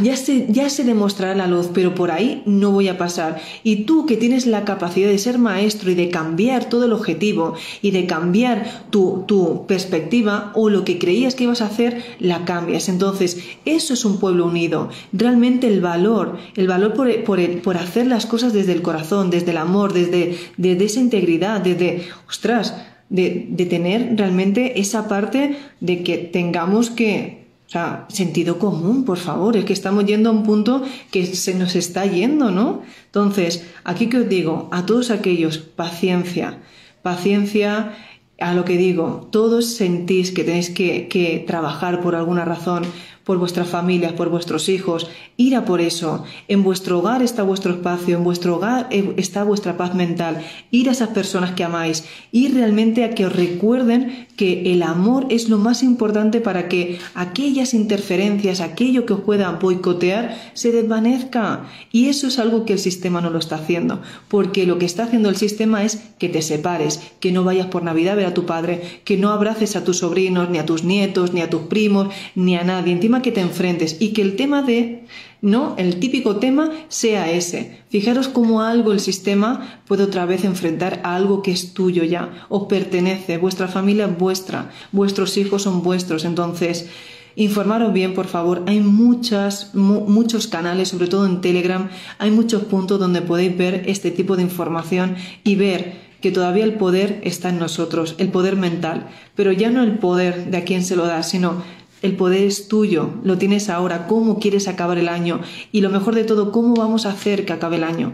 ya 0.00 0.16
se, 0.16 0.46
ya 0.50 0.68
se 0.70 0.84
demostrará 0.84 1.34
la 1.34 1.48
luz, 1.48 1.70
pero 1.74 1.96
por 1.96 2.12
ahí 2.12 2.42
no 2.46 2.70
voy 2.70 2.86
a 2.86 2.96
pasar. 2.96 3.40
Y 3.64 3.84
tú 3.84 4.06
que 4.06 4.16
tienes 4.16 4.46
la 4.46 4.64
capacidad 4.64 5.08
de 5.08 5.18
ser 5.18 5.38
maestro 5.38 5.90
y 5.90 5.96
de 5.96 6.10
cambiar 6.10 6.68
todo 6.68 6.84
el 6.84 6.92
objetivo 6.92 7.54
y 7.82 7.90
de 7.90 8.06
cambiar 8.06 8.84
tu, 8.90 9.24
tu 9.26 9.66
perspectiva 9.66 10.52
o 10.54 10.70
lo 10.70 10.84
que 10.84 10.98
creías 10.98 11.34
que 11.34 11.44
ibas 11.44 11.60
a 11.60 11.66
hacer, 11.66 12.04
la 12.20 12.44
cambias. 12.44 12.88
Entonces, 12.88 13.42
eso 13.64 13.94
es 13.94 14.04
un 14.04 14.18
pueblo 14.20 14.46
unido. 14.46 14.90
Realmente 15.12 15.66
el 15.66 15.80
valor, 15.80 16.38
el 16.54 16.68
valor 16.68 16.94
por, 16.94 17.24
por, 17.24 17.62
por 17.62 17.76
hacer 17.76 18.06
las 18.06 18.26
cosas 18.26 18.52
desde 18.52 18.72
el 18.72 18.82
corazón, 18.82 19.30
desde 19.30 19.50
el 19.50 19.58
amor, 19.58 19.92
desde, 19.92 20.38
desde 20.56 20.84
esa 20.84 21.00
integridad, 21.00 21.60
desde, 21.60 22.06
ostras, 22.28 22.74
de, 23.08 23.46
de 23.50 23.66
tener 23.66 24.16
realmente 24.16 24.80
esa 24.80 25.08
parte 25.08 25.56
de 25.80 26.02
que 26.04 26.16
tengamos 26.16 26.90
que 26.90 27.43
o 27.66 27.70
sea, 27.70 28.06
sentido 28.08 28.58
común, 28.58 29.04
por 29.04 29.18
favor, 29.18 29.56
es 29.56 29.64
que 29.64 29.72
estamos 29.72 30.04
yendo 30.04 30.28
a 30.28 30.32
un 30.32 30.44
punto 30.44 30.82
que 31.10 31.26
se 31.26 31.54
nos 31.54 31.74
está 31.74 32.04
yendo, 32.04 32.50
¿no? 32.50 32.82
Entonces, 33.06 33.64
aquí 33.84 34.08
que 34.08 34.18
os 34.18 34.28
digo, 34.28 34.68
a 34.70 34.86
todos 34.86 35.10
aquellos, 35.10 35.58
paciencia, 35.58 36.58
paciencia 37.02 37.94
a 38.38 38.52
lo 38.54 38.64
que 38.64 38.76
digo, 38.76 39.28
todos 39.30 39.66
sentís 39.66 40.30
que 40.30 40.44
tenéis 40.44 40.70
que, 40.70 41.08
que 41.08 41.42
trabajar 41.46 42.00
por 42.00 42.14
alguna 42.14 42.44
razón, 42.44 42.84
por 43.24 43.38
vuestras 43.38 43.68
familias, 43.68 44.12
por 44.12 44.28
vuestros 44.28 44.68
hijos, 44.68 45.08
ir 45.36 45.56
a 45.56 45.64
por 45.64 45.80
eso. 45.80 46.24
En 46.48 46.62
vuestro 46.62 46.98
hogar 46.98 47.22
está 47.22 47.42
vuestro 47.42 47.72
espacio, 47.72 48.16
en 48.16 48.24
vuestro 48.24 48.56
hogar 48.56 48.86
eh, 48.90 49.14
está 49.16 49.44
vuestra 49.44 49.76
paz 49.76 49.94
mental. 49.94 50.44
Ir 50.70 50.88
a 50.88 50.92
esas 50.92 51.10
personas 51.10 51.52
que 51.52 51.64
amáis, 51.64 52.04
ir 52.32 52.54
realmente 52.54 53.04
a 53.04 53.10
que 53.10 53.26
os 53.26 53.32
recuerden 53.34 54.26
que 54.36 54.72
el 54.72 54.82
amor 54.82 55.26
es 55.30 55.48
lo 55.48 55.58
más 55.58 55.82
importante 55.82 56.40
para 56.40 56.68
que 56.68 56.98
aquellas 57.14 57.72
interferencias, 57.72 58.60
aquello 58.60 59.06
que 59.06 59.14
os 59.14 59.20
pueda 59.20 59.50
boicotear, 59.52 60.36
se 60.52 60.72
desvanezca. 60.72 61.66
Y 61.92 62.08
eso 62.08 62.26
es 62.26 62.38
algo 62.38 62.64
que 62.64 62.74
el 62.74 62.78
sistema 62.78 63.20
no 63.20 63.30
lo 63.30 63.38
está 63.38 63.56
haciendo, 63.56 64.02
porque 64.28 64.66
lo 64.66 64.78
que 64.78 64.86
está 64.86 65.04
haciendo 65.04 65.28
el 65.28 65.36
sistema 65.36 65.84
es 65.84 66.02
que 66.18 66.28
te 66.28 66.42
separes, 66.42 67.00
que 67.20 67.32
no 67.32 67.44
vayas 67.44 67.68
por 67.68 67.82
Navidad 67.82 68.14
a 68.14 68.16
ver 68.16 68.26
a 68.26 68.34
tu 68.34 68.44
padre, 68.44 69.00
que 69.04 69.16
no 69.16 69.30
abraces 69.30 69.76
a 69.76 69.84
tus 69.84 69.98
sobrinos, 69.98 70.50
ni 70.50 70.58
a 70.58 70.66
tus 70.66 70.84
nietos, 70.84 71.32
ni 71.32 71.40
a 71.40 71.48
tus 71.48 71.62
primos, 71.62 72.08
ni 72.34 72.56
a 72.56 72.64
nadie 72.64 72.92
que 73.22 73.32
te 73.32 73.40
enfrentes 73.40 73.96
y 74.00 74.12
que 74.12 74.22
el 74.22 74.36
tema 74.36 74.62
de, 74.62 75.04
no, 75.40 75.74
el 75.76 76.00
típico 76.00 76.36
tema 76.36 76.70
sea 76.88 77.30
ese. 77.30 77.80
Fijaros 77.88 78.28
cómo 78.28 78.62
algo 78.62 78.92
el 78.92 79.00
sistema 79.00 79.80
puede 79.86 80.04
otra 80.04 80.26
vez 80.26 80.44
enfrentar 80.44 81.00
a 81.04 81.14
algo 81.16 81.42
que 81.42 81.52
es 81.52 81.74
tuyo 81.74 82.04
ya, 82.04 82.46
os 82.48 82.66
pertenece, 82.66 83.38
vuestra 83.38 83.68
familia 83.68 84.06
es 84.06 84.18
vuestra, 84.18 84.70
vuestros 84.92 85.36
hijos 85.36 85.62
son 85.62 85.82
vuestros, 85.82 86.24
entonces 86.24 86.88
informaros 87.36 87.92
bien, 87.92 88.14
por 88.14 88.26
favor. 88.26 88.62
Hay 88.66 88.80
muchas, 88.80 89.74
muchos 89.74 90.46
canales, 90.46 90.88
sobre 90.88 91.08
todo 91.08 91.26
en 91.26 91.40
Telegram, 91.40 91.90
hay 92.18 92.30
muchos 92.30 92.64
puntos 92.64 92.98
donde 92.98 93.22
podéis 93.22 93.56
ver 93.56 93.82
este 93.86 94.10
tipo 94.10 94.36
de 94.36 94.42
información 94.42 95.16
y 95.42 95.56
ver 95.56 96.04
que 96.24 96.30
todavía 96.30 96.64
el 96.64 96.74
poder 96.74 97.20
está 97.22 97.50
en 97.50 97.58
nosotros, 97.58 98.14
el 98.16 98.30
poder 98.30 98.56
mental, 98.56 99.08
pero 99.34 99.52
ya 99.52 99.68
no 99.68 99.82
el 99.82 99.98
poder 99.98 100.50
de 100.50 100.56
a 100.56 100.64
quién 100.64 100.82
se 100.82 100.96
lo 100.96 101.04
da, 101.04 101.22
sino 101.22 101.62
el 102.04 102.16
poder 102.16 102.42
es 102.42 102.68
tuyo, 102.68 103.14
lo 103.24 103.38
tienes 103.38 103.70
ahora, 103.70 104.06
cómo 104.06 104.38
quieres 104.38 104.68
acabar 104.68 104.98
el 104.98 105.08
año 105.08 105.40
y 105.72 105.80
lo 105.80 105.88
mejor 105.88 106.14
de 106.14 106.24
todo, 106.24 106.52
cómo 106.52 106.74
vamos 106.74 107.06
a 107.06 107.12
hacer 107.12 107.46
que 107.46 107.54
acabe 107.54 107.76
el 107.76 107.84
año. 107.84 108.12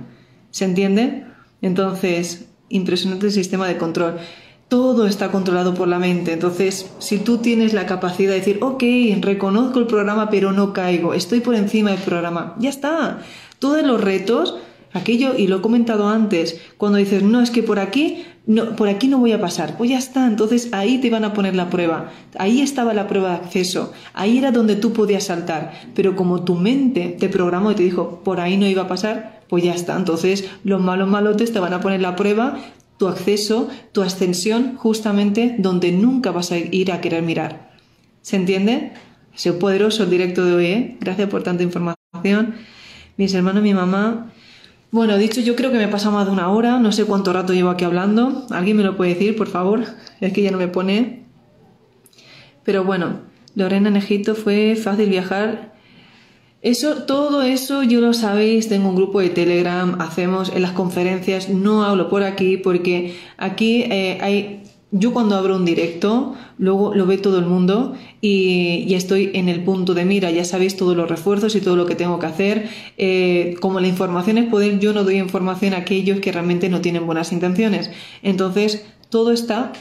¿Se 0.53 0.65
entiende? 0.65 1.25
Entonces, 1.61 2.47
impresionante 2.69 3.27
el 3.27 3.33
sistema 3.33 3.67
de 3.67 3.79
control. 3.79 4.19
Todo 4.69 5.09
está 5.09 5.33
controlado 5.33 5.75
por 5.75 5.89
la 5.89 5.99
mente. 5.99 6.33
Entonces, 6.33 6.89
si 7.01 7.19
tú 7.19 7.39
tienes 7.39 7.73
la 7.73 7.87
capacidad 7.87 8.31
de 8.31 8.39
decir, 8.39 8.59
ok, 8.61 8.85
reconozco 9.21 9.81
el 9.81 9.89
programa, 9.89 10.31
pero 10.31 10.53
no 10.53 10.73
caigo, 10.73 11.13
estoy 11.13 11.41
por 11.41 11.57
encima 11.57 11.91
del 11.91 11.99
programa, 11.99 12.55
ya 12.61 12.71
está. 12.71 13.19
Todos 13.59 13.83
los 13.83 14.01
retos, 14.01 14.55
aquello, 14.93 15.35
y 15.37 15.49
lo 15.49 15.57
he 15.57 15.61
comentado 15.63 16.09
antes, 16.09 16.61
cuando 16.77 16.99
dices, 16.99 17.25
no, 17.25 17.41
es 17.41 17.51
que 17.51 17.65
por 17.65 17.81
aquí 17.81 18.25
por 18.77 18.89
aquí 18.89 19.09
no 19.09 19.19
voy 19.19 19.33
a 19.33 19.41
pasar. 19.41 19.77
Pues 19.77 19.91
ya 19.91 19.99
está, 19.99 20.27
entonces 20.27 20.69
ahí 20.73 20.99
te 20.99 21.11
van 21.11 21.25
a 21.25 21.33
poner 21.33 21.55
la 21.55 21.71
prueba. 21.71 22.11
Ahí 22.39 22.61
estaba 22.61 22.95
la 22.95 23.07
prueba 23.07 23.31
de 23.31 23.35
acceso. 23.37 23.93
Ahí 24.13 24.39
era 24.39 24.51
donde 24.51 24.77
tú 24.77 24.93
podías 24.93 25.25
saltar. 25.25 25.73
Pero 25.95 26.17
como 26.17 26.45
tu 26.45 26.55
mente 26.55 27.17
te 27.19 27.29
programó 27.29 27.71
y 27.71 27.75
te 27.75 27.83
dijo, 27.83 28.21
por 28.25 28.41
ahí 28.41 28.57
no 28.57 28.67
iba 28.67 28.83
a 28.83 28.89
pasar, 28.89 29.43
pues 29.49 29.65
ya 29.65 29.75
está. 29.75 29.97
Entonces 29.97 30.49
los 30.65 30.81
malos 30.81 31.09
malotes 31.09 31.53
te 31.53 31.61
van 31.61 31.75
a 31.75 31.81
poner 31.81 32.01
la 32.01 32.17
prueba, 32.17 32.59
tu 32.99 33.09
acceso, 33.09 33.69
tu 33.93 34.03
ascensión, 34.03 34.77
justamente 34.77 35.57
donde 35.59 35.93
nunca 35.93 36.31
vas 36.33 36.53
a 36.53 36.59
ir 36.59 36.93
a 36.93 37.01
querer 37.01 37.23
mirar. 37.23 37.71
¿Se 38.23 38.37
entiende? 38.37 38.93
Ha 39.33 39.53
poderoso 39.59 40.03
el 40.03 40.11
directo 40.11 40.45
de 40.45 40.53
hoy, 40.55 40.67
¿eh? 40.67 40.97
Gracias 41.01 41.29
por 41.29 41.43
tanta 41.43 41.63
información. 41.63 42.55
Mis 43.17 43.33
hermanos, 43.33 43.63
mi 43.63 43.75
mamá 43.75 44.33
bueno, 44.93 45.17
dicho, 45.19 45.41
yo 45.41 45.55
creo 45.55 45.71
que 45.71 45.79
me 45.79 45.89
pasa 45.89 46.11
más 46.11 46.27
de 46.27 46.33
una 46.33 46.51
hora, 46.51 46.79
no 46.79 46.91
sé 46.91 47.05
cuánto 47.05 47.33
rato 47.33 47.53
llevo 47.53 47.71
aquí 47.71 47.85
hablando. 47.85 48.47
¿Alguien 48.51 48.77
me 48.77 48.83
lo 48.83 48.97
puede 48.97 49.15
decir, 49.15 49.37
por 49.37 49.49
favor? 49.49 49.85
Es 50.21 50.33
que 50.33 50.43
ya 50.43 50.51
no 50.51 50.59
me 50.59 50.69
pone. 50.69 51.27
Pero 52.65 52.85
bueno, 52.85 53.21
Lorena 53.55 53.89
en 53.89 53.97
Egipto 53.97 54.35
fue 54.35 54.77
fácil 54.77 55.09
viajar. 55.09 55.75
Eso, 56.63 57.05
todo 57.05 57.43
eso, 57.43 57.83
yo 57.85 58.01
lo 58.01 58.13
sabéis, 58.13 58.69
tengo 58.69 58.89
un 58.91 58.97
grupo 58.97 59.21
de 59.21 59.31
Telegram, 59.31 59.99
hacemos 60.01 60.53
en 60.55 60.61
las 60.61 60.73
conferencias, 60.73 61.49
no 61.49 61.85
hablo 61.85 62.11
por 62.11 62.23
aquí 62.23 62.59
porque 62.59 63.17
aquí 63.39 63.85
eh, 63.85 64.19
hay 64.21 64.63
yo 64.93 65.13
cuando 65.13 65.37
abro 65.37 65.57
un 65.57 65.65
directo, 65.65 66.35
luego 66.59 66.95
lo 66.95 67.07
ve 67.07 67.17
todo 67.17 67.39
el 67.39 67.47
mundo 67.47 67.95
y 68.21 68.87
ya 68.87 68.97
estoy 68.97 69.31
en 69.35 69.49
el 69.49 69.63
punto 69.63 69.95
de 69.95 70.05
mira, 70.05 70.31
ya 70.33 70.45
sabéis 70.45 70.77
todos 70.77 70.97
los 70.97 71.09
refuerzos 71.09 71.55
y 71.55 71.61
todo 71.61 71.77
lo 71.77 71.87
que 71.87 71.95
tengo 71.95 72.19
que 72.19 72.27
hacer. 72.27 72.69
Eh, 72.99 73.55
como 73.61 73.79
la 73.79 73.87
información 73.87 74.37
es 74.39 74.49
poder, 74.49 74.81
yo 74.81 74.93
no 74.93 75.05
doy 75.05 75.19
información 75.19 75.75
a 75.75 75.79
aquellos 75.79 76.19
que 76.19 76.33
realmente 76.33 76.69
no 76.69 76.81
tienen 76.81 77.07
buenas 77.07 77.31
intenciones. 77.31 77.91
Entonces, 78.23 78.85
todo 79.11 79.31
está 79.31 79.73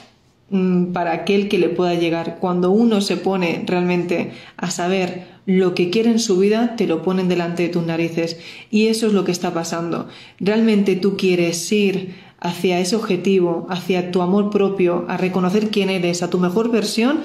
mm, 0.51 0.91
para 0.91 1.13
aquel 1.13 1.49
que 1.49 1.57
le 1.57 1.69
pueda 1.69 1.95
llegar. 1.95 2.37
Cuando 2.39 2.69
uno 2.69 3.01
se 3.01 3.17
pone 3.17 3.63
realmente 3.65 4.31
a 4.57 4.69
saber 4.69 5.39
lo 5.47 5.73
que 5.73 5.89
quiere 5.89 6.11
en 6.11 6.19
su 6.19 6.37
vida, 6.37 6.75
te 6.75 6.85
lo 6.85 7.01
ponen 7.01 7.27
delante 7.27 7.63
de 7.63 7.69
tus 7.69 7.83
narices. 7.83 8.37
Y 8.69 8.87
eso 8.87 9.07
es 9.07 9.13
lo 9.13 9.25
que 9.25 9.31
está 9.31 9.55
pasando. 9.55 10.07
Realmente 10.39 10.95
tú 10.95 11.17
quieres 11.17 11.71
ir 11.71 12.28
hacia 12.41 12.79
ese 12.79 12.95
objetivo, 12.95 13.67
hacia 13.69 14.11
tu 14.11 14.21
amor 14.21 14.49
propio, 14.49 15.05
a 15.07 15.17
reconocer 15.17 15.69
quién 15.69 15.89
eres, 15.89 16.23
a 16.23 16.29
tu 16.29 16.39
mejor 16.39 16.71
versión, 16.71 17.21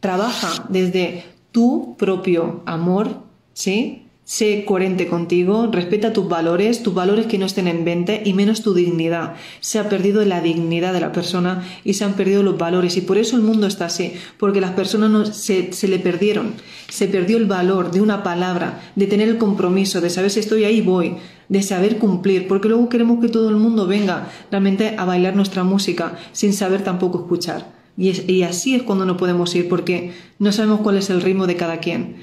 trabaja 0.00 0.66
desde 0.68 1.24
tu 1.52 1.96
propio 1.98 2.62
amor, 2.66 3.22
¿sí? 3.54 3.98
Sé 4.24 4.64
coherente 4.64 5.08
contigo, 5.08 5.68
respeta 5.70 6.12
tus 6.12 6.28
valores, 6.28 6.82
tus 6.82 6.94
valores 6.94 7.26
que 7.26 7.38
no 7.38 7.46
estén 7.46 7.66
en 7.66 7.84
venta 7.84 8.12
y 8.24 8.34
menos 8.34 8.62
tu 8.62 8.72
dignidad. 8.72 9.34
Se 9.60 9.80
ha 9.80 9.88
perdido 9.88 10.24
la 10.24 10.40
dignidad 10.40 10.92
de 10.92 11.00
la 11.00 11.12
persona 11.12 11.66
y 11.82 11.94
se 11.94 12.04
han 12.04 12.14
perdido 12.14 12.44
los 12.44 12.56
valores 12.56 12.96
y 12.96 13.00
por 13.00 13.18
eso 13.18 13.36
el 13.36 13.42
mundo 13.42 13.66
está 13.66 13.86
así, 13.86 14.14
porque 14.38 14.60
las 14.60 14.70
personas 14.70 15.10
no, 15.10 15.26
se, 15.26 15.72
se 15.72 15.88
le 15.88 15.98
perdieron, 15.98 16.54
se 16.88 17.08
perdió 17.08 17.36
el 17.36 17.46
valor 17.46 17.90
de 17.90 18.00
una 18.00 18.22
palabra, 18.22 18.80
de 18.94 19.08
tener 19.08 19.28
el 19.28 19.38
compromiso, 19.38 20.00
de 20.00 20.08
saber 20.08 20.30
si 20.30 20.38
estoy 20.38 20.64
ahí 20.64 20.80
voy, 20.80 21.16
de 21.52 21.62
saber 21.62 21.98
cumplir, 21.98 22.48
porque 22.48 22.68
luego 22.68 22.88
queremos 22.88 23.20
que 23.20 23.28
todo 23.28 23.50
el 23.50 23.56
mundo 23.56 23.86
venga 23.86 24.30
realmente 24.50 24.94
a 24.96 25.04
bailar 25.04 25.36
nuestra 25.36 25.64
música 25.64 26.14
sin 26.32 26.54
saber 26.54 26.82
tampoco 26.82 27.18
escuchar. 27.18 27.66
Y, 27.94 28.32
y 28.32 28.42
así 28.42 28.74
es 28.74 28.82
cuando 28.84 29.04
no 29.04 29.18
podemos 29.18 29.54
ir, 29.54 29.68
porque 29.68 30.12
no 30.38 30.50
sabemos 30.50 30.80
cuál 30.80 30.96
es 30.96 31.10
el 31.10 31.20
ritmo 31.20 31.46
de 31.46 31.56
cada 31.56 31.76
quien 31.76 32.16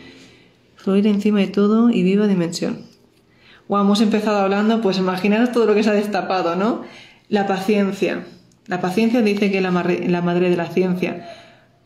fluir 0.77 1.05
encima 1.05 1.39
de 1.41 1.47
todo 1.47 1.91
y 1.91 2.01
viva 2.01 2.25
dimensión. 2.25 2.87
Wow, 3.67 3.81
hemos 3.81 4.01
empezado 4.01 4.39
hablando, 4.39 4.81
pues 4.81 4.97
imaginaros 4.97 5.51
todo 5.51 5.67
lo 5.67 5.75
que 5.75 5.83
se 5.83 5.91
ha 5.91 5.93
destapado, 5.93 6.55
¿no? 6.55 6.81
La 7.27 7.45
paciencia. 7.45 8.25
La 8.65 8.81
paciencia 8.81 9.21
dice 9.21 9.51
que 9.51 9.57
es 9.57 9.63
la 9.63 10.21
madre 10.21 10.49
de 10.49 10.57
la 10.57 10.67
ciencia. 10.67 11.29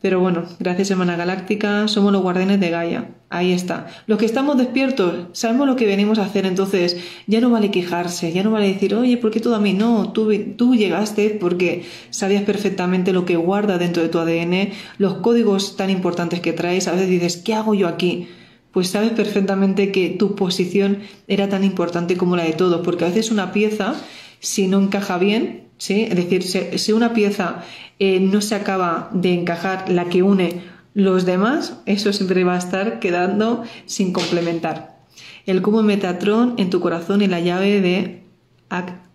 Pero 0.04 0.20
bueno, 0.20 0.44
gracias 0.60 0.90
Semana 0.90 1.16
Galáctica, 1.16 1.88
somos 1.88 2.12
los 2.12 2.22
guardianes 2.22 2.60
de 2.60 2.70
Gaia. 2.70 3.12
Ahí 3.30 3.54
está. 3.54 3.88
Los 4.06 4.20
que 4.20 4.26
estamos 4.26 4.58
despiertos, 4.58 5.28
sabemos 5.32 5.66
lo 5.66 5.78
que 5.78 5.86
venimos 5.86 6.20
a 6.20 6.26
hacer, 6.26 6.46
entonces 6.46 6.98
ya 7.26 7.40
no 7.40 7.50
vale 7.50 7.72
quejarse, 7.72 8.34
ya 8.34 8.44
no 8.44 8.52
vale 8.52 8.68
decir, 8.68 8.96
oye, 8.96 9.16
¿por 9.16 9.32
qué 9.32 9.40
tú 9.40 9.54
a 9.56 9.62
mí? 9.62 9.72
No, 9.72 10.12
tú, 10.12 10.30
tú 10.58 10.76
llegaste 10.76 11.30
porque 11.30 11.86
sabías 12.10 12.44
perfectamente 12.44 13.14
lo 13.14 13.24
que 13.24 13.38
guarda 13.38 13.78
dentro 13.78 14.04
de 14.04 14.10
tu 14.10 14.20
ADN, 14.20 14.74
los 14.98 15.14
códigos 15.20 15.78
tan 15.78 15.90
importantes 15.90 16.42
que 16.42 16.52
traes. 16.52 16.90
A 16.90 16.92
veces 16.92 17.08
dices, 17.08 17.38
¿qué 17.38 17.54
hago 17.54 17.74
yo 17.74 17.88
aquí? 17.88 18.28
pues 18.74 18.90
sabes 18.90 19.12
perfectamente 19.12 19.92
que 19.94 20.10
tu 20.10 20.36
posición 20.36 21.04
era 21.28 21.48
tan 21.48 21.64
importante 21.64 22.18
como 22.18 22.36
la 22.36 22.44
de 22.44 22.54
todos, 22.54 22.82
porque 22.84 23.06
a 23.06 23.08
veces 23.08 23.32
una 23.32 23.54
pieza, 23.54 23.96
si 24.40 24.68
no 24.68 24.82
encaja 24.82 25.18
bien, 25.18 25.70
¿sí? 25.78 26.08
es 26.10 26.16
decir, 26.16 26.44
si 26.80 26.92
una 26.92 27.14
pieza 27.14 27.64
eh, 28.00 28.20
no 28.20 28.42
se 28.42 28.56
acaba 28.56 29.10
de 29.14 29.34
encajar 29.34 29.90
la 29.90 30.06
que 30.06 30.24
une 30.24 30.62
los 30.94 31.26
demás, 31.26 31.78
eso 31.86 32.14
siempre 32.14 32.44
va 32.44 32.56
a 32.56 32.60
estar 32.60 33.00
quedando 33.00 33.64
sin 33.86 34.14
complementar. 34.14 35.00
El 35.46 35.62
cubo 35.62 35.84
Metatron 35.84 36.56
en 36.58 36.70
tu 36.70 36.80
corazón 36.80 37.22
y 37.22 37.28
la 37.28 37.40
llave 37.40 37.82
de 37.82 38.24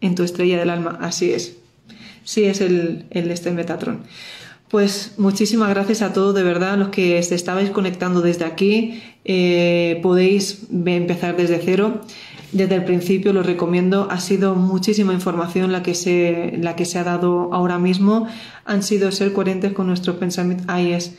en 0.00 0.14
tu 0.14 0.22
estrella 0.22 0.58
del 0.58 0.70
alma, 0.70 0.98
así 1.00 1.32
es. 1.32 1.56
Sí 2.24 2.44
es 2.44 2.60
el, 2.60 3.06
el 3.10 3.30
este 3.30 3.50
Metatron. 3.50 4.02
Pues 4.68 5.14
muchísimas 5.16 5.70
gracias 5.70 6.02
a 6.02 6.12
todos, 6.12 6.34
de 6.34 6.42
verdad, 6.42 6.76
los 6.76 6.90
que 6.90 7.22
se 7.22 7.34
estabais 7.34 7.70
conectando 7.70 8.20
desde 8.20 8.44
aquí. 8.44 9.02
Eh, 9.24 9.98
podéis 10.02 10.66
empezar 10.70 11.36
desde 11.36 11.58
cero. 11.64 12.02
Desde 12.52 12.74
el 12.74 12.84
principio 12.84 13.32
lo 13.32 13.42
recomiendo. 13.42 14.08
Ha 14.10 14.20
sido 14.20 14.54
muchísima 14.54 15.14
información 15.14 15.72
la 15.72 15.82
que 15.82 15.94
se, 15.94 16.58
la 16.60 16.76
que 16.76 16.84
se 16.84 16.98
ha 16.98 17.04
dado 17.04 17.48
ahora 17.52 17.78
mismo. 17.78 18.26
Han 18.66 18.82
sido 18.82 19.10
ser 19.10 19.32
coherentes 19.32 19.72
con 19.72 19.86
nuestros 19.86 20.16
pensamientos. 20.16 20.66
Ahí 20.68 20.92
es 20.92 21.14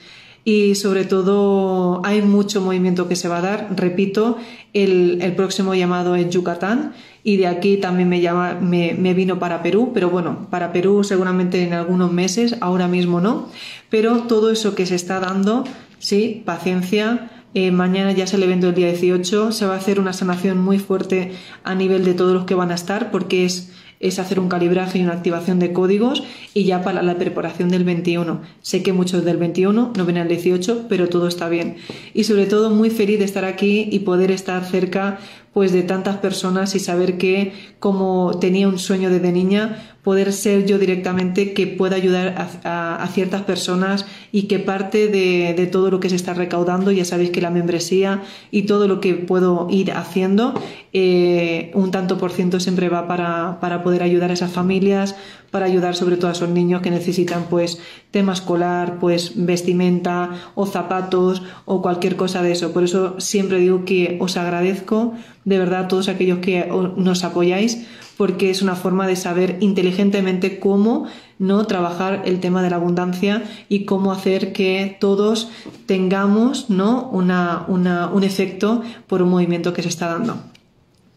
y 0.49 0.73
sobre 0.73 1.05
todo 1.05 2.01
hay 2.03 2.23
mucho 2.23 2.59
movimiento 2.59 3.07
que 3.07 3.15
se 3.15 3.27
va 3.27 3.37
a 3.37 3.41
dar. 3.41 3.67
Repito, 3.75 4.39
el, 4.73 5.19
el 5.21 5.35
próximo 5.35 5.75
llamado 5.75 6.15
es 6.15 6.27
Yucatán 6.31 6.93
y 7.23 7.37
de 7.37 7.45
aquí 7.45 7.77
también 7.77 8.09
me, 8.09 8.19
llama, 8.19 8.57
me, 8.59 8.95
me, 8.97 9.13
vino 9.13 9.37
para 9.37 9.61
Perú, 9.61 9.91
pero 9.93 10.09
bueno, 10.09 10.47
para 10.49 10.73
Perú 10.73 11.03
seguramente 11.03 11.61
en 11.61 11.73
algunos 11.73 12.11
meses, 12.11 12.55
ahora 12.61 12.87
mismo 12.87 13.21
no, 13.21 13.47
pero 13.91 14.23
todo 14.23 14.49
eso 14.49 14.73
que 14.73 14.87
se 14.87 14.95
está 14.95 15.19
dando, 15.19 15.65
sí, 15.99 16.41
paciencia. 16.43 17.29
Eh, 17.53 17.69
mañana 17.71 18.11
ya 18.11 18.23
es 18.23 18.33
el 18.33 18.41
evento 18.41 18.67
del 18.67 18.75
día 18.75 18.87
18, 18.87 19.51
se 19.51 19.67
va 19.67 19.75
a 19.75 19.77
hacer 19.77 19.99
una 19.99 20.13
sanación 20.13 20.57
muy 20.57 20.79
fuerte 20.79 21.31
a 21.63 21.75
nivel 21.75 22.05
de 22.05 22.15
todos 22.15 22.33
los 22.33 22.45
que 22.45 22.55
van 22.55 22.71
a 22.71 22.75
estar 22.75 23.11
porque 23.11 23.45
es 23.45 23.71
es 23.99 24.19
hacer 24.19 24.39
un 24.39 24.47
calibraje 24.47 24.99
y 24.99 25.03
una 25.03 25.13
activación 25.13 25.59
de 25.59 25.73
códigos 25.73 26.23
y 26.53 26.63
ya 26.63 26.81
para 26.81 27.01
la 27.01 27.17
preparación 27.17 27.69
del 27.69 27.83
21. 27.83 28.41
Sé 28.61 28.81
que 28.81 28.93
muchos 28.93 29.25
del 29.25 29.37
21 29.37 29.93
no 29.95 30.05
ven 30.05 30.17
al 30.17 30.27
18, 30.27 30.85
pero 30.87 31.09
todo 31.09 31.27
está 31.27 31.49
bien. 31.49 31.77
Y 32.13 32.23
sobre 32.23 32.45
todo 32.45 32.69
muy 32.69 32.89
feliz 32.89 33.19
de 33.19 33.25
estar 33.25 33.45
aquí 33.45 33.89
y 33.91 33.99
poder 33.99 34.31
estar 34.31 34.63
cerca 34.63 35.19
pues 35.59 35.73
de 35.73 35.83
tantas 35.83 36.15
personas 36.15 36.73
y 36.73 36.79
saber 36.79 37.17
que 37.17 37.51
como 37.79 38.39
tenía 38.39 38.69
un 38.69 38.79
sueño 38.79 39.09
desde 39.09 39.33
niña, 39.33 39.97
poder 40.03 40.31
ser 40.31 40.65
yo 40.65 40.79
directamente 40.79 41.51
que 41.51 41.67
pueda 41.67 41.97
ayudar 41.97 42.61
a, 42.63 43.05
ciertas 43.11 43.41
personas 43.41 44.05
y 44.31 44.43
que 44.43 44.59
parte 44.59 45.09
de, 45.09 45.67
todo 45.69 45.91
lo 45.91 45.99
que 45.99 46.09
se 46.09 46.15
está 46.15 46.33
recaudando, 46.33 46.93
ya 46.93 47.03
sabéis 47.03 47.31
que 47.31 47.41
la 47.41 47.49
membresía 47.49 48.23
y 48.51 48.61
todo 48.61 48.87
lo 48.87 49.01
que 49.01 49.15
puedo 49.15 49.67
ir 49.69 49.91
haciendo, 49.91 50.53
eh, 50.93 51.71
un 51.73 51.91
tanto 51.91 52.17
por 52.17 52.31
ciento 52.31 52.61
siempre 52.61 52.87
va 52.87 53.05
para, 53.09 53.59
para 53.59 53.83
poder 53.83 54.01
ayudar 54.01 54.29
a 54.29 54.35
esas 54.35 54.53
familias, 54.53 55.17
para 55.51 55.65
ayudar 55.65 55.95
sobre 55.95 56.17
todo 56.17 56.29
a 56.29 56.33
esos 56.33 56.49
niños 56.49 56.81
que 56.81 56.91
necesitan 56.91 57.45
pues 57.49 57.79
tema 58.11 58.33
escolar, 58.33 58.99
pues 58.99 59.33
vestimenta 59.35 60.31
o 60.55 60.65
zapatos 60.65 61.41
o 61.65 61.81
cualquier 61.81 62.15
cosa 62.15 62.41
de 62.41 62.51
eso. 62.51 62.71
Por 62.71 62.83
eso 62.83 63.15
siempre 63.19 63.59
digo 63.59 63.85
que 63.85 64.17
os 64.19 64.37
agradezco 64.37 65.13
de 65.45 65.57
verdad 65.57 65.85
a 65.85 65.87
todos 65.87 66.09
aquellos 66.09 66.39
que 66.39 66.69
nos 66.97 67.23
apoyáis 67.23 67.85
porque 68.19 68.49
es 68.49 68.61
una 68.61 68.75
forma 68.75 69.07
de 69.07 69.15
saber 69.15 69.55
inteligentemente 69.61 70.59
cómo 70.59 71.05
no 71.37 71.65
trabajar 71.67 72.23
el 72.25 72.41
tema 72.41 72.61
de 72.61 72.69
la 72.69 72.75
abundancia 72.75 73.43
y 73.69 73.85
cómo 73.85 74.11
hacer 74.11 74.51
que 74.51 74.97
todos 74.99 75.49
tengamos 75.85 76.69
¿no? 76.69 77.09
Una, 77.11 77.65
un 77.65 78.23
efecto 78.25 78.83
por 79.07 79.21
un 79.21 79.29
movimiento 79.29 79.71
que 79.71 79.83
se 79.83 79.87
está 79.87 80.07
dando. 80.09 80.35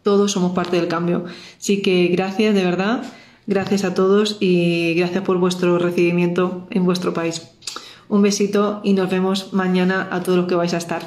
Todos 0.04 0.30
somos 0.30 0.52
parte 0.52 0.76
del 0.76 0.86
cambio. 0.86 1.24
Así 1.58 1.82
que 1.82 2.06
gracias 2.06 2.54
de 2.54 2.64
verdad 2.64 3.02
Gracias 3.47 3.84
a 3.84 3.95
todos 3.95 4.36
y 4.40 4.95
gracias 4.95 5.24
por 5.24 5.38
vuestro 5.38 5.78
recibimiento 5.78 6.66
en 6.70 6.84
vuestro 6.84 7.12
país. 7.12 7.49
Un 8.09 8.22
besito 8.22 8.80
y 8.84 8.93
nos 8.93 9.11
vemos 9.11 9.53
mañana 9.53 10.09
a 10.11 10.22
todos 10.22 10.38
los 10.38 10.47
que 10.47 10.55
vais 10.55 10.74
a 10.74 10.78
estar. 10.78 11.03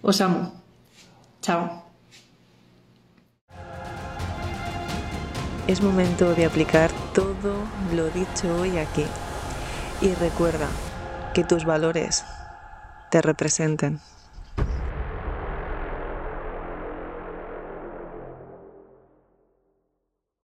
Os 0.00 0.20
amo. 0.20 0.52
Chao. 1.42 1.84
Es 5.66 5.82
momento 5.82 6.34
de 6.34 6.46
aplicar 6.46 6.90
todo 7.14 7.54
lo 7.94 8.08
dicho 8.10 8.60
hoy 8.60 8.78
aquí. 8.78 9.04
Y 10.00 10.14
recuerda 10.14 10.68
que 11.34 11.44
tus 11.44 11.64
valores 11.64 12.24
te 13.10 13.20
representen. 13.20 14.00